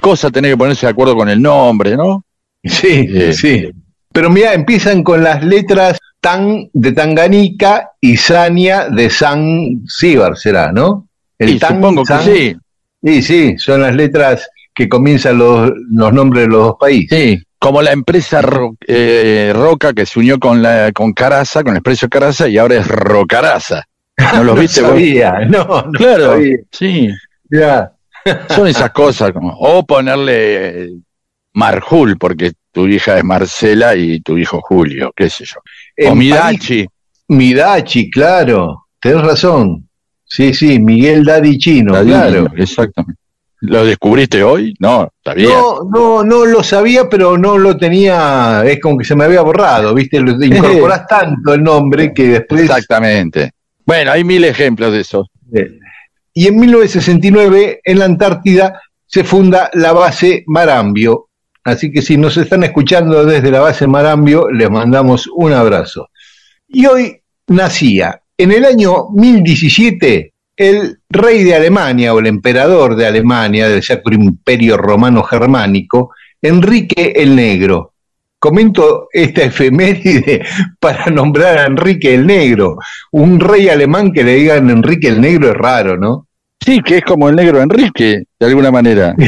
Cosa 0.02 0.32
tener 0.32 0.52
que 0.54 0.58
ponerse 0.58 0.88
de 0.88 0.92
acuerdo 0.94 1.16
con 1.16 1.30
el 1.30 1.40
nombre, 1.40 1.96
¿no? 1.96 2.26
Sí, 2.64 3.08
Eh, 3.08 3.34
sí. 3.34 3.70
Pero 4.12 4.32
mira, 4.32 4.56
empiezan 4.56 5.04
con 5.04 5.24
las 5.24 5.44
letras 5.44 6.00
Tan 6.20 6.70
de 6.74 6.92
Tanganica 6.92 7.92
y 8.02 8.18
Sania 8.18 8.90
de 8.90 9.10
Zanzíbar, 9.12 10.36
será, 10.36 10.72
¿no? 10.72 11.08
Y 11.38 11.60
Tan, 11.60 11.76
supongo 11.76 12.04
que 12.06 12.18
sí. 12.18 12.56
Sí, 13.04 13.22
sí, 13.22 13.58
son 13.60 13.82
las 13.82 13.96
letras 13.96 14.50
que 14.74 14.90
comienzan 14.90 15.38
los, 15.38 15.72
los 15.92 16.14
nombres 16.14 16.46
de 16.46 16.50
los 16.50 16.64
dos 16.64 16.76
países. 16.80 17.20
Sí, 17.20 17.44
como 17.64 17.82
la 17.82 17.92
empresa 17.92 18.42
Ro- 18.42 18.76
eh, 18.88 19.52
Roca 19.56 19.94
que 19.94 20.06
se 20.06 20.20
unió 20.20 20.38
con 20.40 20.62
la 20.62 20.92
con 20.92 21.14
Caraza, 21.14 21.64
con 21.64 21.76
el 21.76 21.82
precio 21.82 22.10
Caraza 22.10 22.48
y 22.50 22.58
ahora 22.58 22.76
es 22.76 22.88
Rocaraza. 22.88 23.86
¿No 24.36 24.44
los 24.44 24.56
No 24.56 24.62
viste 24.62 24.82
vos? 24.82 24.90
sabía, 24.92 25.40
no, 25.48 25.66
no 25.66 25.92
Claro, 25.94 26.26
sabía. 26.34 26.58
sí, 26.72 27.10
Ya. 27.50 27.92
son 28.50 28.68
esas 28.68 28.92
cosas. 28.92 29.32
como- 29.32 29.56
o 29.60 29.86
ponerle 29.86 30.84
eh, 30.86 30.90
Marjul, 31.54 32.18
porque 32.18 32.52
tu 32.72 32.88
hija 32.88 33.18
es 33.18 33.24
Marcela 33.24 33.96
y 33.96 34.20
tu 34.22 34.38
hijo 34.38 34.60
Julio, 34.62 35.12
qué 35.16 35.30
sé 35.30 35.46
yo. 35.46 35.60
En 35.96 36.08
o 36.08 36.10
París- 36.16 36.20
Midachi, 36.20 36.88
Midachi, 37.30 38.10
claro, 38.10 38.88
tenés 39.00 39.22
razón. 39.22 39.88
Sí, 40.26 40.54
sí, 40.54 40.80
Miguel 40.80 41.24
Daddy 41.24 41.58
Chino, 41.60 41.94
claro. 42.04 42.48
exactamente. 42.58 43.22
¿Lo 43.66 43.86
descubriste 43.86 44.44
hoy? 44.44 44.76
No, 44.80 45.10
está 45.16 45.34
bien. 45.34 45.48
No, 45.48 45.90
no, 45.90 46.22
no 46.22 46.46
lo 46.46 46.62
sabía, 46.64 47.08
pero 47.08 47.38
no 47.38 47.58
lo 47.58 47.78
tenía, 47.78 48.62
es 48.66 48.82
como 48.82 48.98
que 48.98 49.06
se 49.06 49.16
me 49.16 49.24
había 49.24 49.42
borrado, 49.42 49.94
¿viste? 49.94 50.20
Lo 50.20 50.32
incorporás 50.44 51.08
tanto 51.08 51.54
el 51.54 51.64
nombre 51.64 52.14
que 52.14 52.28
después... 52.28 52.64
Exactamente. 52.64 53.52
Bueno, 53.86 54.12
hay 54.12 54.26
mil 54.26 54.44
ejemplos 54.44 54.92
de 54.92 55.00
eso. 55.00 55.30
Y 56.34 56.48
en 56.48 56.58
1969, 56.58 57.80
en 57.86 58.00
la 58.00 58.06
Antártida, 58.06 58.82
se 59.06 59.24
funda 59.24 59.70
la 59.76 59.94
base 59.94 60.44
Marambio. 60.46 61.30
Así 61.64 61.90
que 61.90 62.02
si 62.02 62.18
nos 62.18 62.36
están 62.36 62.66
escuchando 62.66 63.24
desde 63.26 63.50
la 63.50 63.62
base 63.62 63.88
Marambio, 63.88 64.50
les 64.52 64.70
mandamos 64.70 65.30
un 65.34 65.54
abrazo. 65.54 66.10
Y 66.68 66.86
hoy 66.86 67.22
nacía, 67.48 68.24
en 68.38 68.52
el 68.52 68.66
año 68.66 69.08
1017, 69.16 70.33
el 70.56 71.00
rey 71.10 71.44
de 71.44 71.56
Alemania 71.56 72.14
o 72.14 72.20
el 72.20 72.28
emperador 72.28 72.96
de 72.96 73.08
Alemania, 73.08 73.68
del 73.68 73.84
Sacro 73.84 74.14
Imperio 74.14 74.78
Romano 74.78 75.24
Germánico, 75.24 76.12
Enrique 76.42 77.14
el 77.16 77.36
Negro. 77.36 77.94
Comento 78.40 79.08
esta 79.12 79.44
efeméride 79.44 80.46
para 80.80 81.06
nombrar 81.08 81.58
a 81.58 81.66
Enrique 81.66 82.14
el 82.14 82.28
Negro. 82.28 82.78
Un 83.12 83.40
rey 83.40 83.70
alemán 83.70 84.12
que 84.12 84.24
le 84.24 84.36
digan 84.36 84.70
Enrique 84.70 85.08
el 85.08 85.22
Negro 85.22 85.50
es 85.50 85.56
raro, 85.56 85.98
¿no? 85.98 86.28
Sí, 86.66 86.82
que 86.82 87.00
es 87.00 87.04
como 87.04 87.28
el 87.28 87.36
negro 87.36 87.62
Enrique, 87.62 88.24
de 88.40 88.46
alguna 88.46 88.72
manera. 88.72 89.16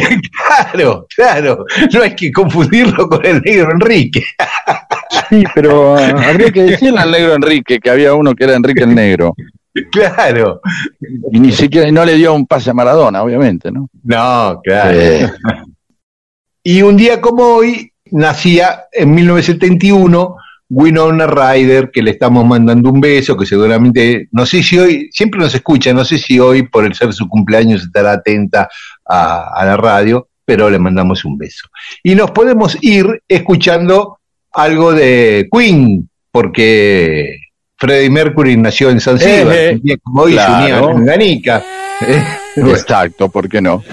Claro, 0.72 1.06
claro. 1.14 1.66
No 1.94 2.02
hay 2.02 2.16
que 2.16 2.32
confundirlo 2.32 3.10
con 3.10 3.26
el 3.26 3.42
Negro 3.42 3.72
Enrique. 3.72 4.24
Sí, 5.30 5.44
pero 5.54 5.98
ah, 5.98 6.30
habría 6.30 6.50
que 6.50 6.64
decirle 6.72 7.00
al 7.00 7.12
negro 7.12 7.36
Enrique 7.36 7.80
que 7.80 7.90
había 7.90 8.14
uno 8.14 8.34
que 8.34 8.46
era 8.46 8.56
Enrique 8.56 8.84
el 8.84 8.96
Negro. 8.96 9.34
Claro. 9.92 10.62
Y 11.32 11.40
ni 11.40 11.52
siquiera 11.52 11.92
no 11.92 12.06
le 12.06 12.16
dio 12.16 12.34
un 12.34 12.48
pase 12.48 12.70
a 12.70 12.74
Maradona, 12.74 13.22
obviamente, 13.22 13.72
¿no? 13.72 13.90
No, 14.04 14.62
claro. 14.64 14.98
Eh, 14.98 15.30
Y 16.68 16.82
un 16.82 16.98
día 16.98 17.22
como 17.22 17.44
hoy 17.44 17.92
nacía 18.10 18.86
en 18.92 19.14
1971 19.14 20.36
Winona 20.68 21.28
Ryder, 21.28 21.92
que 21.92 22.02
le 22.02 22.10
estamos 22.10 22.44
mandando 22.44 22.90
un 22.90 23.00
beso, 23.00 23.38
que 23.38 23.46
seguramente, 23.46 24.30
no 24.32 24.48
sé 24.48 24.64
si 24.64 24.80
hoy, 24.80 25.08
siempre 25.12 25.40
nos 25.40 25.54
escucha, 25.54 25.94
no 25.94 26.04
sé 26.04 26.18
si 26.18 26.40
hoy 26.40 26.64
por 26.64 26.84
el 26.86 26.96
ser 26.96 27.14
su 27.14 27.30
cumpleaños 27.30 27.84
estará 27.84 28.14
atenta 28.14 28.68
a, 29.06 29.52
a 29.54 29.64
la 29.64 29.78
radio, 29.78 30.28
pero 30.44 30.68
le 30.72 30.80
mandamos 30.80 31.24
un 31.24 31.38
beso. 31.38 31.68
Y 32.02 32.16
nos 32.16 32.32
podemos 32.32 32.76
ir 32.82 33.22
escuchando 33.28 34.18
algo 34.52 34.92
de 34.92 35.48
Queen, 35.52 36.10
porque 36.32 37.45
Freddie 37.78 38.10
Mercury 38.10 38.56
nació 38.58 38.90
en 38.90 39.00
San 39.02 39.20
Silva, 39.20 39.54
Eh, 39.54 39.80
eh, 39.86 39.98
hoy 40.14 40.34
se 40.34 40.52
unía 40.52 40.68
claro. 40.80 40.92
en 40.92 41.06
Ganica. 41.06 41.64
Eh, 42.02 42.24
exacto, 42.56 43.30
¿por 43.30 43.50
qué 43.50 43.62
no? 43.62 43.84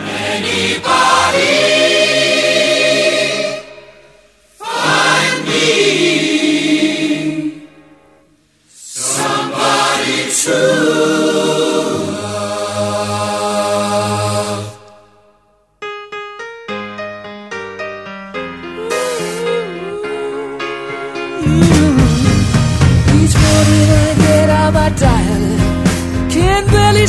Each 10.05 10.92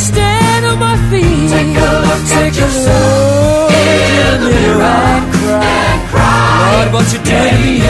stand 0.04 0.66
on 0.66 0.78
my 0.80 0.96
feet. 1.10 1.50
Take 1.50 1.76
a 1.80 1.92
look, 2.04 2.22
take 2.28 2.58
a 2.60 2.70
look 2.86 3.72
in 3.72 4.44
the 4.44 4.50
mirror 4.52 5.08
and 5.64 6.00
cry. 6.12 6.44
Lord, 6.60 6.88
what 6.94 7.08
you 7.14 7.20
did 7.24 7.50
to 7.52 7.60
me 7.64 7.82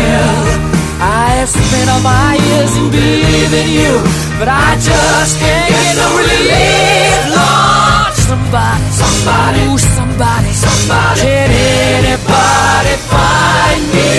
I 1.02 1.42
have 1.42 1.50
spent 1.50 1.90
all 1.90 2.04
my 2.06 2.38
years 2.38 2.74
in 2.80 2.88
believing 2.94 3.70
you, 3.76 3.94
but 4.40 4.48
I 4.48 4.78
just 4.80 5.34
can't 5.42 5.68
get 5.74 5.96
no 6.00 6.08
relief. 6.16 7.20
Lord, 7.36 8.14
somebody, 8.30 8.86
somebody, 9.02 9.60
ooh, 9.68 9.82
somebody, 9.98 10.52
somebody, 10.54 11.20
can 11.20 11.50
anybody 11.52 12.96
find 13.12 13.82
me 13.92 14.14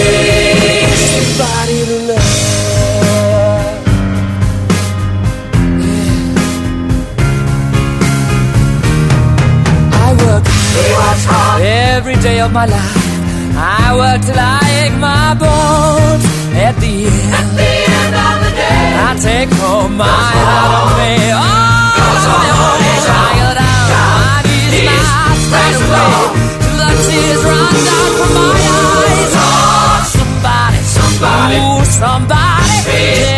somebody 1.14 1.93
every 11.60 12.16
day 12.16 12.40
of 12.40 12.52
my 12.52 12.66
life. 12.66 12.96
I 13.56 13.94
work 13.96 14.20
till 14.26 14.38
I 14.38 14.60
ache 14.82 14.98
my 14.98 15.34
bones. 15.34 16.24
At 16.55 16.74
the 16.82 17.06
end, 17.06 17.34
at 17.34 17.48
the 17.59 17.70
end 17.98 18.14
of 18.14 18.36
the 18.44 18.51
day, 18.55 18.86
I 19.09 19.10
take 19.20 19.51
home 19.60 19.96
my 19.96 20.06
heart 20.06 20.72
of 20.80 20.90
me. 20.98 21.12
Oh, 21.34 21.44
tired 23.06 23.59
out, 23.59 23.88
my 23.94 24.42
knees 24.46 24.86
not 24.86 25.34
straight 25.44 25.76
away. 25.82 26.12
Till 26.62 26.78
the 26.82 26.90
tears 27.06 27.42
run 27.44 27.74
down 27.88 28.10
from 28.18 28.30
my 28.38 28.55
eyes. 28.55 29.32
Oh, 29.34 29.98
somebody, 30.16 30.80
somebody, 30.98 31.59
ooh, 31.59 31.84
somebody, 31.84 33.34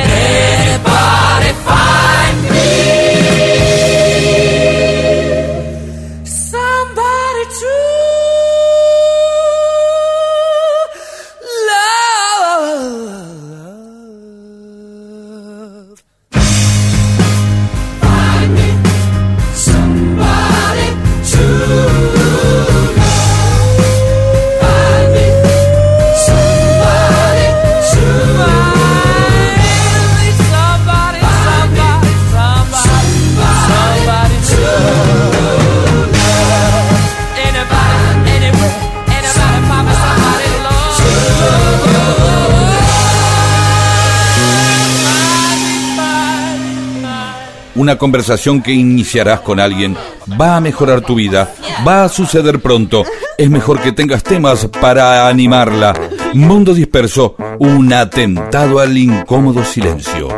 Una 47.97 48.01
conversación 48.01 48.61
que 48.61 48.73
iniciarás 48.73 49.41
con 49.41 49.59
alguien 49.59 49.97
va 50.39 50.59
a 50.59 50.61
mejorar 50.61 51.01
tu 51.01 51.15
vida, 51.15 51.55
va 51.89 52.05
a 52.05 52.11
suceder 52.11 52.61
pronto. 52.61 53.05
Es 53.39 53.49
mejor 53.49 53.81
que 53.81 53.91
tengas 53.91 54.23
temas 54.23 54.67
para 54.67 55.27
animarla. 55.27 55.95
Mundo 56.35 56.75
disperso, 56.75 57.37
un 57.59 57.91
atentado 57.95 58.81
al 58.81 58.99
incómodo 58.99 59.65
silencio. 59.65 60.29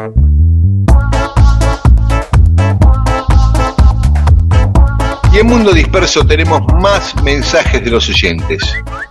Y 5.34 5.38
en 5.38 5.46
Mundo 5.48 5.72
Disperso 5.72 6.24
tenemos 6.24 6.62
más 6.80 7.20
mensajes 7.24 7.84
de 7.84 7.90
los 7.90 8.08
oyentes. 8.08 8.62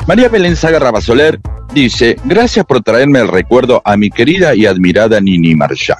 María 0.07 0.30
Belén 0.30 0.56
Saga 0.56 1.02
Soler 1.02 1.38
dice, 1.74 2.15
gracias 2.24 2.65
por 2.65 2.82
traerme 2.82 3.19
el 3.19 3.28
recuerdo 3.28 3.82
a 3.84 3.98
mi 3.98 4.10
querida 4.10 4.56
y 4.56 4.65
admirada 4.65 5.19
Nini 5.19 5.53
Marshall. 5.53 5.98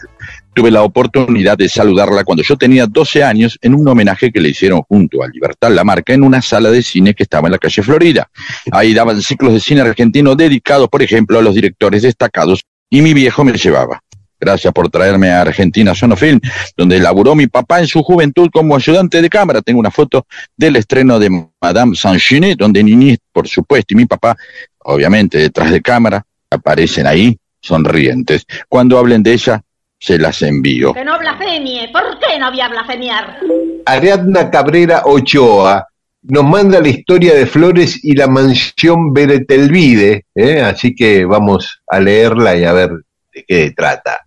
Tuve 0.58 0.72
la 0.72 0.82
oportunidad 0.82 1.56
de 1.56 1.70
saludarla 1.70 2.24
cuando 2.24 2.42
yo 2.42 2.58
tenía 2.58 2.88
12 2.88 3.24
años 3.24 3.60
en 3.62 3.76
un 3.76 3.88
homenaje 3.88 4.32
que 4.32 4.42
le 4.42 4.50
hicieron 4.50 4.82
junto 4.82 5.22
a 5.22 5.28
Libertad 5.28 5.70
Lamarca 5.70 6.16
en 6.16 6.24
una 6.24 6.42
sala 6.42 6.72
de 6.72 6.82
cine 6.82 7.14
que 7.14 7.22
estaba 7.22 7.48
en 7.48 7.52
la 7.52 7.60
calle 7.60 7.84
Florida. 7.84 8.28
Ahí 8.72 8.92
daban 8.96 9.22
ciclos 9.22 9.54
de 9.54 9.60
cine 9.60 9.82
argentino 9.82 10.34
dedicados, 10.34 10.90
por 10.90 11.04
ejemplo, 11.04 11.38
a 11.38 11.44
los 11.44 11.54
directores 11.54 12.02
destacados 12.02 12.64
y 12.90 13.04
mi 13.04 13.14
viejo 13.14 13.44
me 13.44 13.54
llevaba. 13.54 14.02
Gracias 14.40 14.74
por 14.74 14.90
traerme 14.90 15.30
a 15.30 15.42
Argentina 15.42 15.94
Sonofilm, 15.94 16.40
donde 16.76 17.00
laburó 17.00 17.36
mi 17.36 17.46
papá 17.46 17.80
en 17.80 17.86
su 17.86 18.02
juventud 18.02 18.50
como 18.52 18.76
ayudante 18.76 19.22
de 19.22 19.30
cámara. 19.30 19.62
Tengo 19.62 19.80
una 19.80 19.92
foto 19.92 20.26
del 20.56 20.78
estreno 20.78 21.20
de 21.20 21.50
Madame 21.62 21.96
Sanchine, 21.96 22.56
donde 22.56 22.84
Nini, 22.84 23.16
por 23.32 23.48
supuesto, 23.48 23.94
y 23.94 23.98
mi 23.98 24.08
papá, 24.08 24.36
obviamente 24.80 25.38
detrás 25.38 25.70
de 25.70 25.84
cámara, 25.84 26.26
aparecen 26.50 27.06
ahí 27.06 27.38
sonrientes. 27.62 28.44
Cuando 28.68 28.98
hablen 28.98 29.22
de 29.22 29.34
ella, 29.34 29.62
se 30.00 30.18
las 30.18 30.42
envío. 30.42 30.94
Que 30.94 31.04
no 31.04 31.18
blasfemie. 31.20 31.90
¿Por 31.92 32.20
qué 32.20 32.38
no 32.40 32.50
voy 32.50 32.62
a 32.62 32.70
blasfemiar? 32.70 33.40
Ariadna 33.86 34.50
Cabrera 34.50 35.04
Ochoa 35.06 35.88
nos 36.24 36.44
manda 36.44 36.82
la 36.82 36.90
historia 36.90 37.34
de 37.34 37.46
Flores 37.46 38.04
y 38.04 38.14
la 38.14 38.28
mansión 38.28 39.14
Beretelvide, 39.14 40.26
¿eh? 40.36 40.62
así 40.62 40.94
que 40.94 41.26
vamos 41.26 41.82
a 41.88 42.00
leerla 42.00 42.56
y 42.56 42.66
a 42.66 42.74
ver 42.74 42.90
de 43.34 43.46
qué 43.48 43.72
trata. 43.72 44.20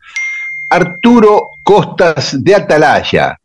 Arturo 0.70 1.50
Costas 1.62 2.42
de 2.42 2.54
Atalaya 2.54 3.36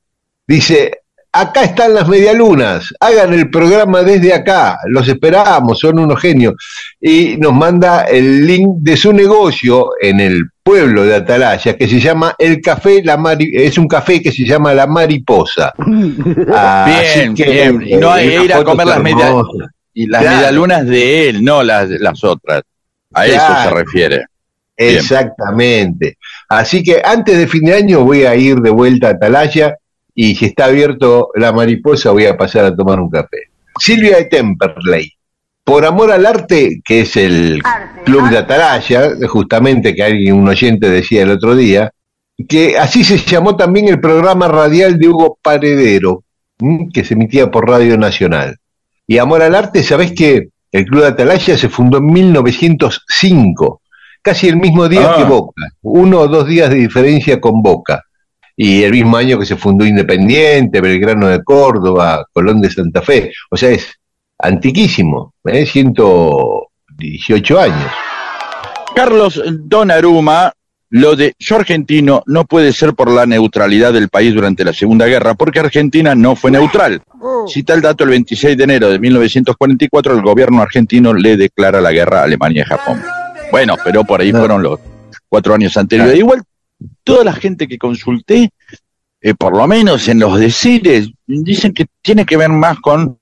dice, 0.47 0.99
acá 1.41 1.63
están 1.63 1.93
las 1.93 2.07
medialunas, 2.07 2.93
hagan 2.99 3.33
el 3.33 3.49
programa 3.49 4.03
desde 4.03 4.33
acá, 4.33 4.77
los 4.87 5.07
esperamos, 5.07 5.79
son 5.79 5.99
unos 5.99 6.19
genios. 6.19 6.53
Y 6.99 7.37
nos 7.37 7.53
manda 7.53 8.01
el 8.03 8.45
link 8.47 8.67
de 8.79 8.95
su 8.97 9.11
negocio 9.13 9.89
en 10.01 10.19
el 10.19 10.43
pueblo 10.63 11.03
de 11.05 11.15
Atalaya, 11.15 11.75
que 11.77 11.87
se 11.87 11.99
llama 11.99 12.33
El 12.39 12.59
Café 12.61 13.03
La 13.03 13.17
Mari 13.17 13.51
es 13.53 13.77
un 13.77 13.87
café 13.87 14.21
que 14.21 14.31
se 14.31 14.43
llama 14.45 14.73
La 14.73 14.87
Mariposa. 14.87 15.73
Así 16.53 17.19
Bien, 17.19 17.35
que, 17.35 17.43
bien. 17.49 17.83
Y 17.85 17.95
no 17.95 18.17
eh, 18.17 18.43
ir 18.43 18.53
a 18.53 18.63
comer 18.63 18.87
las, 18.87 19.01
media- 19.01 19.27
hermosa. 19.27 19.71
y 19.93 20.07
las 20.07 20.21
Claro. 20.21 20.37
medialunas 20.37 20.85
de 20.87 21.29
él, 21.29 21.43
no 21.43 21.61
las, 21.63 21.89
las 21.89 22.23
otras. 22.23 22.63
A 23.13 23.25
eso 23.27 23.39
se 23.63 23.69
refiere. 23.69 24.15
Bien. 24.77 24.97
Exactamente. 24.97 26.17
Así 26.49 26.83
que 26.83 27.01
antes 27.03 27.37
de 27.37 27.47
fin 27.47 27.63
de 27.65 27.75
año 27.75 28.03
voy 28.03 28.23
a 28.25 28.35
ir 28.35 28.57
de 28.57 28.69
vuelta 28.71 29.07
a 29.07 29.11
Atalaya 29.11 29.75
y 30.15 30.35
si 30.35 30.45
está 30.45 30.65
abierto 30.65 31.29
la 31.35 31.51
mariposa 31.51 32.11
voy 32.11 32.25
a 32.25 32.37
pasar 32.37 32.65
a 32.65 32.75
tomar 32.75 32.99
un 32.99 33.09
café. 33.09 33.49
Silvia 33.77 34.17
de 34.17 34.25
Temperley. 34.25 35.11
Por 35.63 35.85
amor 35.85 36.11
al 36.11 36.25
arte, 36.25 36.81
que 36.85 37.01
es 37.01 37.17
el 37.17 37.61
club 38.05 38.29
de 38.29 38.37
Atalaya, 38.37 39.09
justamente 39.27 39.93
que 39.93 40.03
alguien, 40.03 40.35
un 40.35 40.47
oyente 40.47 40.89
decía 40.89 41.23
el 41.23 41.31
otro 41.31 41.55
día, 41.55 41.91
que 42.47 42.77
así 42.77 43.03
se 43.03 43.17
llamó 43.17 43.55
también 43.55 43.87
el 43.89 43.99
programa 43.99 44.47
radial 44.47 44.97
de 44.99 45.09
Hugo 45.09 45.37
Paredero, 45.41 46.23
¿m? 46.59 46.89
que 46.93 47.03
se 47.03 47.15
emitía 47.15 47.49
por 47.49 47.67
Radio 47.67 47.97
Nacional. 47.97 48.57
Y 49.07 49.17
Amor 49.17 49.41
al 49.41 49.55
Arte, 49.55 49.83
¿sabés 49.83 50.11
que 50.13 50.49
el 50.71 50.85
Club 50.85 51.01
de 51.01 51.07
Atalaya 51.07 51.57
se 51.57 51.69
fundó 51.69 51.97
en 51.97 52.05
1905? 52.07 53.81
Casi 54.21 54.47
el 54.47 54.57
mismo 54.57 54.87
día 54.87 55.11
Ah. 55.11 55.15
que 55.17 55.23
Boca, 55.23 55.69
uno 55.81 56.19
o 56.21 56.27
dos 56.27 56.47
días 56.47 56.69
de 56.69 56.77
diferencia 56.77 57.39
con 57.41 57.61
Boca. 57.61 58.03
Y 58.57 58.83
el 58.83 58.91
mismo 58.91 59.17
año 59.17 59.37
que 59.37 59.45
se 59.45 59.57
fundó 59.57 59.85
Independiente, 59.85 60.79
Belgrano 60.81 61.27
de 61.27 61.43
Córdoba, 61.43 62.25
Colón 62.31 62.61
de 62.61 62.71
Santa 62.71 63.01
Fe. 63.01 63.33
O 63.51 63.57
sea, 63.57 63.69
es 63.69 63.87
antiquísimo, 64.39 65.33
¿eh? 65.43 65.65
118 65.65 67.59
años. 67.59 67.91
Carlos 68.95 69.41
Donnarumma, 69.45 70.53
lo 70.89 71.15
de 71.17 71.33
yo 71.37 71.57
argentino 71.57 72.23
no 72.27 72.45
puede 72.45 72.71
ser 72.71 72.93
por 72.93 73.11
la 73.11 73.25
neutralidad 73.25 73.91
del 73.91 74.07
país 74.07 74.33
durante 74.33 74.63
la 74.63 74.71
Segunda 74.71 75.05
Guerra, 75.05 75.33
porque 75.33 75.59
Argentina 75.59 76.15
no 76.15 76.37
fue 76.37 76.51
neutral. 76.51 77.01
Cita 77.47 77.73
el 77.73 77.81
dato 77.81 78.05
el 78.05 78.11
26 78.11 78.55
de 78.55 78.63
enero 78.63 78.89
de 78.89 78.99
1944, 78.99 80.13
el 80.13 80.21
gobierno 80.21 80.61
argentino 80.61 81.13
le 81.13 81.35
declara 81.35 81.81
la 81.81 81.91
guerra 81.91 82.21
a 82.21 82.23
Alemania 82.23 82.63
y 82.65 82.69
Japón. 82.69 83.01
Bueno, 83.51 83.75
pero 83.83 84.05
por 84.05 84.21
ahí 84.21 84.31
fueron 84.31 84.63
los 84.63 84.79
cuatro 85.27 85.53
años 85.53 85.75
anteriores. 85.75 86.17
Igual, 86.17 86.41
toda 87.03 87.23
la 87.23 87.33
gente 87.33 87.67
que 87.67 87.77
consulté, 87.77 88.51
eh, 89.21 89.33
por 89.33 89.55
lo 89.55 89.67
menos 89.67 90.07
en 90.07 90.19
los 90.19 90.39
decires, 90.39 91.09
dicen 91.25 91.73
que 91.73 91.85
tiene 92.01 92.25
que 92.25 92.37
ver 92.37 92.49
más 92.49 92.79
con 92.79 93.19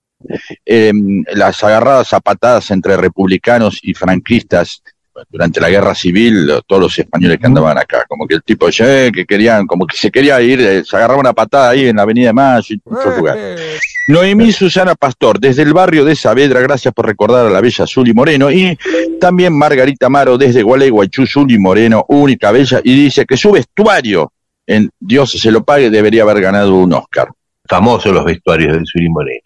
eh, 0.66 0.92
las 1.34 1.64
agarradas 1.64 2.14
a 2.14 2.20
patadas 2.20 2.72
entre 2.72 2.98
republicanos 2.98 3.80
y 3.82 3.94
franquistas 3.94 4.82
durante 5.30 5.60
la 5.60 5.70
guerra 5.70 5.96
civil, 5.96 6.52
todos 6.68 6.82
los 6.82 7.00
españoles 7.00 7.40
que 7.40 7.46
andaban 7.46 7.78
acá, 7.78 8.06
como 8.08 8.28
que 8.28 8.36
el 8.36 8.44
tipo 8.44 8.68
eh, 8.80 9.12
que 9.14 9.26
querían, 9.26 9.68
como 9.68 9.86
que 9.86 9.96
se 9.98 10.12
quería 10.12 10.42
ir, 10.42 10.60
eh, 10.62 10.84
se 10.84 10.96
agarraba 10.96 11.20
una 11.20 11.34
patada 11.34 11.70
ahí 11.70 11.88
en 11.88 11.96
la 11.96 12.04
Avenida 12.04 12.28
de 12.28 12.34
Mayo 12.34 12.66
y 12.70 12.74
en 12.74 12.82
muchos 12.86 13.18
lugares. 13.18 13.62
Noemí 14.08 14.52
Susana 14.52 14.96
Pastor, 14.96 15.40
desde 15.40 15.62
el 15.62 15.74
barrio 15.74 16.04
de 16.04 16.16
Saavedra, 16.16 16.60
gracias 16.60 16.94
por 16.94 17.06
recordar 17.06 17.46
a 17.46 17.50
la 17.50 17.62
bella 17.62 17.88
Zuli 17.88 18.14
Moreno, 18.14 18.52
y 18.52 18.78
también 19.20 19.58
Margarita 19.58 20.10
Maro 20.10 20.38
desde 20.38 20.62
Gualeguaychú, 20.62 21.26
Zuli 21.26 21.58
Moreno, 21.58 22.06
única 22.10 22.52
bella, 22.52 22.82
y 22.84 23.04
dice 23.04 23.26
que 23.26 23.38
su 23.38 23.52
vestuario, 23.52 24.34
en 24.68 24.90
Dios 25.00 25.32
se 25.32 25.52
lo 25.52 25.64
pague, 25.64 25.90
debería 25.90 26.24
haber 26.24 26.42
ganado 26.42 26.76
un 26.76 26.94
Oscar. 26.94 27.30
famosos 27.66 28.14
los 28.14 28.26
vestuarios 28.26 28.74
del 28.74 28.86
Suri 28.86 29.10
Moreno. 29.10 29.42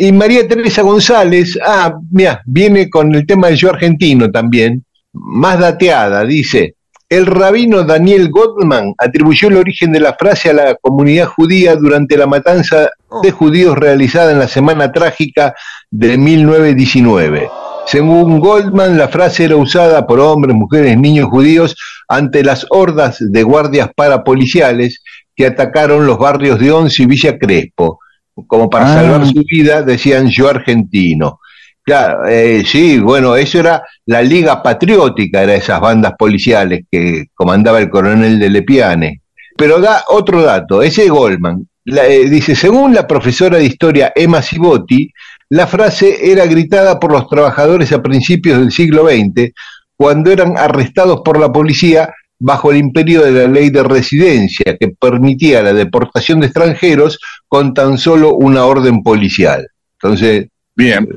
Y 0.00 0.12
María 0.12 0.46
Teresa 0.46 0.82
González, 0.82 1.58
ah, 1.60 1.92
mira, 2.12 2.40
viene 2.46 2.88
con 2.88 3.12
el 3.16 3.26
tema 3.26 3.48
del 3.48 3.56
yo 3.56 3.70
argentino 3.70 4.30
también, 4.30 4.84
más 5.20 5.58
dateada, 5.58 6.24
dice, 6.24 6.74
el 7.08 7.24
rabino 7.26 7.84
Daniel 7.84 8.28
Goldman 8.30 8.94
atribuyó 8.98 9.48
el 9.48 9.56
origen 9.56 9.92
de 9.92 10.00
la 10.00 10.14
frase 10.14 10.50
a 10.50 10.52
la 10.52 10.74
comunidad 10.74 11.26
judía 11.26 11.74
durante 11.74 12.18
la 12.18 12.26
matanza 12.26 12.90
de 13.22 13.30
judíos 13.30 13.76
realizada 13.78 14.30
en 14.32 14.38
la 14.38 14.48
Semana 14.48 14.92
Trágica 14.92 15.54
de 15.90 16.18
1919. 16.18 17.48
Según 17.86 18.38
Goldman, 18.40 18.98
la 18.98 19.08
frase 19.08 19.44
era 19.44 19.56
usada 19.56 20.06
por 20.06 20.20
hombres, 20.20 20.54
mujeres, 20.54 20.98
niños 20.98 21.28
judíos 21.30 21.74
ante 22.06 22.44
las 22.44 22.66
hordas 22.68 23.16
de 23.20 23.42
guardias 23.42 23.88
parapoliciales 23.96 25.02
que 25.34 25.46
atacaron 25.46 26.06
los 26.06 26.18
barrios 26.18 26.58
de 26.58 26.70
Once 26.70 27.02
y 27.02 27.06
Villa 27.06 27.38
Crespo. 27.38 28.00
Como 28.46 28.68
para 28.68 28.84
Ah. 28.92 28.94
salvar 28.94 29.26
su 29.26 29.42
vida, 29.50 29.82
decían 29.82 30.28
yo 30.28 30.48
argentino. 30.50 31.40
Claro, 31.88 32.26
eh, 32.28 32.62
sí, 32.66 32.98
bueno, 32.98 33.34
eso 33.34 33.60
era 33.60 33.82
la 34.04 34.20
Liga 34.20 34.62
Patriótica, 34.62 35.42
era 35.42 35.54
esas 35.54 35.80
bandas 35.80 36.12
policiales 36.18 36.84
que 36.90 37.28
comandaba 37.34 37.78
el 37.78 37.88
coronel 37.88 38.38
de 38.38 38.50
Lepiane. 38.50 39.22
Pero 39.56 39.80
da 39.80 40.04
otro 40.08 40.42
dato, 40.42 40.82
ese 40.82 41.08
Goldman, 41.08 41.66
la- 41.86 42.06
eh, 42.06 42.28
dice, 42.28 42.54
según 42.54 42.92
la 42.94 43.06
profesora 43.06 43.56
de 43.56 43.64
historia 43.64 44.12
Emma 44.14 44.42
Cibotti, 44.42 45.10
la 45.48 45.66
frase 45.66 46.30
era 46.30 46.44
gritada 46.44 47.00
por 47.00 47.10
los 47.10 47.26
trabajadores 47.26 47.90
a 47.92 48.02
principios 48.02 48.58
del 48.58 48.70
siglo 48.70 49.08
XX, 49.08 49.54
cuando 49.96 50.30
eran 50.30 50.58
arrestados 50.58 51.22
por 51.24 51.40
la 51.40 51.50
policía 51.50 52.12
bajo 52.38 52.70
el 52.70 52.76
imperio 52.76 53.22
de 53.22 53.32
la 53.32 53.48
ley 53.48 53.70
de 53.70 53.82
residencia, 53.82 54.76
que 54.78 54.88
permitía 54.88 55.62
la 55.62 55.72
deportación 55.72 56.40
de 56.40 56.46
extranjeros 56.48 57.18
con 57.48 57.72
tan 57.72 57.96
solo 57.96 58.34
una 58.34 58.66
orden 58.66 59.02
policial. 59.02 59.66
Entonces, 60.02 60.48
Bien. 60.76 61.08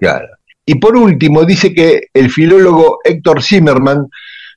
Claro. 0.00 0.26
Y 0.66 0.76
por 0.76 0.96
último, 0.96 1.44
dice 1.44 1.74
que 1.74 2.04
el 2.14 2.30
filólogo 2.30 2.98
Héctor 3.04 3.42
Zimmerman 3.42 4.06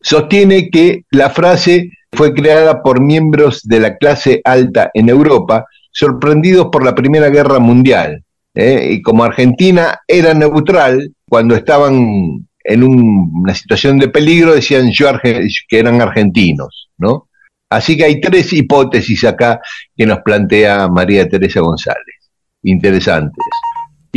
sostiene 0.01 0.69
que 0.69 1.03
la 1.11 1.29
frase 1.29 1.91
fue 2.13 2.33
creada 2.33 2.81
por 2.81 3.01
miembros 3.01 3.61
de 3.63 3.79
la 3.79 3.97
clase 3.97 4.41
alta 4.45 4.89
en 4.93 5.09
Europa, 5.09 5.65
sorprendidos 5.91 6.67
por 6.71 6.85
la 6.85 6.95
Primera 6.95 7.29
Guerra 7.29 7.59
Mundial. 7.59 8.23
¿eh? 8.55 8.89
Y 8.93 9.01
como 9.01 9.23
Argentina 9.23 9.99
era 10.07 10.33
neutral, 10.33 11.13
cuando 11.27 11.55
estaban 11.55 12.47
en 12.63 12.83
un- 12.83 13.31
una 13.33 13.53
situación 13.53 13.97
de 13.99 14.07
peligro, 14.09 14.53
decían 14.53 14.89
yo 14.91 15.09
que 15.21 15.79
eran 15.79 16.01
argentinos, 16.01 16.89
¿no? 16.97 17.27
Así 17.69 17.97
que 17.97 18.05
hay 18.05 18.21
tres 18.21 18.53
hipótesis 18.53 19.25
acá 19.25 19.59
que 19.95 20.05
nos 20.05 20.19
plantea 20.19 20.87
María 20.87 21.27
Teresa 21.27 21.59
González, 21.59 22.31
interesantes. 22.63 23.43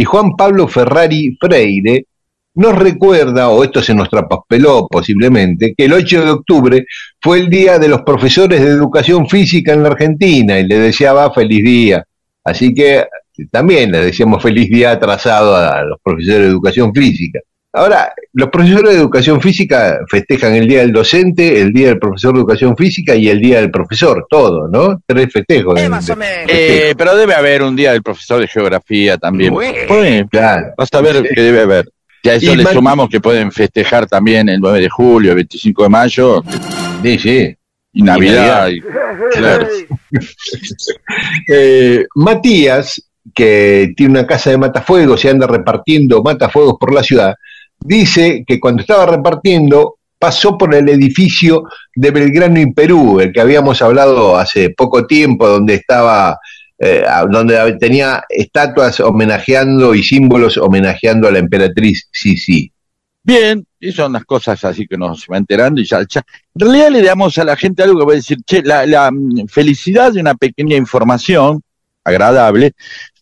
Y 0.00 0.04
Juan 0.04 0.34
Pablo 0.34 0.66
Ferrari 0.66 1.36
Freire 1.38 2.06
nos 2.54 2.74
recuerda, 2.74 3.50
o 3.50 3.62
esto 3.62 3.82
se 3.82 3.92
nos 3.92 4.08
trapaspeló 4.08 4.88
posiblemente, 4.88 5.74
que 5.76 5.84
el 5.84 5.92
8 5.92 6.24
de 6.24 6.30
octubre 6.30 6.86
fue 7.20 7.40
el 7.40 7.50
día 7.50 7.78
de 7.78 7.88
los 7.88 8.00
profesores 8.00 8.62
de 8.62 8.68
educación 8.68 9.28
física 9.28 9.74
en 9.74 9.82
la 9.82 9.90
Argentina 9.90 10.58
y 10.58 10.66
le 10.66 10.78
deseaba 10.78 11.30
feliz 11.34 11.62
día. 11.62 12.02
Así 12.42 12.72
que 12.72 13.04
también 13.50 13.92
le 13.92 14.06
decíamos 14.06 14.42
feliz 14.42 14.70
día 14.70 14.92
atrasado 14.92 15.54
a 15.54 15.82
los 15.82 15.98
profesores 16.02 16.44
de 16.44 16.48
educación 16.48 16.94
física. 16.94 17.40
Ahora, 17.72 18.12
los 18.32 18.48
profesores 18.50 18.90
de 18.94 18.98
educación 18.98 19.40
física 19.40 20.00
festejan 20.10 20.54
el 20.54 20.66
día 20.66 20.80
del 20.80 20.92
docente, 20.92 21.60
el 21.60 21.72
día 21.72 21.88
del 21.88 22.00
profesor 22.00 22.32
de 22.34 22.40
educación 22.40 22.76
física 22.76 23.14
y 23.14 23.28
el 23.28 23.40
día 23.40 23.60
del 23.60 23.70
profesor, 23.70 24.26
todo, 24.28 24.66
¿no? 24.68 25.00
Tres 25.06 25.32
festejos. 25.32 25.76
de- 25.76 25.88
de- 25.88 26.90
Eh, 26.90 26.94
pero 26.96 27.14
debe 27.16 27.34
haber 27.34 27.62
un 27.62 27.76
día 27.76 27.92
del 27.92 28.02
profesor 28.02 28.40
de 28.40 28.48
geografía 28.48 29.18
también. 29.18 29.54
Puede, 29.54 30.26
Claro. 30.28 30.72
vas 30.76 30.88
a 30.92 31.00
ver 31.00 31.22
que 31.32 31.40
debe 31.40 31.60
haber. 31.60 31.88
Y 32.22 32.28
a 32.28 32.34
eso 32.34 32.52
Y 32.52 32.56
le 32.56 32.64
sumamos 32.66 33.08
que 33.08 33.20
pueden 33.20 33.50
festejar 33.52 34.06
también 34.06 34.48
el 34.48 34.60
9 34.60 34.80
de 34.80 34.88
julio, 34.90 35.30
el 35.30 35.36
25 35.36 35.84
de 35.84 35.88
mayo 35.88 36.42
Sí, 37.04 37.18
sí. 37.20 37.56
y 37.92 38.02
Navidad. 38.02 38.68
Navidad. 38.68 38.68
y- 38.68 39.36
claro. 39.38 39.68
Eh, 41.48 42.04
Matías, 42.14 43.02
que 43.34 43.92
tiene 43.96 44.12
una 44.18 44.26
casa 44.26 44.50
de 44.50 44.58
matafuegos 44.58 45.24
y 45.24 45.28
anda 45.28 45.46
repartiendo 45.46 46.22
matafuegos 46.22 46.74
por 46.80 46.92
la 46.92 47.02
ciudad, 47.02 47.34
dice 47.84 48.44
que 48.46 48.60
cuando 48.60 48.82
estaba 48.82 49.06
repartiendo 49.06 49.96
pasó 50.18 50.58
por 50.58 50.74
el 50.74 50.88
edificio 50.90 51.64
de 51.94 52.10
Belgrano 52.10 52.60
y 52.60 52.72
Perú, 52.72 53.20
el 53.20 53.32
que 53.32 53.40
habíamos 53.40 53.80
hablado 53.80 54.36
hace 54.36 54.70
poco 54.70 55.06
tiempo, 55.06 55.48
donde 55.48 55.74
estaba, 55.74 56.38
eh, 56.78 57.04
donde 57.30 57.76
tenía 57.80 58.22
estatuas 58.28 59.00
homenajeando 59.00 59.94
y 59.94 60.02
símbolos 60.02 60.58
homenajeando 60.58 61.26
a 61.26 61.30
la 61.30 61.38
emperatriz 61.38 62.06
Sisi. 62.12 62.70
Bien, 63.22 63.64
y 63.78 63.92
son 63.92 64.12
las 64.12 64.24
cosas 64.24 64.62
así 64.64 64.86
que 64.86 64.98
nos 64.98 65.26
va 65.30 65.38
enterando 65.38 65.80
y 65.80 65.86
ya. 65.86 66.00
En 66.00 66.06
realidad 66.54 66.90
le 66.90 67.02
damos 67.02 67.36
a 67.38 67.44
la 67.44 67.56
gente 67.56 67.82
algo 67.82 68.00
que 68.00 68.06
va 68.06 68.12
a 68.12 68.16
decir, 68.16 68.38
che, 68.44 68.62
la, 68.62 69.10
mm, 69.10 69.46
felicidad 69.46 70.12
de 70.12 70.20
una 70.20 70.34
pequeña 70.34 70.76
información 70.76 71.62
agradable, 72.04 72.72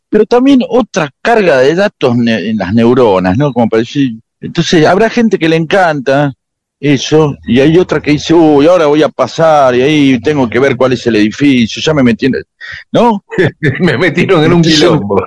pero 0.08 0.24
también 0.24 0.60
otra 0.68 1.10
carga 1.22 1.58
de 1.58 1.74
datos 1.76 2.16
en 2.16 2.56
las 2.56 2.74
neuronas, 2.74 3.36
¿no? 3.36 3.52
Como 3.52 3.68
para 3.68 3.80
decir, 3.80 4.14
entonces 4.40 4.86
habrá 4.86 5.10
gente 5.10 5.38
que 5.38 5.48
le 5.48 5.56
encanta 5.56 6.32
eso, 6.80 7.36
y 7.44 7.58
hay 7.58 7.76
otra 7.76 8.00
que 8.00 8.12
dice, 8.12 8.32
uy, 8.34 8.66
ahora 8.66 8.86
voy 8.86 9.02
a 9.02 9.08
pasar, 9.08 9.74
y 9.74 9.82
ahí 9.82 10.20
tengo 10.20 10.48
que 10.48 10.60
ver 10.60 10.76
cuál 10.76 10.92
es 10.92 11.04
el 11.08 11.16
edificio, 11.16 11.82
ya 11.82 11.92
me 11.92 12.08
el- 12.08 12.46
¿no? 12.92 13.24
Me 13.80 13.98
metieron 13.98 14.44
en 14.44 14.52
un 14.52 14.62
quilombo. 14.62 15.20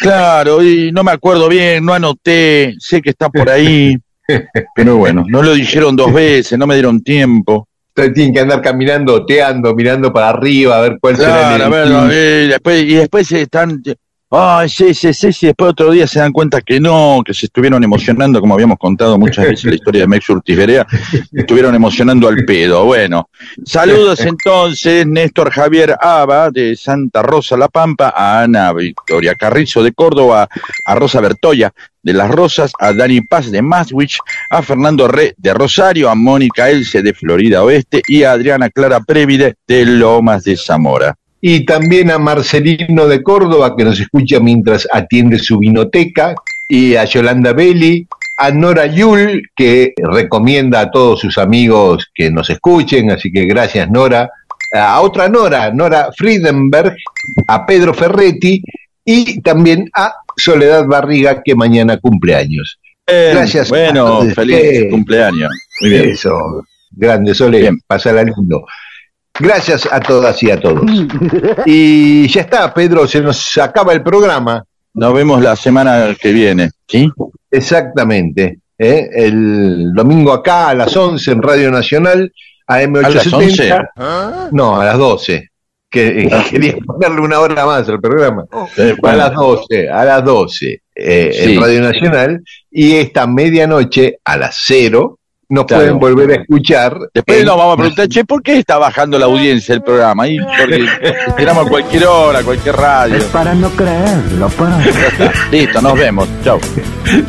Claro, 0.00 0.62
y 0.62 0.90
no 0.92 1.04
me 1.04 1.12
acuerdo 1.12 1.48
bien, 1.48 1.84
no 1.84 1.92
anoté, 1.92 2.74
sé 2.78 3.02
que 3.02 3.10
está 3.10 3.28
por 3.28 3.50
ahí, 3.50 3.96
pero 4.74 4.96
bueno, 4.96 5.24
no 5.28 5.42
lo 5.42 5.52
dijeron 5.52 5.94
dos 5.94 6.12
veces, 6.12 6.58
no 6.58 6.66
me 6.66 6.74
dieron 6.74 7.02
tiempo. 7.02 7.68
Entonces 7.94 8.14
tienen 8.14 8.34
que 8.34 8.40
andar 8.40 8.60
caminando, 8.62 9.14
oteando, 9.14 9.74
mirando 9.74 10.12
para 10.12 10.30
arriba, 10.30 10.78
a 10.78 10.80
ver 10.80 10.98
cuál 11.00 11.16
será 11.16 11.54
el 11.54 11.62
Claro, 11.62 11.98
a 11.98 12.04
ver, 12.04 12.48
después, 12.48 12.82
y 12.82 12.94
después 12.94 13.32
están, 13.32 13.82
ay, 14.38 14.68
sí, 14.68 14.94
sí, 14.94 15.12
sí, 15.14 15.32
sí, 15.32 15.46
después 15.46 15.70
otro 15.70 15.90
día 15.90 16.06
se 16.06 16.18
dan 16.18 16.32
cuenta 16.32 16.60
que 16.60 16.80
no, 16.80 17.22
que 17.24 17.32
se 17.32 17.46
estuvieron 17.46 17.82
emocionando, 17.82 18.40
como 18.40 18.54
habíamos 18.54 18.78
contado 18.78 19.18
muchas 19.18 19.46
veces 19.46 19.64
la 19.64 19.74
historia 19.74 20.02
de 20.02 20.08
Mex 20.08 20.28
Urtiz 20.28 20.56
Berea, 20.56 20.86
estuvieron 21.32 21.74
emocionando 21.74 22.28
al 22.28 22.44
pedo. 22.44 22.84
Bueno, 22.84 23.28
saludos 23.64 24.20
entonces, 24.20 25.06
Néstor 25.06 25.50
Javier 25.50 25.96
Aba 26.00 26.50
de 26.50 26.76
Santa 26.76 27.22
Rosa 27.22 27.56
La 27.56 27.68
Pampa, 27.68 28.12
a 28.14 28.42
Ana 28.42 28.72
Victoria 28.72 29.34
Carrizo 29.34 29.82
de 29.82 29.92
Córdoba, 29.92 30.48
a 30.84 30.94
Rosa 30.94 31.20
Bertoya 31.20 31.72
de 32.02 32.12
Las 32.12 32.30
Rosas, 32.30 32.72
a 32.78 32.92
Dani 32.92 33.20
Paz 33.22 33.50
de 33.50 33.62
Maswich, 33.62 34.18
a 34.50 34.62
Fernando 34.62 35.08
Re 35.08 35.34
de 35.36 35.52
Rosario, 35.52 36.08
a 36.08 36.14
Mónica 36.14 36.70
Elce 36.70 37.02
de 37.02 37.12
Florida 37.12 37.64
Oeste 37.64 38.00
y 38.06 38.22
a 38.22 38.32
Adriana 38.32 38.70
Clara 38.70 39.00
Previde 39.00 39.56
de 39.66 39.84
Lomas 39.84 40.44
de 40.44 40.56
Zamora. 40.56 41.16
Y 41.48 41.64
también 41.64 42.10
a 42.10 42.18
Marcelino 42.18 43.06
de 43.06 43.22
Córdoba, 43.22 43.76
que 43.76 43.84
nos 43.84 44.00
escucha 44.00 44.40
mientras 44.40 44.88
atiende 44.92 45.38
su 45.38 45.60
vinoteca, 45.60 46.34
y 46.68 46.96
a 46.96 47.04
Yolanda 47.04 47.52
Belli, 47.52 48.04
a 48.38 48.50
Nora 48.50 48.86
Yul, 48.86 49.48
que 49.54 49.94
recomienda 49.96 50.80
a 50.80 50.90
todos 50.90 51.20
sus 51.20 51.38
amigos 51.38 52.10
que 52.12 52.32
nos 52.32 52.50
escuchen, 52.50 53.12
así 53.12 53.30
que 53.30 53.44
gracias 53.44 53.88
Nora, 53.88 54.28
a 54.74 55.00
otra 55.00 55.28
Nora, 55.28 55.70
Nora 55.70 56.10
Friedenberg, 56.16 56.96
a 57.46 57.64
Pedro 57.64 57.94
Ferretti 57.94 58.60
y 59.04 59.40
también 59.40 59.88
a 59.94 60.14
Soledad 60.36 60.84
Barriga, 60.86 61.44
que 61.44 61.54
mañana 61.54 61.98
cumple 61.98 62.34
años. 62.34 62.80
Gracias. 63.06 63.68
Bueno, 63.68 64.22
feliz 64.34 64.56
eh, 64.58 64.88
cumpleaños. 64.90 65.52
Muy 65.80 65.90
bien. 65.90 66.08
Eso, 66.08 66.64
grande 66.90 67.34
Sole, 67.34 67.60
Bien. 67.60 67.78
pasala 67.86 68.24
lindo. 68.24 68.66
Gracias 69.38 69.88
a 69.90 70.00
todas 70.00 70.42
y 70.42 70.50
a 70.50 70.60
todos. 70.60 70.82
Y 71.66 72.28
ya 72.28 72.42
está, 72.42 72.72
Pedro, 72.72 73.06
se 73.06 73.20
nos 73.20 73.56
acaba 73.58 73.92
el 73.92 74.02
programa. 74.02 74.64
Nos 74.94 75.12
vemos 75.14 75.42
la 75.42 75.56
semana 75.56 76.14
que 76.20 76.32
viene. 76.32 76.70
¿Sí? 76.88 77.10
Exactamente. 77.50 78.58
¿eh? 78.78 79.08
El 79.12 79.92
domingo 79.94 80.32
acá 80.32 80.68
a 80.70 80.74
las 80.74 80.96
11 80.96 81.32
en 81.32 81.42
Radio 81.42 81.70
Nacional, 81.70 82.32
AM870. 82.68 83.04
¿A 83.04 83.10
las 83.10 83.32
11? 83.32 83.74
No, 84.52 84.80
a 84.80 84.84
las 84.86 84.98
12. 84.98 85.50
Que, 85.90 86.28
quería 86.50 86.76
ponerle 86.86 87.20
una 87.20 87.40
hora 87.40 87.66
más 87.66 87.88
al 87.88 88.00
programa. 88.00 88.44
Eh, 88.76 88.94
A 89.02 89.16
las 89.16 89.32
12, 89.34 89.88
a 89.88 90.04
las 90.04 90.24
12 90.24 90.82
eh, 90.94 91.30
Sí. 91.32 91.54
en 91.54 91.60
Radio 91.60 91.80
Nacional. 91.82 92.42
Y 92.70 92.94
esta 92.94 93.26
medianoche 93.26 94.18
a 94.24 94.36
las 94.36 94.56
0 94.66 95.18
nos 95.48 95.64
Claro. 95.66 95.82
pueden 95.82 95.98
volver 96.00 96.30
a 96.38 96.42
escuchar. 96.42 96.98
Después 97.14 97.38
en- 97.40 97.46
nos 97.46 97.56
vamos 97.56 97.74
a 97.74 97.76
preguntar, 97.76 98.08
che, 98.08 98.24
¿por 98.24 98.42
qué 98.42 98.58
está 98.58 98.78
bajando 98.78 99.18
la 99.18 99.26
audiencia 99.26 99.74
del 99.74 99.82
programa? 99.82 100.26
Y 100.28 100.38
porque 100.40 100.86
esperamos 101.28 101.66
a 101.66 101.68
cualquier 101.70 102.06
hora, 102.06 102.42
cualquier 102.42 102.76
radio. 102.76 103.24
para 103.32 103.54
no 103.54 103.70
creerlo, 103.70 104.48
para. 104.50 104.78
Listo, 105.52 105.80
nos 105.80 105.94
vemos. 105.98 106.28
Chau. 106.44 106.58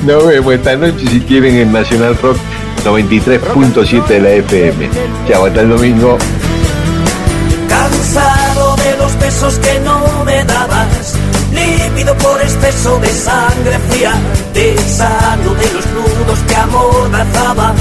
Nos 0.06 0.28
vemos 0.28 0.54
esta 0.54 0.76
noche 0.76 1.06
si 1.10 1.20
quieren 1.22 1.56
en 1.58 1.72
Nacional 1.72 2.18
Rock 2.22 2.38
93.7 2.84 4.08
de 4.08 4.20
la 4.20 4.30
FM. 4.32 4.90
Chao, 5.28 5.46
hasta 5.46 5.62
el 5.62 5.70
domingo. 5.70 6.18
Cansado 7.70 8.76
de 8.78 8.98
los 8.98 9.20
besos 9.20 9.60
que 9.60 9.80
no 9.82 10.24
me 10.26 10.44
dabas, 10.46 11.16
lívido 11.54 12.16
por 12.18 12.42
exceso 12.42 12.98
de 13.00 13.08
sangre 13.10 13.78
fría, 13.90 14.14
desano 14.54 15.54
de 15.54 15.74
los 15.74 15.86
nudos 15.88 16.40
que 16.48 16.56
amordazaba, 16.56 17.74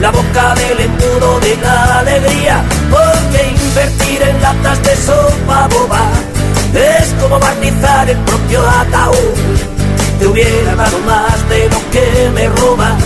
la 0.00 0.10
boca 0.10 0.54
del 0.54 0.80
embudo 0.80 1.40
de 1.40 1.56
la 1.56 1.98
alegría, 2.00 2.64
porque 2.90 3.48
invertir 3.48 4.22
en 4.22 4.42
latas 4.42 4.82
de 4.82 4.96
sopa 4.96 5.68
boba 5.68 6.02
es 6.74 7.14
como 7.20 7.38
barnizar 7.38 8.08
el 8.08 8.18
propio 8.18 8.60
ataúd. 8.68 9.58
Te 10.18 10.26
hubiera 10.26 10.74
dado 10.74 10.98
más 11.00 11.48
de 11.48 11.68
lo 11.68 11.90
que 11.90 12.30
me 12.34 12.48
robas. 12.48 13.02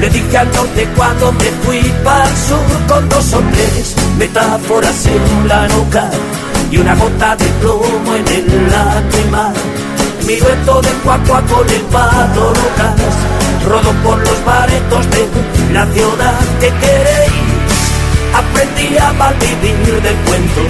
Le 0.00 0.10
dije 0.10 0.36
al 0.36 0.50
norte 0.52 0.88
cuando 0.96 1.32
me 1.32 1.50
fui 1.64 1.80
para 2.02 2.28
el 2.28 2.36
sur 2.36 2.86
con 2.88 3.08
dos 3.08 3.32
o 3.32 3.40
tres 3.52 3.94
metáforas 4.18 5.06
en 5.06 5.48
la 5.48 5.68
nuca 5.68 6.10
y 6.70 6.78
una 6.78 6.94
gota 6.94 7.36
de 7.36 7.46
plomo 7.60 8.14
en 8.14 8.28
el 8.28 8.70
lacrimal. 8.70 9.54
Mi 10.26 10.36
dueto 10.36 10.80
de 10.82 10.88
cuacua 11.04 11.42
con 11.42 11.68
el 11.68 11.82
pato 11.82 12.48
locas, 12.48 13.14
rodó 13.64 13.92
por 14.02 14.18
los 14.18 14.44
baretos 14.44 15.10
de 15.10 15.28
la 15.72 15.86
ciudad 15.86 16.40
que 16.60 16.68
queréis. 16.68 17.32
Aprendí 18.34 18.96
a 18.98 19.12
malvivir 19.12 20.02
del 20.02 20.16
cuento, 20.26 20.62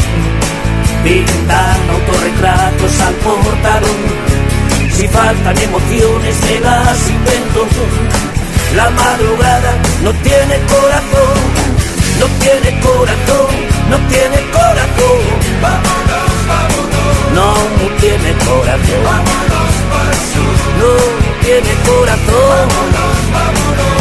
pintar 1.03 1.77
autorretratos 1.91 3.01
al 3.01 3.15
portalón. 3.15 4.01
Si 4.93 5.09
faltan 5.09 5.59
emociones 5.59 6.37
me 6.47 6.61
las 6.61 7.11
invento. 7.11 7.67
La 8.77 8.91
madrugada 8.91 9.73
no 10.03 10.13
tiene 10.15 10.59
corazón, 10.67 11.39
no 12.19 12.27
tiene 12.43 12.81
corazón, 12.81 13.51
no 13.91 13.97
tiene 14.09 14.39
corazón. 14.51 15.21
Vámonos, 15.63 16.33
vámonos. 16.49 17.15
No, 17.35 17.55
no 17.55 17.97
tiene 18.01 18.33
corazón. 18.45 19.05
Vámonos 19.05 19.75
para. 19.91 20.15
No 20.81 21.24
tiene 21.45 21.75
corazón. 21.87 22.69
Vámonos, 22.73 23.17
vámonos. 23.33 23.95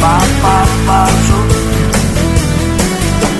Pa, 0.00 0.18
pa, 0.42 0.56
paso. 0.86 1.38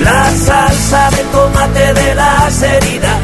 La 0.05 0.31
salsa 0.31 1.11
de 1.11 1.23
tomate 1.25 1.95
de 1.95 2.15
las 2.15 2.63
heridas 2.63 3.19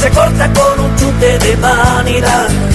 se 0.00 0.10
corta 0.10 0.50
con 0.52 0.84
un 0.84 0.96
chute 0.96 1.38
de 1.38 1.56
vanidad 1.56 2.71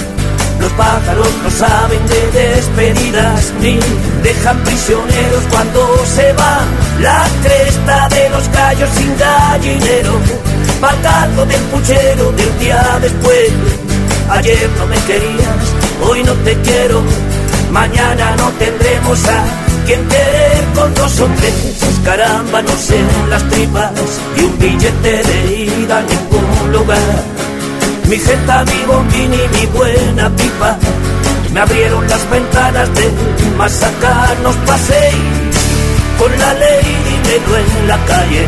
Pájaros 0.78 1.28
no 1.42 1.50
saben 1.50 2.06
de 2.06 2.38
despedidas 2.38 3.52
ni 3.60 3.80
dejan 4.22 4.56
prisioneros 4.62 5.42
cuando 5.50 6.06
se 6.06 6.32
van. 6.34 6.66
La 7.00 7.26
cresta 7.42 8.08
de 8.10 8.30
los 8.30 8.48
gallos 8.50 8.88
sin 8.94 9.18
gallinero, 9.18 10.12
pagando 10.80 11.44
del 11.46 11.60
puchero 11.62 12.30
del 12.30 12.58
día 12.60 12.98
después. 13.02 13.50
Ayer 14.30 14.70
no 14.78 14.86
me 14.86 14.96
querías, 14.98 15.64
hoy 16.08 16.22
no 16.22 16.32
te 16.44 16.54
quiero, 16.60 17.02
mañana 17.72 18.36
no 18.36 18.48
tendremos 18.52 19.18
a 19.26 19.44
quien 19.84 20.06
querer 20.06 20.64
con 20.76 20.94
dos 20.94 21.20
o 21.20 21.26
tres. 21.38 21.76
Caramba, 22.04 22.62
no 22.62 22.76
sé 22.78 23.00
las 23.28 23.42
tripas 23.48 23.92
y 24.36 24.44
un 24.44 24.58
billete 24.60 25.22
de 25.24 25.54
ida 25.56 25.98
a 25.98 26.02
ningún 26.02 26.72
lugar. 26.72 27.37
Mi 28.08 28.16
jeta, 28.16 28.64
mi 28.64 28.84
bombín 28.86 29.34
y 29.34 29.48
mi 29.54 29.66
buena 29.66 30.30
pipa 30.34 30.78
me 31.52 31.60
abrieron 31.60 32.08
las 32.08 32.30
ventanas 32.30 32.88
de 32.94 33.12
más 33.58 33.82
acá 33.82 34.34
nos 34.42 34.56
paséis 34.56 35.14
con 36.18 36.30
la 36.38 36.54
ley 36.54 36.84
dinero 37.04 37.56
en 37.58 37.88
la 37.88 37.98
calle. 38.06 38.46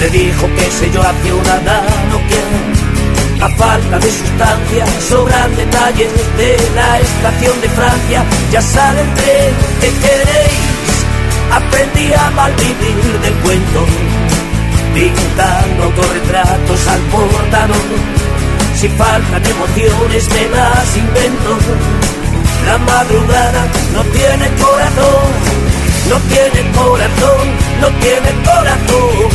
Le 0.00 0.08
dijo 0.08 0.46
que 0.56 0.70
sé 0.70 0.90
yo 0.94 1.02
a 1.02 1.12
ciudadano 1.22 2.16
que 2.28 3.44
a 3.44 3.48
falta 3.50 3.98
de 3.98 4.10
sustancia 4.10 4.86
sobran 5.06 5.54
detalles 5.56 6.10
de 6.38 6.56
la 6.74 7.00
estación 7.00 7.60
de 7.60 7.68
Francia. 7.68 8.24
Ya 8.50 8.62
sale 8.62 9.00
el 9.02 9.14
tren 9.14 9.54
que 9.82 9.88
queréis. 10.00 10.60
Aprendí 11.52 12.14
a 12.14 12.30
malvivir 12.30 13.20
del 13.20 13.34
cuento 13.44 13.86
pintando 14.94 15.84
autorretratos 15.84 16.88
al. 16.88 17.00
Si 18.80 18.88
faltan 18.88 19.44
emociones 19.44 20.28
me 20.30 20.48
las 20.56 20.96
invento. 20.96 21.58
La 22.66 22.78
madrugada 22.78 23.66
no 23.92 24.02
tiene 24.04 24.48
corazón, 24.56 25.28
no 26.08 26.16
tiene 26.32 26.70
corazón, 26.72 27.44
no 27.80 27.88
tiene 28.00 28.30
corazón. 28.44 29.30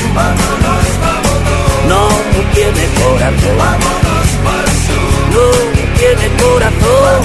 No, 1.88 2.10
no 2.10 2.42
tiene 2.54 2.86
corazón. 2.98 3.96
Sur. 4.86 5.06
No 5.36 5.46
tiene 6.00 6.28
corazón. 6.42 7.22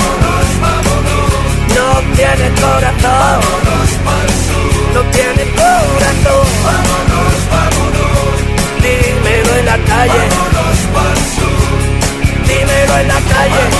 No 1.75 1.87
tiene 2.17 2.47
corazón. 2.61 3.41
No 4.95 5.01
calle. 9.87 10.13
Vámonos. 10.13 10.81
Dímelo 12.47 12.99
en 12.99 13.09
la 13.09 13.21
calle. 13.21 13.80